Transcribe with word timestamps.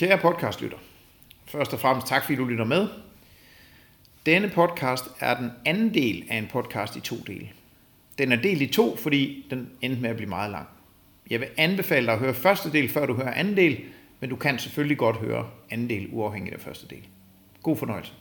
Kære 0.00 0.18
podcastlytter, 0.18 0.78
først 1.46 1.72
og 1.72 1.80
fremmest 1.80 2.06
tak 2.06 2.24
fordi 2.24 2.36
du 2.36 2.44
lytter 2.44 2.64
med. 2.64 2.88
Denne 4.26 4.48
podcast 4.48 5.04
er 5.18 5.38
den 5.40 5.50
anden 5.64 5.94
del 5.94 6.24
af 6.30 6.36
en 6.36 6.48
podcast 6.52 6.96
i 6.96 7.00
to 7.00 7.16
dele. 7.26 7.48
Den 8.18 8.32
er 8.32 8.36
delt 8.36 8.62
i 8.62 8.66
to, 8.66 8.96
fordi 8.96 9.46
den 9.50 9.70
endte 9.80 10.00
med 10.00 10.10
at 10.10 10.16
blive 10.16 10.28
meget 10.28 10.50
lang. 10.50 10.68
Jeg 11.30 11.40
vil 11.40 11.48
anbefale 11.56 12.06
dig 12.06 12.12
at 12.12 12.18
høre 12.18 12.34
første 12.34 12.72
del, 12.72 12.88
før 12.88 13.06
du 13.06 13.14
hører 13.14 13.34
anden 13.34 13.56
del, 13.56 13.80
men 14.20 14.30
du 14.30 14.36
kan 14.36 14.58
selvfølgelig 14.58 14.98
godt 14.98 15.16
høre 15.16 15.50
anden 15.70 15.90
del 15.90 16.08
uafhængigt 16.12 16.54
af 16.54 16.60
første 16.60 16.86
del. 16.88 17.06
God 17.62 17.76
fornøjelse. 17.76 18.12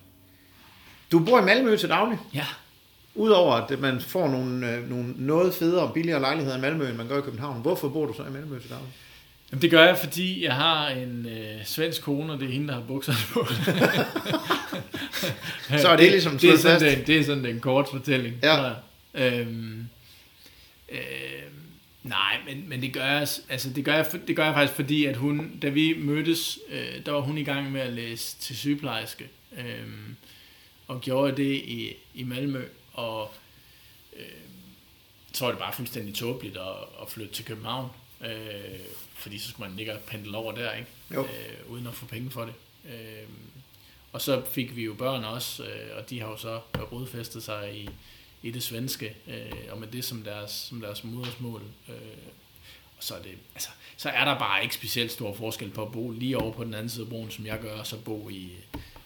Du 1.11 1.19
bor 1.19 1.39
i 1.39 1.45
Malmø 1.45 1.77
til 1.77 1.89
daglig. 1.89 2.17
Ja. 2.33 2.45
Udover 3.15 3.53
at 3.53 3.79
man 3.79 4.01
får 4.01 4.27
nogle, 4.27 4.75
øh, 4.75 4.89
nogle 4.89 5.13
noget 5.17 5.53
federe 5.53 5.87
og 5.87 5.93
billigere 5.93 6.19
lejligheder 6.19 6.57
i 6.57 6.61
Malmø, 6.61 6.89
end 6.89 6.97
man 6.97 7.07
gør 7.07 7.17
i 7.17 7.21
København. 7.21 7.61
Hvorfor 7.61 7.89
bor 7.89 8.05
du 8.05 8.13
så 8.13 8.23
i 8.23 8.31
Malmø 8.31 8.59
til 8.59 8.69
daglig? 8.69 8.93
Jamen, 9.51 9.61
det 9.61 9.71
gør 9.71 9.85
jeg, 9.85 9.97
fordi 9.97 10.43
jeg 10.43 10.55
har 10.55 10.89
en 10.89 11.25
øh, 11.25 11.65
svensk 11.65 12.01
kone, 12.01 12.33
og 12.33 12.39
det 12.39 12.47
er 12.47 12.51
hende, 12.51 12.67
der 12.67 12.73
har 12.73 12.81
bukserne 12.81 13.17
på. 13.33 13.47
Så 15.81 15.89
er 15.89 15.95
det 15.95 16.11
ligesom 16.11 16.37
det, 16.37 16.49
er 16.49 16.57
slået 16.57 16.59
sådan, 16.59 16.81
fast. 16.81 16.97
den, 16.97 17.07
det 17.07 17.17
er 17.17 17.23
sådan 17.23 17.43
den 17.43 17.59
kort 17.59 17.87
fortælling. 17.91 18.35
Ja. 18.43 18.73
Øhm, 19.13 19.87
øh, 20.89 20.99
nej, 22.03 22.37
men, 22.47 22.69
men 22.69 22.81
det 22.81 22.93
gør 22.93 23.05
jeg, 23.05 23.27
altså 23.49 23.69
det 23.69 23.85
gør 23.85 23.93
jeg, 23.93 24.05
det 24.27 24.35
gør 24.35 24.45
jeg 24.45 24.53
faktisk, 24.53 24.75
fordi 24.75 25.05
at 25.05 25.15
hun, 25.15 25.59
da 25.59 25.69
vi 25.69 25.95
mødtes, 25.97 26.59
øh, 26.69 27.05
der 27.05 27.11
var 27.11 27.19
hun 27.19 27.37
i 27.37 27.43
gang 27.43 27.71
med 27.71 27.81
at 27.81 27.93
læse 27.93 28.37
til 28.37 28.57
sygeplejerske, 28.57 29.27
øh, 29.57 29.87
og 30.87 31.01
gjorde 31.01 31.37
det 31.37 31.55
i, 31.55 31.93
i 32.13 32.23
Malmø, 32.23 32.63
og 32.93 33.33
øh, 34.17 34.23
så 35.33 35.45
var 35.45 35.51
det 35.51 35.59
bare 35.59 35.73
fuldstændig 35.73 36.15
tåbeligt 36.15 36.57
at, 36.57 37.01
at 37.01 37.09
flytte 37.09 37.33
til 37.33 37.45
København, 37.45 37.89
øh, 38.25 38.29
fordi 39.19 39.39
så 39.39 39.49
skulle 39.49 39.69
man 39.69 39.77
ligge 39.77 39.93
og 39.93 39.99
pendle 39.99 40.37
over 40.37 40.51
der, 40.51 40.73
ikke? 40.73 40.89
Jo. 41.13 41.23
Øh, 41.23 41.71
uden 41.71 41.87
at 41.87 41.93
få 41.93 42.05
penge 42.05 42.31
for 42.31 42.45
det. 42.45 42.53
Øh, 42.85 43.29
og 44.11 44.21
så 44.21 44.45
fik 44.51 44.75
vi 44.75 44.83
jo 44.83 44.93
børn 44.93 45.23
også, 45.23 45.63
øh, 45.63 45.97
og 45.97 46.09
de 46.09 46.19
har 46.19 46.27
jo 46.27 46.37
så 46.37 46.59
rodfæstet 46.91 47.43
sig 47.43 47.75
i, 47.75 47.89
i 48.43 48.51
det 48.51 48.63
svenske, 48.63 49.15
øh, 49.27 49.51
og 49.71 49.79
med 49.79 49.87
det 49.87 50.05
som 50.05 50.23
deres, 50.23 50.51
som 50.51 50.81
deres 50.81 51.03
modersmål. 51.03 51.61
Øh, 51.89 51.95
og 52.97 53.03
så 53.03 53.15
er, 53.15 53.21
det, 53.21 53.31
altså, 53.55 53.69
så 53.97 54.09
er 54.09 54.25
der 54.25 54.39
bare 54.39 54.63
ikke 54.63 54.75
specielt 54.75 55.11
stor 55.11 55.33
forskel 55.33 55.69
på 55.69 55.85
at 55.85 55.91
bo 55.91 56.11
lige 56.11 56.37
over 56.37 56.51
på 56.51 56.63
den 56.63 56.73
anden 56.73 56.89
side 56.89 57.03
af 57.03 57.09
broen, 57.09 57.31
som 57.31 57.45
jeg 57.45 57.59
gør, 57.59 57.79
og 57.79 57.87
så 57.87 57.97
bo 57.97 58.29
i, 58.29 58.51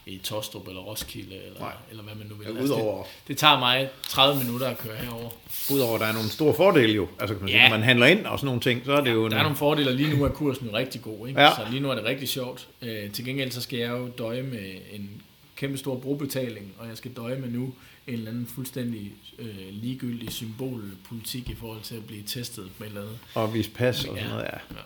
i 0.06 0.18
Tostrup 0.18 0.68
eller 0.68 0.80
Roskilde, 0.80 1.34
eller, 1.46 1.60
Nej. 1.60 1.72
eller 1.90 2.02
hvad 2.02 2.14
man 2.14 2.26
nu 2.26 2.34
vil. 2.34 2.44
Ja, 2.44 2.58
Altså, 2.58 2.74
udover- 2.74 3.02
det, 3.02 3.28
det 3.28 3.38
tager 3.38 3.58
mig 3.58 3.88
30 4.08 4.44
minutter 4.44 4.66
at 4.68 4.78
køre 4.78 4.96
herover. 4.96 5.30
Udover 5.72 5.98
der 5.98 6.06
er 6.06 6.12
nogle 6.12 6.28
store 6.28 6.54
fordele 6.54 6.92
jo. 6.92 7.08
Altså 7.20 7.34
kan 7.34 7.40
man 7.42 7.48
sige, 7.48 7.62
Ja. 7.62 7.68
når 7.68 7.76
man 7.76 7.84
handler 7.84 8.06
ind 8.06 8.26
og 8.26 8.38
sådan 8.38 8.46
nogle 8.46 8.60
ting, 8.60 8.82
så 8.84 8.92
er 8.92 9.00
det 9.00 9.12
jo... 9.12 9.28
Der 9.28 9.36
er 9.36 9.42
nogle 9.42 9.56
fordele, 9.56 9.90
og 9.90 9.94
lige 9.94 10.16
nu 10.16 10.24
er 10.24 10.28
kursen 10.28 10.66
jo 10.66 10.76
rigtig 10.76 11.02
god. 11.02 11.28
Ikke? 11.28 11.40
Ja. 11.40 11.50
Så 11.56 11.66
lige 11.70 11.80
nu 11.80 11.90
er 11.90 11.94
det 11.94 12.04
rigtig 12.04 12.28
sjovt. 12.28 12.68
Øh, 12.82 13.10
til 13.10 13.24
gengæld 13.24 13.50
så 13.50 13.60
skal 13.60 13.78
jeg 13.78 13.90
jo 13.90 14.08
døje 14.18 14.42
med 14.42 14.74
en 14.92 15.22
kæmpe 15.56 15.78
stor 15.78 15.96
brugbetaling, 15.98 16.72
og 16.78 16.88
jeg 16.88 16.96
skal 16.96 17.10
døje 17.12 17.36
med 17.36 17.48
nu 17.50 17.74
en 18.06 18.14
eller 18.14 18.30
anden 18.30 18.46
fuldstændig 18.54 19.12
øh, 19.38 19.54
ligegyldig 19.70 20.32
symbolpolitik 20.32 21.48
i 21.50 21.54
forhold 21.54 21.80
til 21.82 21.94
at 21.94 22.06
blive 22.06 22.22
testet 22.26 22.68
med 22.78 22.86
eller 22.88 23.00
andet. 23.00 23.18
Og 23.34 23.54
vise 23.54 23.70
pas 23.70 23.96
og 23.96 24.00
sådan 24.02 24.16
Ja. 24.16 24.28
noget, 24.28 24.42
ja. 24.44 24.58
Ja. 24.74 24.80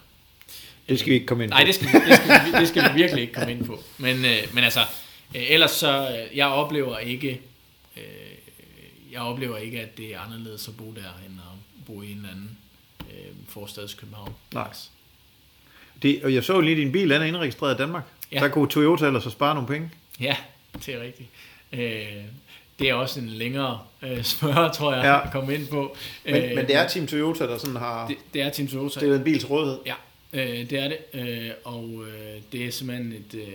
Det 0.88 0.98
skal 0.98 1.10
vi 1.10 1.14
ikke 1.14 1.27
komme 1.27 1.44
ind 1.44 1.50
på. 1.53 1.56
Nej, 1.56 1.64
det 1.64 1.75
skal, 1.75 1.88
det, 1.88 2.16
skal, 2.16 2.28
vi- 2.53 2.58
det 2.60 2.69
skal 2.69 2.82
vi 2.82 2.88
virkelig 3.00 3.20
ikke 3.22 3.32
komme 3.34 3.53
ind 3.53 3.64
på. 3.64 3.80
Men, 3.98 4.16
øh, 4.25 4.36
men 4.53 4.64
altså, 4.64 4.80
øh, 5.37 5.43
ellers 5.51 5.71
så, 5.71 6.09
øh, 6.31 6.37
jeg 6.37 6.47
oplever 6.47 6.98
ikke, 6.98 7.41
øh, 7.97 8.03
jeg 9.12 9.21
oplever 9.21 9.57
ikke, 9.57 9.81
at 9.81 9.97
det 9.98 10.15
er 10.15 10.21
anderledes 10.21 10.69
at 10.69 10.77
bo 10.77 10.84
der, 10.84 11.01
end 11.27 11.34
at 11.39 11.84
bo 11.87 12.03
i 12.03 12.11
en 12.11 12.17
eller 12.17 12.31
anden 12.31 12.59
øh, 13.11 13.27
forstads 13.49 13.95
København. 13.95 14.34
Nej. 14.55 14.69
Det, 16.03 16.25
og 16.25 16.34
jeg 16.34 16.45
så 16.45 16.61
lige, 16.61 16.73
at 16.73 16.79
din 16.79 16.93
bil 16.93 17.11
den 17.11 17.23
er 17.23 17.27
indregistreret 17.27 17.75
i 17.75 17.79
Danmark. 17.79 18.05
Ja. 18.33 18.39
Der 18.41 18.49
kunne 18.49 18.69
Toyota 18.69 19.06
ellers 19.06 19.23
så 19.23 19.31
spare 19.31 19.55
nogle 19.55 19.69
penge. 19.69 19.91
Ja, 20.21 20.37
det 20.87 20.95
er 20.95 21.01
rigtigt. 21.03 21.29
Øh, 21.73 22.23
det 22.79 22.89
er 22.91 22.95
også 22.95 23.21
en 23.21 23.29
længere 23.29 23.81
øh, 24.03 24.23
spørg, 24.25 24.73
tror 24.73 24.94
jeg, 24.94 25.05
Ja. 25.05 25.11
ja. 25.11 25.27
at 25.27 25.33
komme 25.33 25.55
ind 25.55 25.69
på. 25.69 25.97
Men, 26.25 26.34
øh, 26.34 26.55
men 26.56 26.67
det 26.67 26.75
er 26.77 26.88
Team 26.88 27.06
Toyota, 27.06 27.44
der 27.47 27.59
sådan 27.59 27.77
har 27.77 28.09
det, 28.09 28.17
det 28.34 28.43
er 28.43 28.50
Team 28.50 28.69
Toyota. 28.69 28.99
stillet 29.00 29.17
en 29.19 29.25
bil 29.25 29.38
til 29.38 29.49
rådighed. 29.49 29.78
Ja, 29.87 29.94
øh, 30.33 30.71
det 30.71 30.72
er 30.72 30.88
det. 30.88 30.99
Øh, 31.15 31.50
og 31.65 32.05
øh, 32.09 32.41
det 32.53 32.65
er 32.67 32.71
simpelthen 32.71 33.12
et, 33.12 33.34
øh, 33.34 33.55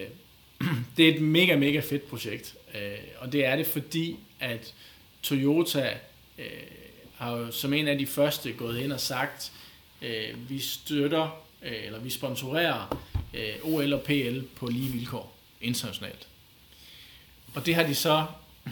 det 0.97 1.09
er 1.09 1.15
et 1.15 1.21
mega, 1.21 1.55
mega 1.55 1.79
fedt 1.79 2.09
projekt. 2.09 2.55
Øh, 2.75 2.97
og 3.17 3.31
det 3.31 3.45
er 3.45 3.55
det, 3.55 3.67
fordi 3.67 4.19
at 4.39 4.73
Toyota 5.23 5.97
øh, 6.37 6.45
har 7.17 7.31
jo 7.31 7.51
som 7.51 7.73
en 7.73 7.87
af 7.87 7.97
de 7.97 8.05
første 8.05 8.51
gået 8.51 8.79
ind 8.79 8.91
og 8.91 8.99
sagt, 8.99 9.51
øh, 10.01 10.49
vi 10.49 10.59
støtter, 10.59 11.43
øh, 11.61 11.85
eller 11.85 11.99
vi 11.99 12.09
sponsorerer 12.09 12.97
øh, 13.33 13.55
OL 13.63 13.93
og 13.93 14.01
PL 14.01 14.39
på 14.55 14.67
lige 14.67 14.91
vilkår 14.91 15.35
internationalt. 15.61 16.27
Og 17.55 17.65
det 17.65 17.75
har 17.75 17.83
de 17.83 17.95
så 17.95 18.25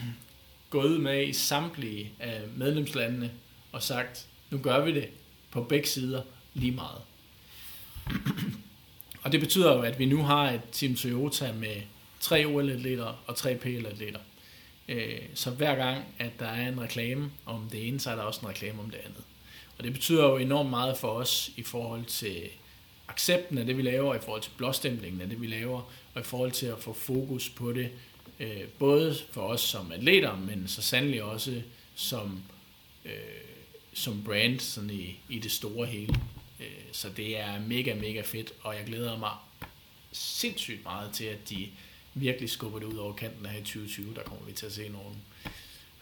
gået 0.70 0.88
ud 0.88 0.98
med 0.98 1.28
i 1.28 1.32
samtlige 1.32 2.12
af 2.18 2.40
medlemslandene 2.56 3.30
og 3.72 3.82
sagt, 3.82 4.26
nu 4.50 4.58
gør 4.58 4.84
vi 4.84 4.94
det 4.94 5.08
på 5.50 5.62
begge 5.62 5.88
sider 5.88 6.22
lige 6.54 6.72
meget. 6.72 7.00
Og 9.22 9.32
det 9.32 9.40
betyder 9.40 9.72
jo, 9.72 9.82
at 9.82 9.98
vi 9.98 10.06
nu 10.06 10.22
har 10.22 10.50
et 10.50 10.60
Team 10.72 10.96
Toyota 10.96 11.52
med 11.52 11.76
tre 12.20 12.44
OL-atleter 12.46 13.22
og 13.26 13.36
tre 13.36 13.54
PL-atleter. 13.54 14.20
Øh, 14.88 15.18
så 15.34 15.50
hver 15.50 15.74
gang, 15.74 16.04
at 16.18 16.30
der 16.38 16.46
er 16.46 16.68
en 16.68 16.80
reklame 16.80 17.30
om 17.46 17.68
det 17.72 17.88
ene, 17.88 18.00
så 18.00 18.10
er 18.10 18.14
der 18.14 18.22
også 18.22 18.40
en 18.40 18.48
reklame 18.48 18.82
om 18.82 18.90
det 18.90 18.98
andet. 19.04 19.24
Og 19.78 19.84
det 19.84 19.92
betyder 19.92 20.24
jo 20.24 20.36
enormt 20.36 20.70
meget 20.70 20.96
for 20.96 21.08
os 21.08 21.50
i 21.56 21.62
forhold 21.62 22.04
til 22.04 22.48
accepten 23.08 23.58
af 23.58 23.66
det, 23.66 23.76
vi 23.76 23.82
laver, 23.82 24.14
i 24.14 24.18
forhold 24.18 24.42
til 24.42 24.50
blåstemplingen 24.56 25.20
af 25.20 25.28
det, 25.28 25.40
vi 25.40 25.46
laver, 25.46 25.92
og 26.14 26.20
i 26.20 26.24
forhold 26.24 26.52
til 26.52 26.66
at 26.66 26.78
få 26.78 26.92
fokus 26.92 27.48
på 27.48 27.72
det, 27.72 27.90
øh, 28.40 28.64
både 28.78 29.16
for 29.30 29.40
os 29.40 29.60
som 29.60 29.92
atleter, 29.92 30.36
men 30.36 30.68
så 30.68 30.82
sandelig 30.82 31.22
også 31.22 31.62
som, 31.94 32.42
øh, 33.04 33.12
som 33.94 34.22
brand 34.24 34.60
sådan 34.60 34.90
i, 34.90 35.18
i 35.28 35.38
det 35.38 35.52
store 35.52 35.86
hele. 35.86 36.14
Øh, 36.62 36.82
så 36.92 37.08
det 37.16 37.38
er 37.38 37.60
mega, 37.60 37.94
mega 37.94 38.20
fedt, 38.20 38.52
og 38.60 38.76
jeg 38.76 38.84
glæder 38.86 39.18
mig 39.18 39.30
sindssygt 40.12 40.84
meget 40.84 41.12
til, 41.12 41.24
at 41.24 41.50
de 41.50 41.68
virkelig 42.14 42.50
skubber 42.50 42.78
det 42.78 42.86
ud 42.86 42.96
over 42.96 43.12
kanten 43.12 43.46
her 43.46 43.58
i 43.58 43.62
2020. 43.62 44.14
Der 44.14 44.22
kommer 44.22 44.46
vi 44.46 44.52
til 44.52 44.66
at 44.66 44.72
se 44.72 44.88
nogle 44.88 45.16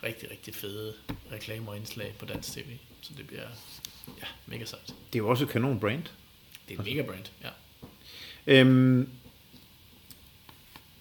rigtig, 0.03 0.31
rigtig 0.31 0.54
fede 0.54 0.94
reklamer 1.32 1.71
og 1.71 1.76
indslag 1.76 2.15
på 2.19 2.26
dansk 2.26 2.53
tv. 2.53 2.66
Så 3.00 3.12
det 3.16 3.26
bliver 3.26 3.43
ja, 4.21 4.26
mega 4.47 4.65
sejt. 4.65 4.87
Det 4.87 5.19
er 5.19 5.19
jo 5.19 5.28
også 5.28 5.44
et 5.44 5.50
kanon 5.50 5.81
brand. 5.81 6.03
Det 6.69 6.77
er 6.77 6.81
et 6.81 6.87
mega 6.87 7.03
brand, 7.03 7.25
ja. 7.42 7.48
Øhm, 8.47 9.09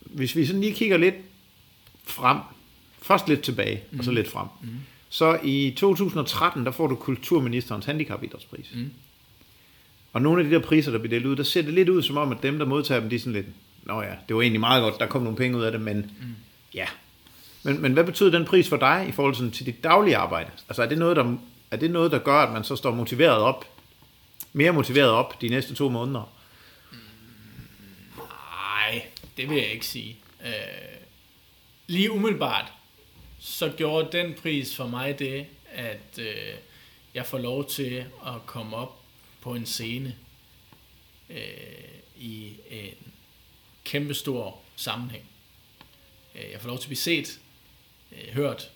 hvis 0.02 0.36
vi 0.36 0.46
sådan 0.46 0.62
lige 0.62 0.74
kigger 0.74 0.98
lidt 0.98 1.16
frem, 2.04 2.38
først 3.02 3.28
lidt 3.28 3.42
tilbage, 3.42 3.84
mm. 3.92 4.00
og 4.00 4.06
så 4.06 4.12
lidt 4.12 4.28
frem. 4.28 4.48
Mm. 4.62 4.80
Så 5.10 5.40
i 5.44 5.76
2013, 5.78 6.66
der 6.66 6.72
får 6.72 6.88
du 6.88 6.96
Kulturministerens 6.96 7.86
Handicapidrætspris. 7.86 8.70
Mm. 8.74 8.92
Og 10.14 10.22
nogle 10.22 10.42
af 10.42 10.50
de 10.50 10.56
der 10.56 10.62
priser, 10.62 10.92
der 10.92 11.00
bliver 11.00 11.10
delt 11.10 11.26
ud, 11.26 11.36
der 11.36 11.44
ser 11.44 11.62
det 11.62 11.74
lidt 11.74 11.90
ud 11.90 12.04
som 12.04 12.18
om, 12.18 12.32
at 12.32 12.44
dem, 12.44 12.60
der 12.60 12.66
modtager 12.66 13.00
dem, 13.00 13.10
de 13.10 13.16
er 13.16 13.20
sådan 13.20 13.34
lidt, 13.34 13.46
nå 13.84 14.02
ja, 14.02 14.14
det 14.28 14.36
var 14.36 14.42
egentlig 14.42 14.60
meget 14.60 14.82
godt, 14.84 15.00
der 15.00 15.06
kom 15.06 15.22
nogle 15.22 15.38
penge 15.38 15.58
ud 15.58 15.64
af 15.64 15.72
det, 15.72 15.82
men 15.82 15.98
mm. 15.98 16.36
ja. 16.74 16.86
Men, 17.64 17.82
men 17.82 17.94
hvad 17.94 18.04
betyder 18.04 18.32
den 18.32 18.46
pris 18.46 18.70
for 18.70 18.78
dig 18.78 19.06
i 19.10 19.12
forhold 19.12 19.36
sådan, 19.36 19.52
til 19.52 19.66
dit 19.66 19.84
daglige 19.84 20.18
arbejde? 20.18 20.52
Altså 20.70 20.84
er 20.84 20.88
det, 20.88 20.98
noget, 20.98 21.16
der, 21.16 21.36
er 21.72 21.78
det 21.78 21.92
noget, 21.92 22.12
der 22.12 22.20
gør, 22.20 22.36
at 22.36 22.54
man 22.54 22.64
så 22.64 22.76
står 22.76 22.92
motiveret 22.92 23.38
op, 23.38 23.66
mere 24.54 24.72
motiveret 24.72 25.10
op 25.10 25.42
de 25.42 25.50
næste 25.50 25.76
to 25.76 25.90
måneder? 25.90 26.32
Nej, 28.18 29.04
det 29.38 29.50
vil 29.50 29.58
jeg 29.58 29.72
ikke 29.72 29.86
sige. 29.86 30.18
Øh, 30.46 30.52
lige 31.88 32.12
umiddelbart, 32.12 32.66
så 33.40 33.72
gjorde 33.78 34.18
den 34.18 34.34
pris 34.42 34.76
for 34.76 34.88
mig 34.88 35.20
det, 35.20 35.46
at 35.74 36.20
øh, 36.20 36.26
jeg 37.14 37.26
får 37.26 37.38
lov 37.38 37.70
til 37.70 38.06
at 38.26 38.46
komme 38.46 38.76
op 38.76 38.99
på 39.42 39.56
en 39.56 39.66
scene 39.66 40.16
øh, 41.30 41.38
i 42.18 42.54
en 42.70 43.14
kæmpestor 43.84 44.62
sammenhæng. 44.76 45.24
Øh, 46.36 46.52
jeg 46.52 46.62
får 46.62 46.68
lov 46.68 46.78
til 46.78 46.86
at 46.86 46.90
blive 46.90 46.98
set, 46.98 47.40
øh, 48.12 48.34
hørt. 48.34 48.72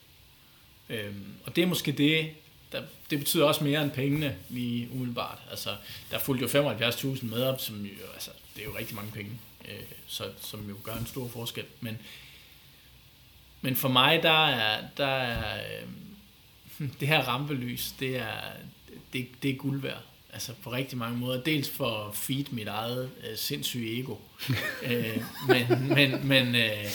Øh, 0.90 1.14
og 1.44 1.56
det 1.56 1.62
er 1.62 1.68
måske 1.68 1.92
det, 1.92 2.34
der, 2.72 2.84
det 3.10 3.20
betyder 3.20 3.46
også 3.46 3.64
mere 3.64 3.84
end 3.84 3.92
pengene 3.92 4.38
lige 4.50 4.90
umiddelbart. 4.92 5.40
Altså, 5.50 5.76
der 6.12 6.20
fulgte 6.20 6.60
jo 6.60 6.70
75.000 6.70 7.26
med 7.26 7.44
op, 7.44 7.62
som 7.62 7.86
jo, 7.86 8.06
altså, 8.14 8.32
det 8.56 8.62
er 8.62 8.66
jo 8.66 8.78
rigtig 8.78 8.96
mange 8.96 9.12
penge, 9.12 9.32
øh, 9.70 9.84
så, 10.08 10.32
som 10.42 10.70
jo 10.70 10.76
gør 10.84 10.96
en 10.96 11.06
stor 11.06 11.28
forskel. 11.28 11.66
Men, 11.80 11.98
men 13.62 13.76
for 13.76 13.90
mig, 13.90 14.24
der 14.24 14.48
er, 14.48 14.88
der 14.98 15.08
er 15.08 15.62
øh, 16.80 16.90
det 17.00 17.08
her 17.08 17.22
rampelys, 17.22 17.92
det 18.00 18.18
er, 18.18 18.42
det, 19.14 19.28
det 19.44 19.52
er 19.52 19.56
guld 19.56 19.82
værd. 19.82 20.02
Altså 20.34 20.54
på 20.64 20.72
rigtig 20.72 20.98
mange 20.98 21.18
måder. 21.18 21.42
Dels 21.42 21.70
for 21.70 22.08
at 22.08 22.16
feed 22.16 22.46
mit 22.52 22.68
eget 22.68 23.10
øh, 23.30 23.38
sindssyge 23.38 24.00
ego. 24.00 24.16
øh, 24.90 25.24
men, 25.48 25.88
men, 25.88 26.28
men, 26.28 26.56
øh, 26.56 26.86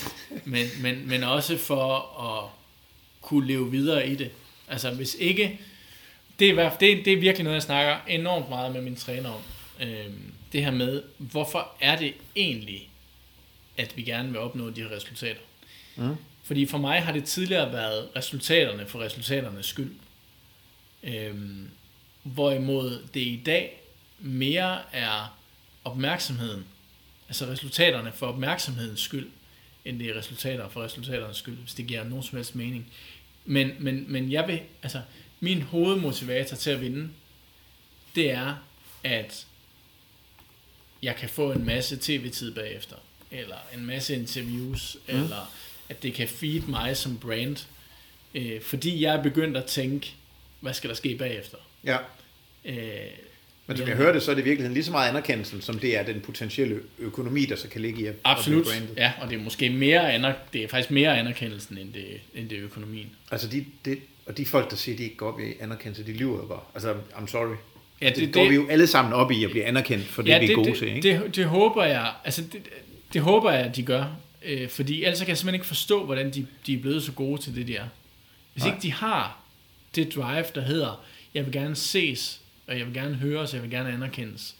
men, 0.44 0.66
men, 0.80 1.08
men 1.08 1.22
også 1.22 1.58
for 1.58 1.96
at 2.20 2.50
kunne 3.20 3.46
leve 3.46 3.70
videre 3.70 4.08
i 4.08 4.14
det. 4.14 4.30
Altså 4.68 4.90
hvis 4.90 5.16
ikke... 5.18 5.60
Det 6.38 6.48
er, 6.50 6.70
det, 6.70 7.04
det 7.04 7.12
er 7.12 7.20
virkelig 7.20 7.44
noget, 7.44 7.54
jeg 7.54 7.62
snakker 7.62 7.96
enormt 8.08 8.48
meget 8.48 8.72
med 8.72 8.82
min 8.82 8.96
træner 8.96 9.30
om. 9.30 9.40
Øh, 9.80 10.06
det 10.52 10.64
her 10.64 10.70
med, 10.70 11.02
hvorfor 11.18 11.72
er 11.80 11.96
det 11.96 12.14
egentlig, 12.36 12.90
at 13.76 13.96
vi 13.96 14.02
gerne 14.02 14.28
vil 14.28 14.38
opnå 14.38 14.70
de 14.70 14.82
her 14.82 14.90
resultater? 14.90 15.40
Mm. 15.96 16.16
Fordi 16.42 16.66
for 16.66 16.78
mig 16.78 17.02
har 17.02 17.12
det 17.12 17.24
tidligere 17.24 17.72
været 17.72 18.08
resultaterne 18.16 18.86
for 18.86 18.98
resultaternes 19.00 19.66
skyld. 19.66 19.92
Øhm, 21.02 21.70
hvorimod 22.34 23.08
det 23.14 23.20
i 23.20 23.42
dag 23.46 23.82
mere 24.18 24.78
er 24.92 25.38
opmærksomheden, 25.84 26.64
altså 27.28 27.46
resultaterne 27.46 28.12
for 28.12 28.26
opmærksomhedens 28.26 29.00
skyld, 29.00 29.28
end 29.84 29.98
det 29.98 30.10
er 30.10 30.18
resultater 30.18 30.68
for 30.68 30.82
resultaternes 30.82 31.36
skyld, 31.36 31.56
hvis 31.56 31.74
det 31.74 31.86
giver 31.86 32.04
nogen 32.04 32.24
som 32.24 32.36
helst 32.36 32.54
mening. 32.54 32.92
Men, 33.44 33.70
men, 33.78 34.04
men 34.12 34.32
jeg 34.32 34.48
vil, 34.48 34.60
altså, 34.82 35.02
min 35.40 35.62
hovedmotivator 35.62 36.56
til 36.56 36.70
at 36.70 36.80
vinde, 36.80 37.10
det 38.14 38.30
er, 38.30 38.56
at 39.04 39.46
jeg 41.02 41.16
kan 41.16 41.28
få 41.28 41.52
en 41.52 41.64
masse 41.64 41.98
tv-tid 42.00 42.54
bagefter, 42.54 42.96
eller 43.30 43.56
en 43.74 43.86
masse 43.86 44.14
interviews, 44.14 44.96
mm. 45.08 45.14
eller 45.14 45.52
at 45.88 46.02
det 46.02 46.14
kan 46.14 46.28
feed 46.28 46.60
mig 46.60 46.96
som 46.96 47.18
brand, 47.18 47.66
øh, 48.34 48.62
fordi 48.62 49.02
jeg 49.02 49.14
er 49.14 49.22
begyndt 49.22 49.56
at 49.56 49.64
tænke, 49.64 50.14
hvad 50.60 50.74
skal 50.74 50.90
der 50.90 50.96
ske 50.96 51.16
bagefter? 51.16 51.58
Ja. 51.84 51.96
Øh, 52.64 52.76
Men 53.66 53.76
som 53.76 53.88
jeg 53.88 53.96
hører 53.96 54.12
det, 54.12 54.22
så 54.22 54.30
er 54.30 54.34
det 54.34 54.42
i 54.42 54.44
virkeligheden 54.44 54.74
lige 54.74 54.84
så 54.84 54.90
meget 54.90 55.08
anerkendelse, 55.08 55.62
som 55.62 55.78
det 55.78 55.98
er 55.98 56.02
den 56.02 56.20
potentielle 56.20 56.80
økonomi, 56.98 57.44
der 57.44 57.56
så 57.56 57.68
kan 57.68 57.80
ligge 57.80 58.02
i 58.02 58.06
at, 58.06 58.14
Absolut, 58.24 58.66
at 58.66 58.82
ja, 58.96 59.12
og 59.20 59.30
det 59.30 59.38
er 59.38 59.42
måske 59.42 59.70
mere 59.70 60.12
aner, 60.12 60.32
det 60.52 60.64
er 60.64 60.68
faktisk 60.68 60.90
mere 60.90 61.18
anerkendelsen, 61.18 61.78
end 61.78 61.92
det, 61.92 62.20
end 62.34 62.48
det 62.48 62.58
er 62.58 62.64
økonomien. 62.64 63.10
Altså, 63.30 63.48
de, 63.48 63.64
de, 63.84 63.96
og 64.26 64.36
de 64.36 64.46
folk, 64.46 64.70
der 64.70 64.76
siger, 64.76 64.94
at 64.94 64.98
de 64.98 65.04
ikke 65.04 65.16
går 65.16 65.32
op 65.32 65.40
i 65.40 65.52
anerkendelse, 65.60 66.06
de 66.06 66.12
lyver 66.12 66.46
bare. 66.46 66.60
Altså, 66.74 66.94
I'm 67.14 67.26
sorry. 67.26 67.56
Ja, 68.00 68.08
det, 68.08 68.16
det, 68.16 68.32
går 68.32 68.48
vi 68.48 68.54
jo 68.54 68.68
alle 68.68 68.86
sammen 68.86 69.12
op 69.12 69.30
i 69.30 69.44
at 69.44 69.50
blive 69.50 69.64
anerkendt 69.64 70.06
for 70.06 70.22
det, 70.22 70.30
ja, 70.30 70.38
vi 70.38 70.50
er 70.50 70.54
gode 70.54 70.70
det, 70.70 70.78
til, 70.78 70.88
ikke? 70.88 71.22
Det, 71.24 71.36
det, 71.36 71.44
håber 71.44 71.84
jeg, 71.84 72.12
altså 72.24 72.42
det, 72.42 72.62
det 73.12 73.22
håber 73.22 73.52
jeg, 73.52 73.64
at 73.64 73.76
de 73.76 73.82
gør, 73.82 74.04
øh, 74.44 74.68
fordi 74.68 75.04
ellers 75.04 75.18
kan 75.18 75.28
jeg 75.28 75.38
simpelthen 75.38 75.54
ikke 75.54 75.66
forstå, 75.66 76.04
hvordan 76.04 76.30
de, 76.30 76.46
de 76.66 76.74
er 76.74 76.78
blevet 76.80 77.02
så 77.02 77.12
gode 77.12 77.42
til 77.42 77.54
det, 77.54 77.66
de 77.66 77.76
er. 77.76 77.84
Hvis 78.52 78.64
Nej. 78.64 78.74
ikke 78.74 78.82
de 78.82 78.92
har 78.92 79.38
det 79.94 80.14
drive, 80.14 80.44
der 80.54 80.60
hedder, 80.60 81.04
jeg 81.34 81.44
vil 81.44 81.52
gerne 81.52 81.76
ses, 81.76 82.40
og 82.66 82.78
jeg 82.78 82.86
vil 82.86 82.94
gerne 82.94 83.14
høres, 83.14 83.50
og 83.50 83.54
jeg 83.54 83.62
vil 83.62 83.70
gerne 83.70 83.92
anerkendes, 83.92 84.56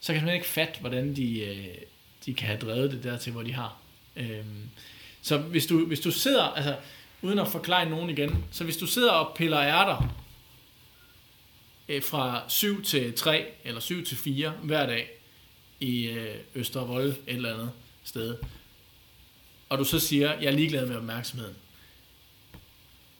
så 0.00 0.14
kan 0.14 0.24
man 0.24 0.34
ikke 0.34 0.46
fatte, 0.46 0.80
hvordan 0.80 1.16
de, 1.16 1.40
øh, 1.40 1.66
de 2.26 2.34
kan 2.34 2.46
have 2.46 2.58
drevet 2.58 2.90
det 2.90 3.04
dertil, 3.04 3.32
hvor 3.32 3.42
de 3.42 3.52
har. 3.52 3.76
Øhm, 4.16 4.68
så 5.22 5.38
hvis 5.38 5.66
du, 5.66 5.86
hvis 5.86 6.00
du 6.00 6.10
sidder, 6.10 6.42
altså 6.42 6.76
uden 7.22 7.38
at 7.38 7.48
forklare 7.48 7.90
nogen 7.90 8.10
igen, 8.10 8.44
så 8.50 8.64
hvis 8.64 8.76
du 8.76 8.86
sidder 8.86 9.10
og 9.10 9.36
piller 9.36 9.60
ærter 9.60 10.14
øh, 11.88 12.02
fra 12.02 12.42
7 12.48 12.82
til 12.82 13.14
3 13.14 13.46
eller 13.64 13.80
7 13.80 14.04
til 14.04 14.16
4 14.16 14.50
hver 14.50 14.86
dag 14.86 15.10
i 15.80 16.06
øh, 16.06 16.36
Østervold 16.54 17.08
et 17.08 17.18
eller 17.26 17.54
andet 17.54 17.70
sted, 18.04 18.36
og 19.68 19.78
du 19.78 19.84
så 19.84 19.98
siger, 20.00 20.40
jeg 20.40 20.46
er 20.46 20.56
ligeglad 20.56 20.86
med 20.86 20.96
opmærksomheden, 20.96 21.56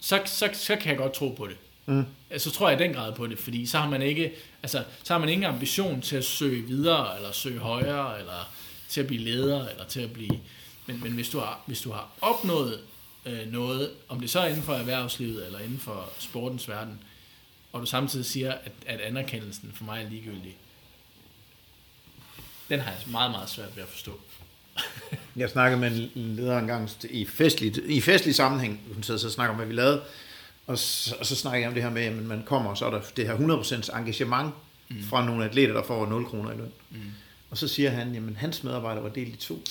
så, 0.01 0.23
så, 0.27 0.51
så 0.53 0.77
kan 0.77 0.91
jeg 0.91 0.97
godt 0.97 1.13
tro 1.13 1.29
på 1.29 1.47
det. 1.47 1.57
Mm. 1.87 2.05
Så 2.39 2.51
tror 2.51 2.71
jeg 2.71 2.81
i 2.81 2.83
den 2.83 2.93
grad 2.93 3.15
på 3.15 3.27
det, 3.27 3.39
fordi 3.39 3.67
så 3.67 3.79
har 3.79 3.91
man 3.91 4.03
ikke, 4.03 4.33
altså, 4.63 4.85
så 5.03 5.15
har 5.15 5.21
man 5.21 5.29
ingen 5.29 5.45
ambition 5.45 6.01
til 6.01 6.17
at 6.17 6.25
søge 6.25 6.63
videre, 6.63 7.17
eller 7.17 7.33
søge 7.33 7.59
højere, 7.59 8.21
eller 8.21 8.53
til 8.89 9.01
at 9.01 9.07
blive 9.07 9.23
leder, 9.23 9.69
eller 9.69 9.85
til 9.85 10.01
at 10.01 10.13
blive... 10.13 10.41
Men, 10.87 11.01
men 11.03 11.13
hvis, 11.13 11.29
du 11.29 11.39
har, 11.39 11.61
hvis 11.67 11.81
du 11.81 11.93
har 11.93 12.09
opnået 12.21 12.81
øh, 13.27 13.53
noget, 13.53 13.91
om 14.09 14.21
det 14.21 14.31
så 14.31 14.41
er 14.41 14.47
inden 14.47 14.63
for 14.63 14.75
erhvervslivet, 14.75 15.47
eller 15.47 15.59
inden 15.59 15.79
for 15.79 16.09
sportens 16.19 16.69
verden, 16.69 16.99
og 17.73 17.81
du 17.81 17.87
samtidig 17.87 18.27
siger, 18.27 18.53
at, 18.53 18.73
at 18.87 19.01
anerkendelsen 19.01 19.73
for 19.75 19.85
mig 19.85 20.05
er 20.05 20.11
ligegyldig, 20.11 20.57
den 22.69 22.81
har 22.81 22.91
jeg 22.91 23.01
meget, 23.07 23.31
meget 23.31 23.51
svært 23.51 23.77
ved 23.77 23.83
at 23.83 23.89
forstå. 23.89 24.21
Jeg 25.37 25.51
snakkede 25.51 25.81
med 25.81 26.09
en 26.15 26.37
leder 26.37 26.59
engang 26.59 26.91
i 27.11 27.27
festlig, 27.27 27.91
i 27.91 28.01
festlig 28.01 28.35
sammenhæng, 28.35 28.81
hun 28.95 29.03
sad 29.03 29.19
så 29.19 29.31
snakker 29.31 29.51
om, 29.51 29.57
hvad 29.57 29.67
vi 29.67 29.75
lavede, 29.75 30.03
og 30.67 30.79
så, 30.79 31.17
og 31.21 31.27
så 31.27 31.37
snakker 31.37 31.59
jeg 31.59 31.69
om 31.69 31.75
det 31.75 31.83
her 31.83 31.91
med, 31.91 32.03
at 32.03 32.13
man 32.13 32.43
kommer, 32.47 32.71
og 32.71 32.79
så 32.79 32.87
er 32.87 32.91
der 32.91 33.01
det 33.17 33.27
her 33.27 33.37
100% 33.37 33.99
engagement 33.99 34.55
mm. 34.89 35.03
fra 35.03 35.27
nogle 35.27 35.45
atleter, 35.45 35.73
der 35.75 35.83
får 35.83 36.07
0 36.07 36.27
kroner 36.27 36.53
i 36.53 36.57
løn. 36.57 36.73
Mm. 36.91 36.99
Og 37.51 37.59
så 37.59 37.69
siger 37.69 37.91
han, 37.91 38.15
jamen 38.15 38.37
hans 38.37 38.65
medarbejdere 38.65 39.05
var 39.05 39.11
delt 39.11 39.35
i 39.35 39.37
to. 39.37 39.63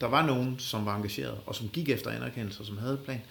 Der 0.00 0.06
var 0.06 0.26
nogen, 0.26 0.58
som 0.58 0.86
var 0.86 0.96
engageret, 0.96 1.38
og 1.46 1.54
som 1.54 1.68
gik 1.68 1.88
efter 1.88 2.10
anerkendelse, 2.10 2.60
og 2.60 2.66
som 2.66 2.78
havde 2.78 2.96
plan. 3.04 3.22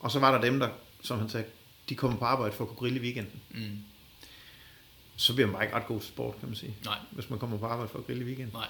Og 0.00 0.10
så 0.10 0.18
var 0.18 0.32
der 0.32 0.40
dem, 0.40 0.58
der, 0.60 0.68
som 1.02 1.18
han 1.18 1.28
sagde, 1.28 1.46
de 1.88 1.94
kommer 1.94 2.18
på 2.18 2.24
arbejde 2.24 2.54
for 2.54 2.64
at 2.64 2.68
kunne 2.68 2.76
grille 2.76 2.98
i 2.98 3.02
weekenden. 3.02 3.40
Mm. 3.50 3.78
Så 5.16 5.34
bliver 5.34 5.46
man 5.46 5.54
bare 5.54 5.64
ikke 5.64 5.76
ret 5.76 5.86
god 5.86 6.00
til 6.00 6.08
sport, 6.08 6.38
kan 6.40 6.48
man 6.48 6.56
sige. 6.56 6.76
Nej. 6.84 6.98
Hvis 7.10 7.30
man 7.30 7.38
kommer 7.38 7.58
på 7.58 7.66
arbejde 7.66 7.90
for 7.92 7.98
at 7.98 8.06
grille 8.06 8.22
i 8.22 8.26
weekenden. 8.26 8.56
Nej. 8.56 8.68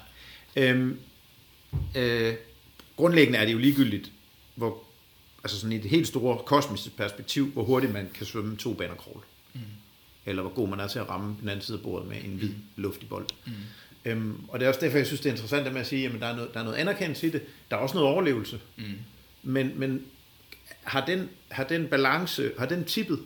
Øhm, 0.55 0.99
øh, 1.95 2.35
grundlæggende 2.95 3.39
er 3.39 3.45
det 3.45 3.53
jo 3.53 3.57
ligegyldigt, 3.57 4.11
hvor, 4.55 4.83
altså 5.47 5.59
sådan 5.59 5.77
i 5.77 5.77
det 5.77 5.89
helt 5.89 6.07
store 6.07 6.37
kosmiske 6.45 6.89
perspektiv, 6.89 7.51
hvor 7.51 7.63
hurtigt 7.63 7.93
man 7.93 8.09
kan 8.13 8.25
svømme 8.25 8.57
to 8.57 8.73
baner 8.73 8.95
crawl. 8.95 9.23
Mm. 9.53 9.61
Eller 10.25 10.41
hvor 10.41 10.51
god 10.51 10.67
man 10.67 10.79
er 10.79 10.87
til 10.87 10.99
at 10.99 11.09
ramme 11.09 11.35
den 11.41 11.49
anden 11.49 11.65
side 11.65 11.77
af 11.77 11.83
bordet 11.83 12.07
med 12.07 12.17
en 12.23 12.35
hvid 12.37 12.53
luftig 12.75 13.09
bold. 13.09 13.25
Mm. 13.45 13.51
Øhm, 14.05 14.45
og 14.47 14.59
det 14.59 14.65
er 14.65 14.69
også 14.69 14.79
derfor, 14.81 14.97
jeg 14.97 15.07
synes, 15.07 15.21
det 15.21 15.29
er 15.29 15.33
interessant 15.33 15.65
det 15.65 15.73
med 15.73 15.81
at 15.81 15.87
sige, 15.87 16.05
at 16.05 16.21
der 16.21 16.27
er 16.27 16.35
noget, 16.35 16.53
der 16.53 16.59
er 16.59 16.63
noget 16.63 16.77
anerkendelse 16.77 17.27
i 17.27 17.29
det. 17.29 17.41
Der 17.71 17.77
er 17.77 17.81
også 17.81 17.95
noget 17.95 18.09
overlevelse. 18.09 18.59
Mm. 18.77 18.83
Men, 19.43 19.71
men 19.75 20.05
har, 20.83 21.05
den, 21.05 21.29
har 21.49 21.63
den 21.63 21.87
balance, 21.87 22.51
har 22.57 22.65
den 22.65 22.85
tippet? 22.85 23.19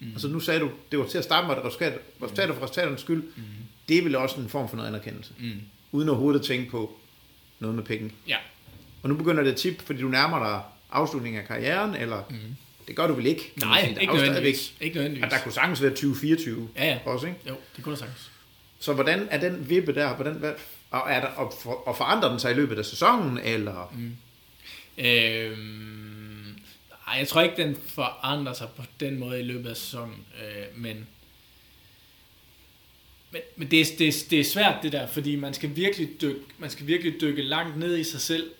Mm. 0.00 0.06
Altså 0.10 0.28
nu 0.28 0.40
sagde 0.40 0.60
du, 0.60 0.70
det 0.90 0.98
var 0.98 1.06
til 1.06 1.18
at 1.18 1.24
starte 1.24 1.46
med, 1.46 1.56
at 1.56 1.64
resultater, 1.64 1.98
resultater 2.22 2.54
for 2.54 2.62
resultaternes 2.62 3.00
skyld, 3.00 3.22
mm. 3.22 3.42
det 3.88 3.98
er 3.98 4.02
vel 4.02 4.16
også 4.16 4.40
en 4.40 4.48
form 4.48 4.68
for 4.68 4.76
noget 4.76 4.88
anerkendelse. 4.88 5.32
Mm. 5.38 5.60
Uden 5.92 6.08
overhovedet 6.08 6.40
at 6.40 6.46
tænke 6.46 6.70
på 6.70 6.96
noget 7.58 7.76
med 7.76 7.84
penge. 7.84 8.12
Ja. 8.28 8.36
Og 9.02 9.08
nu 9.08 9.16
begynder 9.16 9.42
det 9.42 9.50
at 9.50 9.56
tippe, 9.56 9.84
fordi 9.84 10.00
du 10.00 10.08
nærmer 10.08 10.38
dig 10.38 10.62
afslutningen 10.94 11.40
af 11.40 11.48
karrieren, 11.48 11.94
eller 11.94 12.22
mm. 12.30 12.36
det 12.88 12.96
gør 12.96 13.06
du 13.06 13.14
vel 13.14 13.26
ikke? 13.26 13.52
Nej, 13.56 13.84
sige. 13.84 13.96
Er 13.96 14.00
ikke 14.00 14.14
nødvendigvis. 14.14 14.74
Ikke 14.80 14.94
nødvendigvis. 14.94 15.24
At 15.24 15.30
der 15.30 15.38
kunne 15.38 15.52
sagtens 15.52 15.82
være 15.82 15.90
2024 15.90 16.68
Ja, 16.76 16.86
ja. 16.86 16.98
også, 17.04 17.26
ikke? 17.26 17.38
Jo, 17.48 17.54
det 17.76 17.84
kunne 17.84 17.92
der 17.92 17.98
sagtens. 17.98 18.30
Så 18.78 18.92
hvordan 18.92 19.28
er 19.30 19.40
den 19.40 19.70
vippe 19.70 19.94
der, 19.94 20.14
hvordan, 20.14 20.34
hvad, 20.34 20.52
og, 20.90 21.10
er 21.10 21.20
der, 21.20 21.26
og, 21.26 21.52
for, 21.62 21.70
og 21.70 21.96
forandrer 21.96 22.30
den 22.30 22.40
sig 22.40 22.50
i 22.50 22.54
løbet 22.54 22.78
af 22.78 22.84
sæsonen, 22.84 23.38
eller? 23.38 23.92
Mm. 23.94 24.16
Øhm, 24.98 26.56
nej, 27.06 27.18
jeg 27.18 27.28
tror 27.28 27.40
ikke, 27.42 27.56
den 27.56 27.76
forandrer 27.88 28.52
sig 28.52 28.68
på 28.76 28.82
den 29.00 29.18
måde 29.18 29.40
i 29.40 29.42
løbet 29.42 29.70
af 29.70 29.76
sæsonen, 29.76 30.26
øh, 30.42 30.80
men, 30.80 31.06
men, 33.30 33.40
men 33.56 33.70
det, 33.70 33.80
er, 33.80 33.84
det, 33.98 34.08
er, 34.08 34.24
det 34.30 34.40
er 34.40 34.44
svært 34.44 34.82
det 34.82 34.92
der, 34.92 35.06
fordi 35.06 35.36
man 35.36 35.54
skal, 35.54 35.76
virkelig 35.76 36.20
dykke, 36.20 36.40
man 36.58 36.70
skal 36.70 36.86
virkelig 36.86 37.20
dykke 37.20 37.42
langt 37.42 37.78
ned 37.78 37.98
i 37.98 38.04
sig 38.04 38.20
selv, 38.20 38.50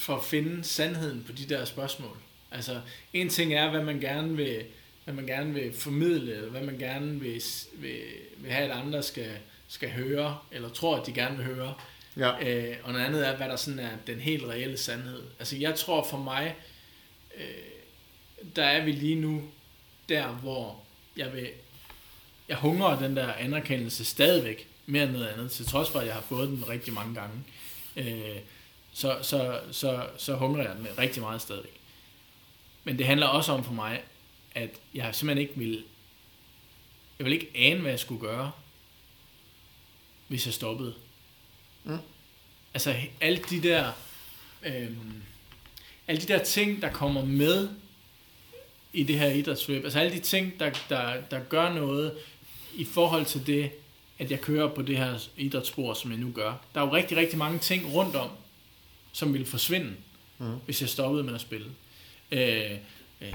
for 0.00 0.16
at 0.16 0.24
finde 0.24 0.64
sandheden 0.64 1.24
på 1.26 1.32
de 1.32 1.48
der 1.48 1.64
spørgsmål. 1.64 2.16
Altså, 2.50 2.80
en 3.12 3.28
ting 3.28 3.54
er, 3.54 3.70
hvad 3.70 3.82
man 3.82 4.00
gerne 4.00 4.36
vil, 4.36 4.64
hvad 5.04 5.14
man 5.14 5.26
gerne 5.26 5.54
vil 5.54 5.72
formidle, 5.74 6.34
eller 6.34 6.50
hvad 6.50 6.62
man 6.62 6.78
gerne 6.78 7.20
vil, 7.20 7.42
vil, 7.72 8.00
vil 8.36 8.52
have, 8.52 8.70
at 8.70 8.78
andre 8.78 9.02
skal, 9.02 9.30
skal 9.68 9.90
høre, 9.90 10.38
eller 10.52 10.68
tror, 10.68 10.96
at 10.96 11.06
de 11.06 11.12
gerne 11.12 11.36
vil 11.36 11.46
høre. 11.46 11.74
Ja. 12.16 12.48
Øh, 12.48 12.76
og 12.82 12.92
noget 12.92 13.04
andet 13.06 13.28
er, 13.28 13.36
hvad 13.36 13.48
der 13.48 13.56
sådan 13.56 13.78
er 13.78 13.90
den 14.06 14.20
helt 14.20 14.44
reelle 14.44 14.76
sandhed. 14.76 15.22
Altså 15.38 15.56
jeg 15.56 15.74
tror 15.74 16.06
for 16.10 16.18
mig, 16.18 16.54
øh, 17.36 17.44
der 18.56 18.64
er 18.64 18.84
vi 18.84 18.92
lige 18.92 19.14
nu 19.14 19.42
der, 20.08 20.28
hvor 20.28 20.82
jeg 21.16 21.32
vil, 21.32 21.48
jeg 22.48 22.56
hungrer 22.56 22.98
den 22.98 23.16
der 23.16 23.32
anerkendelse 23.32 24.04
stadigvæk, 24.04 24.68
mere 24.86 25.04
end 25.04 25.12
noget 25.12 25.26
andet, 25.26 25.50
til 25.50 25.66
trods 25.66 25.90
for, 25.90 25.98
at 25.98 26.06
jeg 26.06 26.14
har 26.14 26.24
fået 26.28 26.48
den 26.48 26.68
rigtig 26.68 26.92
mange 26.92 27.14
gange. 27.14 27.44
Øh, 27.96 28.36
så, 28.92 29.18
så, 29.22 29.60
så, 29.72 30.06
så 30.16 30.36
hungrer 30.36 30.62
jeg 30.62 30.76
den 30.76 30.98
rigtig 30.98 31.22
meget 31.22 31.42
stadigvæk. 31.42 31.80
Men 32.84 32.98
det 32.98 33.06
handler 33.06 33.26
også 33.26 33.52
om 33.52 33.64
for 33.64 33.72
mig, 33.72 34.02
at 34.54 34.70
jeg 34.94 35.14
simpelthen 35.14 35.48
ikke 35.48 35.58
vil, 35.58 35.84
jeg 37.18 37.24
vil 37.24 37.32
ikke 37.32 37.50
ane, 37.54 37.80
hvad 37.80 37.90
jeg 37.90 38.00
skulle 38.00 38.20
gøre, 38.20 38.52
hvis 40.28 40.46
jeg 40.46 40.54
stoppede. 40.54 40.94
Mm. 41.84 41.98
Altså 42.74 42.94
alle 43.20 43.38
de 43.50 43.62
der 43.62 43.92
øhm, 44.62 45.22
alle 46.10 46.22
de 46.22 46.28
der 46.28 46.44
ting, 46.44 46.82
der 46.82 46.90
kommer 46.90 47.24
med 47.24 47.68
i 48.92 49.02
det 49.02 49.18
her 49.18 49.30
idrætsløb, 49.30 49.84
altså 49.84 49.98
alle 49.98 50.12
de 50.12 50.20
ting, 50.20 50.60
der, 50.60 50.70
der, 50.88 51.20
der 51.30 51.40
gør 51.40 51.72
noget 51.72 52.14
i 52.74 52.84
forhold 52.84 53.24
til 53.24 53.46
det, 53.46 53.70
at 54.18 54.30
jeg 54.30 54.40
kører 54.40 54.68
på 54.68 54.82
det 54.82 54.96
her 54.96 55.18
idrætsspor, 55.36 55.94
som 55.94 56.10
jeg 56.10 56.18
nu 56.18 56.32
gør. 56.34 56.54
Der 56.74 56.80
er 56.80 56.84
jo 56.84 56.94
rigtig, 56.94 57.16
rigtig 57.16 57.38
mange 57.38 57.58
ting 57.58 57.94
rundt 57.94 58.16
om, 58.16 58.30
som 59.12 59.32
ville 59.32 59.46
forsvinde, 59.46 59.92
mm. 60.38 60.46
hvis 60.64 60.80
jeg 60.80 60.88
stoppede 60.88 61.24
med 61.24 61.34
at 61.34 61.40
spille. 61.40 61.66
Øh, 62.32 62.70
øh, 63.20 63.32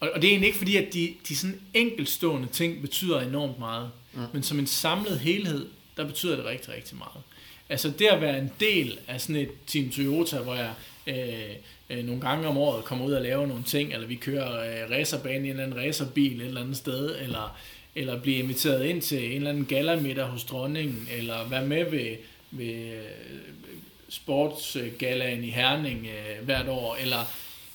og, 0.00 0.10
og 0.14 0.22
det 0.22 0.28
er 0.28 0.32
egentlig 0.32 0.46
ikke 0.46 0.58
fordi, 0.58 0.76
at 0.76 0.94
de, 0.94 1.14
de 1.28 1.36
sådan 1.36 1.60
enkeltstående 1.74 2.48
ting 2.48 2.80
betyder 2.80 3.20
enormt 3.20 3.58
meget, 3.58 3.90
mm. 4.12 4.20
men 4.32 4.42
som 4.42 4.58
en 4.58 4.66
samlet 4.66 5.20
helhed, 5.20 5.66
der 5.96 6.06
betyder 6.06 6.36
det 6.36 6.44
rigtig, 6.44 6.74
rigtig 6.74 6.96
meget. 6.98 7.22
Altså 7.68 7.90
det 7.98 8.06
at 8.06 8.20
være 8.20 8.38
en 8.38 8.50
del 8.60 8.98
af 9.08 9.20
sådan 9.20 9.36
et 9.36 9.50
Team 9.66 9.90
Toyota, 9.90 10.38
hvor 10.38 10.54
jeg 10.54 10.74
øh, 11.06 11.56
øh, 11.90 12.04
nogle 12.04 12.20
gange 12.20 12.48
om 12.48 12.56
året 12.56 12.84
kommer 12.84 13.04
ud 13.04 13.12
og 13.12 13.22
laver 13.22 13.46
nogle 13.46 13.64
ting, 13.64 13.92
eller 13.92 14.06
vi 14.06 14.14
kører 14.14 14.84
øh, 14.84 14.90
racerbane 14.90 15.34
i 15.34 15.50
en 15.50 15.50
eller 15.50 15.64
anden 15.64 15.80
racerbil 15.80 16.40
et 16.40 16.46
eller 16.46 16.60
andet 16.60 16.76
sted, 16.76 17.16
eller 17.20 17.56
eller 17.94 18.20
blive 18.20 18.36
inviteret 18.36 18.86
ind 18.86 19.02
til 19.02 19.30
en 19.30 19.36
eller 19.36 19.50
anden 19.50 19.64
gallamiddag 19.64 20.24
hos 20.24 20.44
dronningen, 20.44 21.08
eller 21.10 21.48
være 21.48 21.66
med 21.66 21.90
ved, 21.90 22.16
ved 22.50 23.02
sportsgalaen 24.14 25.44
i 25.44 25.50
Herning 25.50 26.06
øh, 26.06 26.44
hvert 26.44 26.68
år, 26.68 26.96
eller 26.96 27.20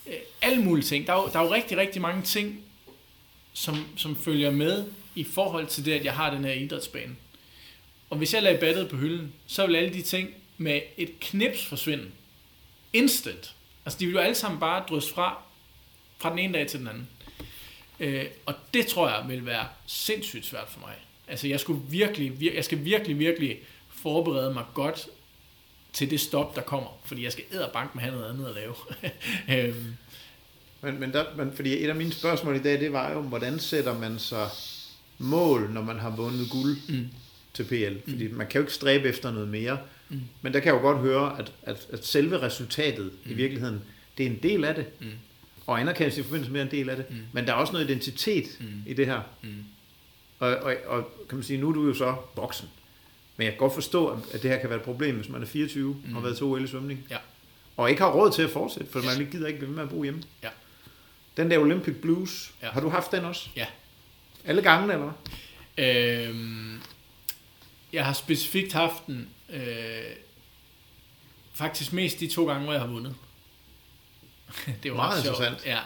øh, 0.07 0.13
alle 0.41 0.63
mulige 0.63 0.85
ting. 0.85 1.07
Der 1.07 1.13
er, 1.13 1.21
jo, 1.21 1.29
der 1.33 1.39
er 1.39 1.43
jo 1.43 1.53
rigtig, 1.53 1.77
rigtig 1.77 2.01
mange 2.01 2.21
ting, 2.21 2.61
som, 3.53 3.85
som 3.97 4.15
følger 4.15 4.51
med 4.51 4.85
i 5.15 5.23
forhold 5.23 5.67
til 5.67 5.85
det, 5.85 5.91
at 5.91 6.05
jeg 6.05 6.13
har 6.13 6.33
den 6.33 6.45
her 6.45 6.53
idrætsbane. 6.53 7.15
Og 8.09 8.17
hvis 8.17 8.33
jeg 8.33 8.43
lagde 8.43 8.59
battet 8.59 8.89
på 8.89 8.95
hylden, 8.95 9.33
så 9.47 9.67
vil 9.67 9.75
alle 9.75 9.93
de 9.93 10.01
ting 10.01 10.29
med 10.57 10.81
et 10.97 11.19
knips 11.19 11.65
forsvinde. 11.65 12.05
Instant. 12.93 13.55
Altså 13.85 13.99
de 13.99 14.05
vil 14.05 14.13
jo 14.13 14.19
alle 14.19 14.35
sammen 14.35 14.59
bare 14.59 14.85
drysse 14.89 15.13
fra, 15.13 15.41
fra 16.17 16.29
den 16.29 16.39
ene 16.39 16.53
dag 16.53 16.67
til 16.67 16.79
den 16.79 16.87
anden. 16.87 17.07
Øh, 17.99 18.25
og 18.45 18.53
det 18.73 18.87
tror 18.87 19.09
jeg 19.09 19.25
vil 19.29 19.45
være 19.45 19.67
sindssygt 19.85 20.45
svært 20.45 20.67
for 20.69 20.79
mig. 20.79 20.95
Altså 21.27 21.47
jeg, 21.47 21.59
skulle 21.59 21.81
virkelig, 21.89 22.31
vir- 22.31 22.55
jeg 22.55 22.65
skal 22.65 22.85
virkelig, 22.85 23.19
virkelig 23.19 23.57
forberede 23.89 24.53
mig 24.53 24.65
godt 24.73 25.07
til 25.99 26.09
det 26.09 26.19
stop, 26.19 26.55
der 26.55 26.61
kommer. 26.61 26.89
Fordi 27.05 27.23
jeg 27.23 27.31
skal 27.31 27.43
bank 27.73 27.95
med 27.95 28.03
have 28.03 28.15
noget 28.15 28.29
andet 28.33 28.47
at 28.47 28.55
lave. 28.55 28.75
øhm, 29.67 29.85
Men, 30.81 30.99
men, 30.99 31.13
der, 31.13 31.25
men 31.37 31.51
fordi 31.55 31.83
et 31.83 31.89
af 31.89 31.95
mine 31.95 32.13
spørgsmål 32.13 32.55
i 32.55 32.59
dag, 32.59 32.79
det 32.79 32.93
var 32.93 33.11
jo, 33.11 33.21
hvordan 33.21 33.59
sætter 33.59 33.99
man 33.99 34.19
så 34.19 34.47
mål, 35.17 35.69
når 35.73 35.81
man 35.81 35.99
har 35.99 36.15
vundet 36.15 36.49
guld 36.49 36.77
mm, 36.89 37.07
til 37.53 37.63
PL? 37.63 38.11
Fordi 38.11 38.27
man 38.27 38.47
kan 38.47 38.59
jo 38.59 38.63
ikke 38.63 38.73
stræbe 38.73 39.07
efter 39.09 39.31
noget 39.31 39.47
mere. 39.47 39.77
Mm. 40.09 40.21
Men 40.41 40.53
der 40.53 40.59
kan 40.59 40.73
jeg 40.73 40.81
jo 40.81 40.87
godt 40.87 40.97
høre, 40.97 41.39
at, 41.39 41.51
at, 41.63 41.87
at 41.91 42.05
selve 42.05 42.41
resultatet 42.41 43.11
mm. 43.25 43.31
i 43.31 43.33
virkeligheden, 43.33 43.81
det 44.17 44.25
er 44.25 44.29
en 44.29 44.39
del 44.43 44.63
af 44.65 44.75
det. 44.75 44.85
mm, 44.99 45.07
Og 45.67 45.79
anerkendelse 45.79 46.21
i 46.21 46.23
forbindelse 46.23 46.51
med 46.51 46.61
en 46.61 46.71
del 46.71 46.89
af 46.89 46.95
det. 46.95 47.05
Mm. 47.09 47.15
Men 47.33 47.45
der 47.45 47.51
er 47.51 47.57
også 47.57 47.73
noget 47.73 47.89
identitet 47.89 48.45
mm, 48.59 48.65
i 48.85 48.93
det 48.93 49.05
her. 49.05 49.21
mm. 49.41 49.49
Og, 50.39 50.49
og, 50.55 50.75
og 50.85 51.11
kan 51.29 51.37
man 51.37 51.43
sige, 51.43 51.59
nu 51.61 51.69
er 51.69 51.73
du 51.73 51.87
jo 51.87 51.93
så 51.93 52.15
voksen. 52.35 52.67
Men 53.39 53.45
jeg 53.45 53.53
kan 53.53 53.59
godt 53.59 53.73
forstå, 53.73 54.07
at 54.33 54.43
det 54.43 54.51
her 54.51 54.59
kan 54.59 54.69
være 54.69 54.79
et 54.79 54.85
problem, 54.85 55.15
hvis 55.15 55.29
man 55.29 55.41
er 55.41 55.45
24 55.45 55.93
mm. 55.93 56.03
og 56.09 56.13
har 56.13 56.21
været 56.21 56.37
til 56.37 56.45
OL 56.45 56.63
i 56.63 56.67
svømning. 56.67 57.05
Ja. 57.09 57.17
Og 57.77 57.89
ikke 57.89 58.01
har 58.01 58.11
råd 58.11 58.31
til 58.31 58.41
at 58.41 58.49
fortsætte, 58.49 58.91
for 58.91 59.01
man 59.01 59.29
gider 59.31 59.47
ikke 59.47 59.59
blive 59.59 59.69
ved 59.69 59.75
med 59.75 59.83
at 59.83 59.89
bo 59.89 60.03
hjemme. 60.03 60.23
Ja. 60.43 60.49
Den 61.37 61.51
der 61.51 61.57
Olympic 61.59 61.95
Blues, 62.01 62.51
Ja. 62.61 62.69
har 62.71 62.81
du 62.81 62.89
haft 62.89 63.11
den 63.11 63.25
også? 63.25 63.49
Ja. 63.55 63.65
Alle 64.45 64.61
gange, 64.61 64.93
eller 64.93 65.11
hvad? 65.75 65.85
Øhm, 66.27 66.81
jeg 67.93 68.05
har 68.05 68.13
specifikt 68.13 68.73
haft 68.73 69.07
den 69.07 69.29
øh, 69.49 69.61
faktisk 71.53 71.93
mest 71.93 72.19
de 72.19 72.27
to 72.27 72.45
gange, 72.47 72.63
hvor 72.63 72.73
jeg 72.73 72.81
har 72.81 72.87
vundet. 72.89 73.15
det 74.83 74.91
var 74.91 74.97
Meget 74.97 75.23
sjovt. 75.23 75.37
interessant. 75.39 75.65
Ja. 75.65 75.79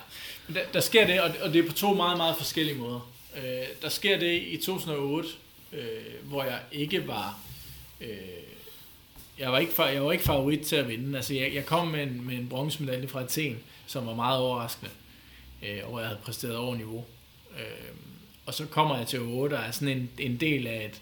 Der, 0.53 0.61
der 0.73 0.79
sker 0.79 1.07
det, 1.07 1.21
og 1.21 1.29
det- 1.33 1.41
og 1.41 1.53
det 1.53 1.63
er 1.65 1.69
på 1.69 1.73
to 1.75 1.93
meget, 1.93 2.17
meget 2.17 2.37
forskellige 2.37 2.77
måder. 2.77 3.11
Øh, 3.37 3.43
der 3.81 3.89
sker 3.89 4.19
det 4.19 4.41
i 4.47 4.57
2008, 4.57 5.29
øh, 5.73 6.27
hvor 6.29 6.43
jeg 6.43 6.59
ikke 6.71 7.07
var... 7.07 7.39
Øh, 8.01 8.07
jeg 9.39 9.51
var, 9.51 9.57
ikke, 9.57 9.83
jeg 9.83 10.05
var 10.05 10.11
ikke 10.11 10.23
favorit 10.23 10.61
til 10.61 10.75
at 10.75 10.87
vinde. 10.87 11.17
Altså, 11.17 11.33
jeg, 11.33 11.53
jeg 11.53 11.65
kom 11.65 11.87
med 11.87 12.03
en, 12.03 12.25
med 12.25 12.35
en 12.35 12.49
bronzemedalje 12.49 13.07
fra 13.07 13.21
Athen, 13.21 13.59
som 13.87 14.07
var 14.07 14.15
meget 14.15 14.39
overraskende, 14.39 14.91
øh, 15.63 15.79
og 15.83 15.99
jeg 15.99 16.07
havde 16.07 16.19
præsteret 16.23 16.55
over 16.55 16.75
niveau. 16.75 17.05
Øh, 17.59 17.95
og 18.45 18.53
så 18.53 18.65
kommer 18.65 18.97
jeg 18.97 19.07
til 19.07 19.19
8 19.19 19.53
og 19.53 19.63
er 19.63 19.71
sådan 19.71 19.97
en, 19.97 20.09
en 20.17 20.37
del 20.39 20.67
af 20.67 20.85
et, 20.85 21.01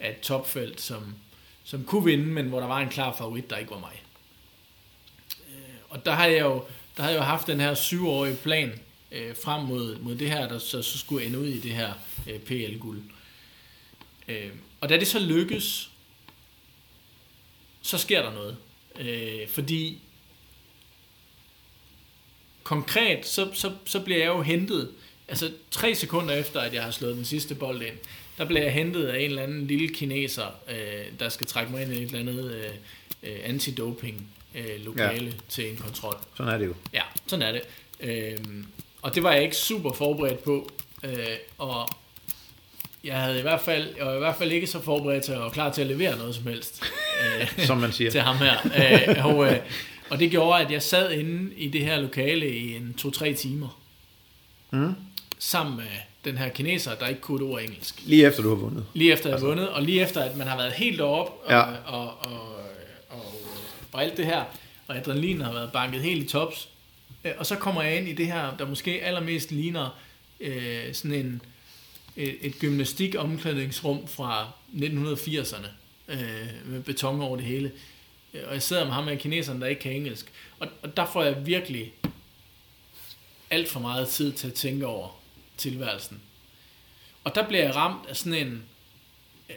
af 0.00 0.10
et 0.10 0.20
topfelt, 0.20 0.80
som, 0.80 1.14
som 1.64 1.84
kunne 1.84 2.04
vinde, 2.04 2.26
men 2.26 2.46
hvor 2.46 2.60
der 2.60 2.66
var 2.66 2.80
en 2.80 2.88
klar 2.88 3.16
favorit, 3.16 3.50
der 3.50 3.56
ikke 3.56 3.70
var 3.70 3.80
mig. 3.80 4.02
Øh, 5.48 5.74
og 5.88 6.04
der 6.04 6.12
har 6.12 6.26
jeg 6.26 6.40
jo, 6.40 6.64
der 6.96 7.02
har 7.02 7.10
jeg 7.10 7.18
jo 7.18 7.24
haft 7.24 7.46
den 7.46 7.60
her 7.60 7.74
syvårige 7.74 8.36
plan 8.36 8.80
øh, 9.12 9.36
frem 9.44 9.64
mod, 9.64 9.98
mod 9.98 10.14
det 10.14 10.30
her, 10.30 10.48
der 10.48 10.58
så, 10.58 10.82
så 10.82 10.98
skulle 10.98 11.26
ende 11.26 11.38
ud 11.38 11.46
i 11.46 11.60
det 11.60 11.72
her 11.72 11.92
øh, 12.30 12.40
PL-guld. 12.40 12.98
Øh, 12.98 13.17
og 14.80 14.88
da 14.88 14.98
det 14.98 15.08
så 15.08 15.18
lykkes, 15.18 15.90
så 17.82 17.98
sker 17.98 18.22
der 18.22 18.32
noget. 18.32 18.56
Øh, 18.98 19.48
fordi 19.48 20.00
konkret, 22.62 23.26
så, 23.26 23.50
så, 23.54 23.72
så 23.84 24.00
bliver 24.00 24.18
jeg 24.18 24.26
jo 24.26 24.42
hentet, 24.42 24.90
altså 25.28 25.52
tre 25.70 25.94
sekunder 25.94 26.34
efter, 26.34 26.60
at 26.60 26.74
jeg 26.74 26.82
har 26.82 26.90
slået 26.90 27.16
den 27.16 27.24
sidste 27.24 27.54
bold 27.54 27.82
ind, 27.82 27.96
der 28.38 28.44
bliver 28.44 28.62
jeg 28.62 28.72
hentet 28.72 29.06
af 29.06 29.18
en 29.18 29.30
eller 29.30 29.42
anden 29.42 29.66
lille 29.66 29.88
kineser, 29.88 30.46
øh, 30.68 31.18
der 31.18 31.28
skal 31.28 31.46
trække 31.46 31.72
mig 31.72 31.82
ind 31.82 31.92
i 31.92 31.96
et 31.96 32.02
eller 32.02 32.18
andet 32.18 32.54
øh, 32.54 32.70
øh, 33.22 33.38
antidoping 33.42 34.30
øh, 34.54 34.84
lokale 34.84 35.26
ja. 35.26 35.32
til 35.48 35.70
en 35.70 35.76
kontrol. 35.76 36.16
Sådan 36.34 36.52
er 36.52 36.58
det 36.58 36.66
jo. 36.66 36.74
Ja, 36.92 37.02
sådan 37.26 37.42
er 37.42 37.52
det. 37.52 37.62
Øhm, 38.00 38.66
og 39.02 39.14
det 39.14 39.22
var 39.22 39.32
jeg 39.32 39.42
ikke 39.42 39.56
super 39.56 39.92
forberedt 39.92 40.44
på. 40.44 40.70
Øh, 41.04 41.36
og 41.58 41.88
jeg 43.04 43.16
havde 43.20 43.38
i 43.38 43.42
hvert 43.42 43.60
fald, 43.60 43.88
jeg 43.98 44.06
var 44.06 44.14
i 44.14 44.18
hvert 44.18 44.36
fald 44.36 44.52
ikke 44.52 44.66
så 44.66 44.80
forberedt 44.82 45.24
til 45.24 45.34
og 45.34 45.52
klar 45.52 45.72
til 45.72 45.80
at 45.80 45.86
levere 45.86 46.18
noget 46.18 46.34
som 46.34 46.46
helst 46.46 46.82
øh, 47.40 47.48
Som 47.66 47.78
man 47.78 47.92
siger. 47.92 48.10
til 48.10 48.20
ham 48.20 48.36
her. 48.36 48.54
Øh, 49.18 49.26
og, 49.26 49.46
øh, 49.46 49.56
og 50.10 50.18
det 50.18 50.30
gjorde, 50.30 50.64
at 50.64 50.70
jeg 50.72 50.82
sad 50.82 51.10
inde 51.12 51.54
i 51.54 51.68
det 51.68 51.80
her 51.84 52.00
lokale 52.00 52.48
i 52.56 52.76
en 52.76 52.94
to-tre 52.98 53.32
timer, 53.34 53.80
Mm. 54.70 54.94
sammen 55.38 55.76
med 55.76 55.84
den 56.24 56.38
her 56.38 56.48
kineser, 56.48 56.94
der 56.94 57.06
ikke 57.08 57.20
kunne 57.20 57.44
et 57.46 57.52
ord 57.52 57.62
engelsk. 57.62 57.94
Lige 58.04 58.26
efter 58.26 58.42
du 58.42 58.48
har 58.48 58.56
vundet. 58.56 58.84
Lige 58.94 59.12
efter 59.12 59.30
jeg 59.30 59.38
har 59.38 59.46
vundet, 59.46 59.68
og 59.68 59.82
lige 59.82 60.02
efter, 60.02 60.20
at 60.22 60.36
man 60.36 60.46
har 60.46 60.56
været 60.56 60.72
helt 60.72 61.00
op 61.00 61.42
og, 61.44 61.50
Ja. 61.52 61.60
og, 61.60 61.74
og, 61.86 62.12
og, 62.20 62.56
og, 63.08 63.34
og 63.92 64.02
alt 64.02 64.16
det 64.16 64.26
her, 64.26 64.42
og 64.86 64.96
adrenalin 64.96 65.40
har 65.40 65.52
været 65.52 65.72
banket 65.72 66.00
helt 66.02 66.24
i 66.24 66.28
tops. 66.28 66.68
Øh, 67.24 67.32
Og 67.38 67.46
så 67.46 67.56
kommer 67.56 67.82
jeg 67.82 67.96
ind 67.96 68.08
i 68.08 68.12
det 68.12 68.26
her, 68.26 68.56
der 68.58 68.66
måske 68.66 69.02
allermest 69.04 69.50
ligner 69.50 69.98
øh, 70.40 70.94
sådan 70.94 71.12
en, 71.14 71.42
et, 72.18 72.36
et 72.40 72.58
gymnastik-omklædningsrum 72.58 74.06
fra 74.06 74.50
1980'erne, 74.74 75.68
øh, 76.08 76.48
med 76.66 76.82
beton 76.82 77.20
over 77.20 77.36
det 77.36 77.44
hele. 77.44 77.72
Og 78.46 78.54
jeg 78.54 78.62
sidder 78.62 78.84
med 78.84 78.92
ham 78.92 79.04
med 79.04 79.16
kineseren, 79.16 79.60
der 79.60 79.66
ikke 79.66 79.80
kan 79.80 79.92
engelsk. 79.92 80.32
Og, 80.58 80.68
og 80.82 80.96
der 80.96 81.06
får 81.06 81.22
jeg 81.22 81.46
virkelig 81.46 81.92
alt 83.50 83.68
for 83.68 83.80
meget 83.80 84.08
tid 84.08 84.32
til 84.32 84.46
at 84.46 84.54
tænke 84.54 84.86
over 84.86 85.20
tilværelsen. 85.56 86.20
Og 87.24 87.34
der 87.34 87.48
bliver 87.48 87.64
jeg 87.64 87.76
ramt 87.76 88.08
af 88.08 88.16
sådan 88.16 88.46
en... 88.46 88.64
Øh, 89.50 89.56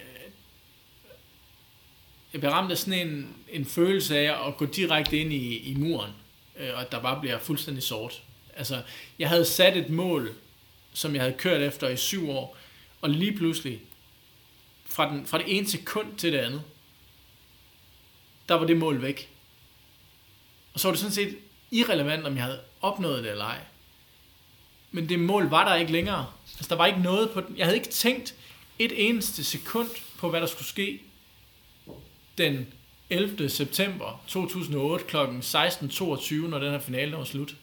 jeg 2.33 2.41
bliver 2.41 2.53
ramt 2.53 2.71
af 2.71 2.77
sådan 2.77 3.07
en, 3.07 3.35
en 3.49 3.65
følelse 3.65 4.17
af 4.17 4.47
at 4.47 4.57
gå 4.57 4.65
direkte 4.65 5.17
ind 5.17 5.33
i, 5.33 5.57
i 5.57 5.73
muren, 5.73 6.11
øh, 6.57 6.69
og 6.73 6.81
at 6.81 6.91
der 6.91 7.01
bare 7.01 7.21
bliver 7.21 7.39
fuldstændig 7.39 7.83
sort. 7.83 8.23
Altså, 8.55 8.81
jeg 9.19 9.29
havde 9.29 9.45
sat 9.45 9.77
et 9.77 9.89
mål, 9.89 10.35
som 10.93 11.15
jeg 11.15 11.23
havde 11.23 11.37
kørt 11.37 11.61
efter 11.61 11.89
i 11.89 11.97
syv 11.97 12.29
år, 12.29 12.57
og 13.01 13.09
lige 13.09 13.37
pludselig, 13.37 13.81
fra, 14.85 15.09
den, 15.09 15.27
fra 15.27 15.37
det 15.37 15.57
ene 15.57 15.67
sekund 15.67 16.17
til 16.17 16.33
det 16.33 16.37
andet, 16.37 16.63
der 18.49 18.55
var 18.55 18.65
det 18.65 18.77
mål 18.77 19.01
væk. 19.01 19.29
Og 20.73 20.79
så 20.79 20.87
var 20.87 20.91
det 20.91 20.99
sådan 20.99 21.13
set 21.13 21.37
irrelevant, 21.71 22.25
om 22.25 22.35
jeg 22.35 22.43
havde 22.43 22.61
opnået 22.81 23.23
det 23.23 23.31
eller 23.31 23.45
ej. 23.45 23.59
Men 24.91 25.09
det 25.09 25.19
mål 25.19 25.49
var 25.49 25.69
der 25.69 25.75
ikke 25.75 25.91
længere. 25.91 26.27
Altså, 26.53 26.69
der 26.69 26.75
var 26.75 26.85
ikke 26.85 27.01
noget 27.01 27.31
på 27.31 27.41
den. 27.41 27.57
Jeg 27.57 27.65
havde 27.65 27.77
ikke 27.77 27.89
tænkt 27.89 28.35
et 28.79 29.07
eneste 29.09 29.43
sekund 29.43 29.89
på, 30.17 30.29
hvad 30.29 30.41
der 30.41 30.47
skulle 30.47 30.67
ske 30.67 31.01
den 32.37 32.67
11. 33.09 33.49
september 33.49 34.23
2008 34.27 35.05
kl. 35.05 35.17
16.22, 35.17 36.35
når 36.35 36.59
den 36.59 36.71
her 36.71 36.79
finale 36.79 37.17
var 37.17 37.23
slut. 37.23 37.55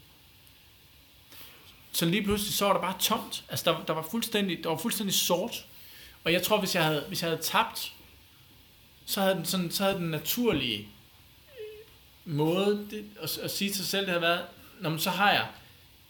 Så 1.99 2.07
lige 2.07 2.23
pludselig 2.23 2.55
så 2.55 2.65
var 2.65 2.73
der 2.73 2.81
bare 2.81 2.95
tomt. 3.01 3.45
Altså, 3.49 3.71
der, 3.71 3.85
der, 3.87 3.93
var, 3.93 4.07
fuldstændig, 4.11 4.65
der 4.65 4.71
var 4.71 4.77
fuldstændig 4.77 5.15
sort. 5.15 5.65
Og 6.25 6.33
jeg 6.33 6.43
tror, 6.43 6.59
hvis 6.59 6.75
jeg 6.75 6.85
havde, 6.85 7.05
hvis 7.09 7.23
jeg 7.23 7.31
havde 7.31 7.43
tabt, 7.43 7.93
så 9.07 9.21
havde 9.21 9.35
den, 9.35 9.45
sådan, 9.45 9.71
så 9.71 9.85
havde 9.85 9.97
den 9.97 10.11
naturlige 10.11 10.89
måde 12.25 12.87
det, 12.91 13.05
at, 13.23 13.39
at 13.39 13.51
sige 13.51 13.71
til 13.71 13.77
sig 13.77 13.87
selv, 13.87 14.01
det 14.01 14.09
havde 14.09 14.23
været, 14.23 14.41
Nå, 14.81 14.89
men 14.89 14.99
så 14.99 15.11
har 15.11 15.31
jeg 15.31 15.47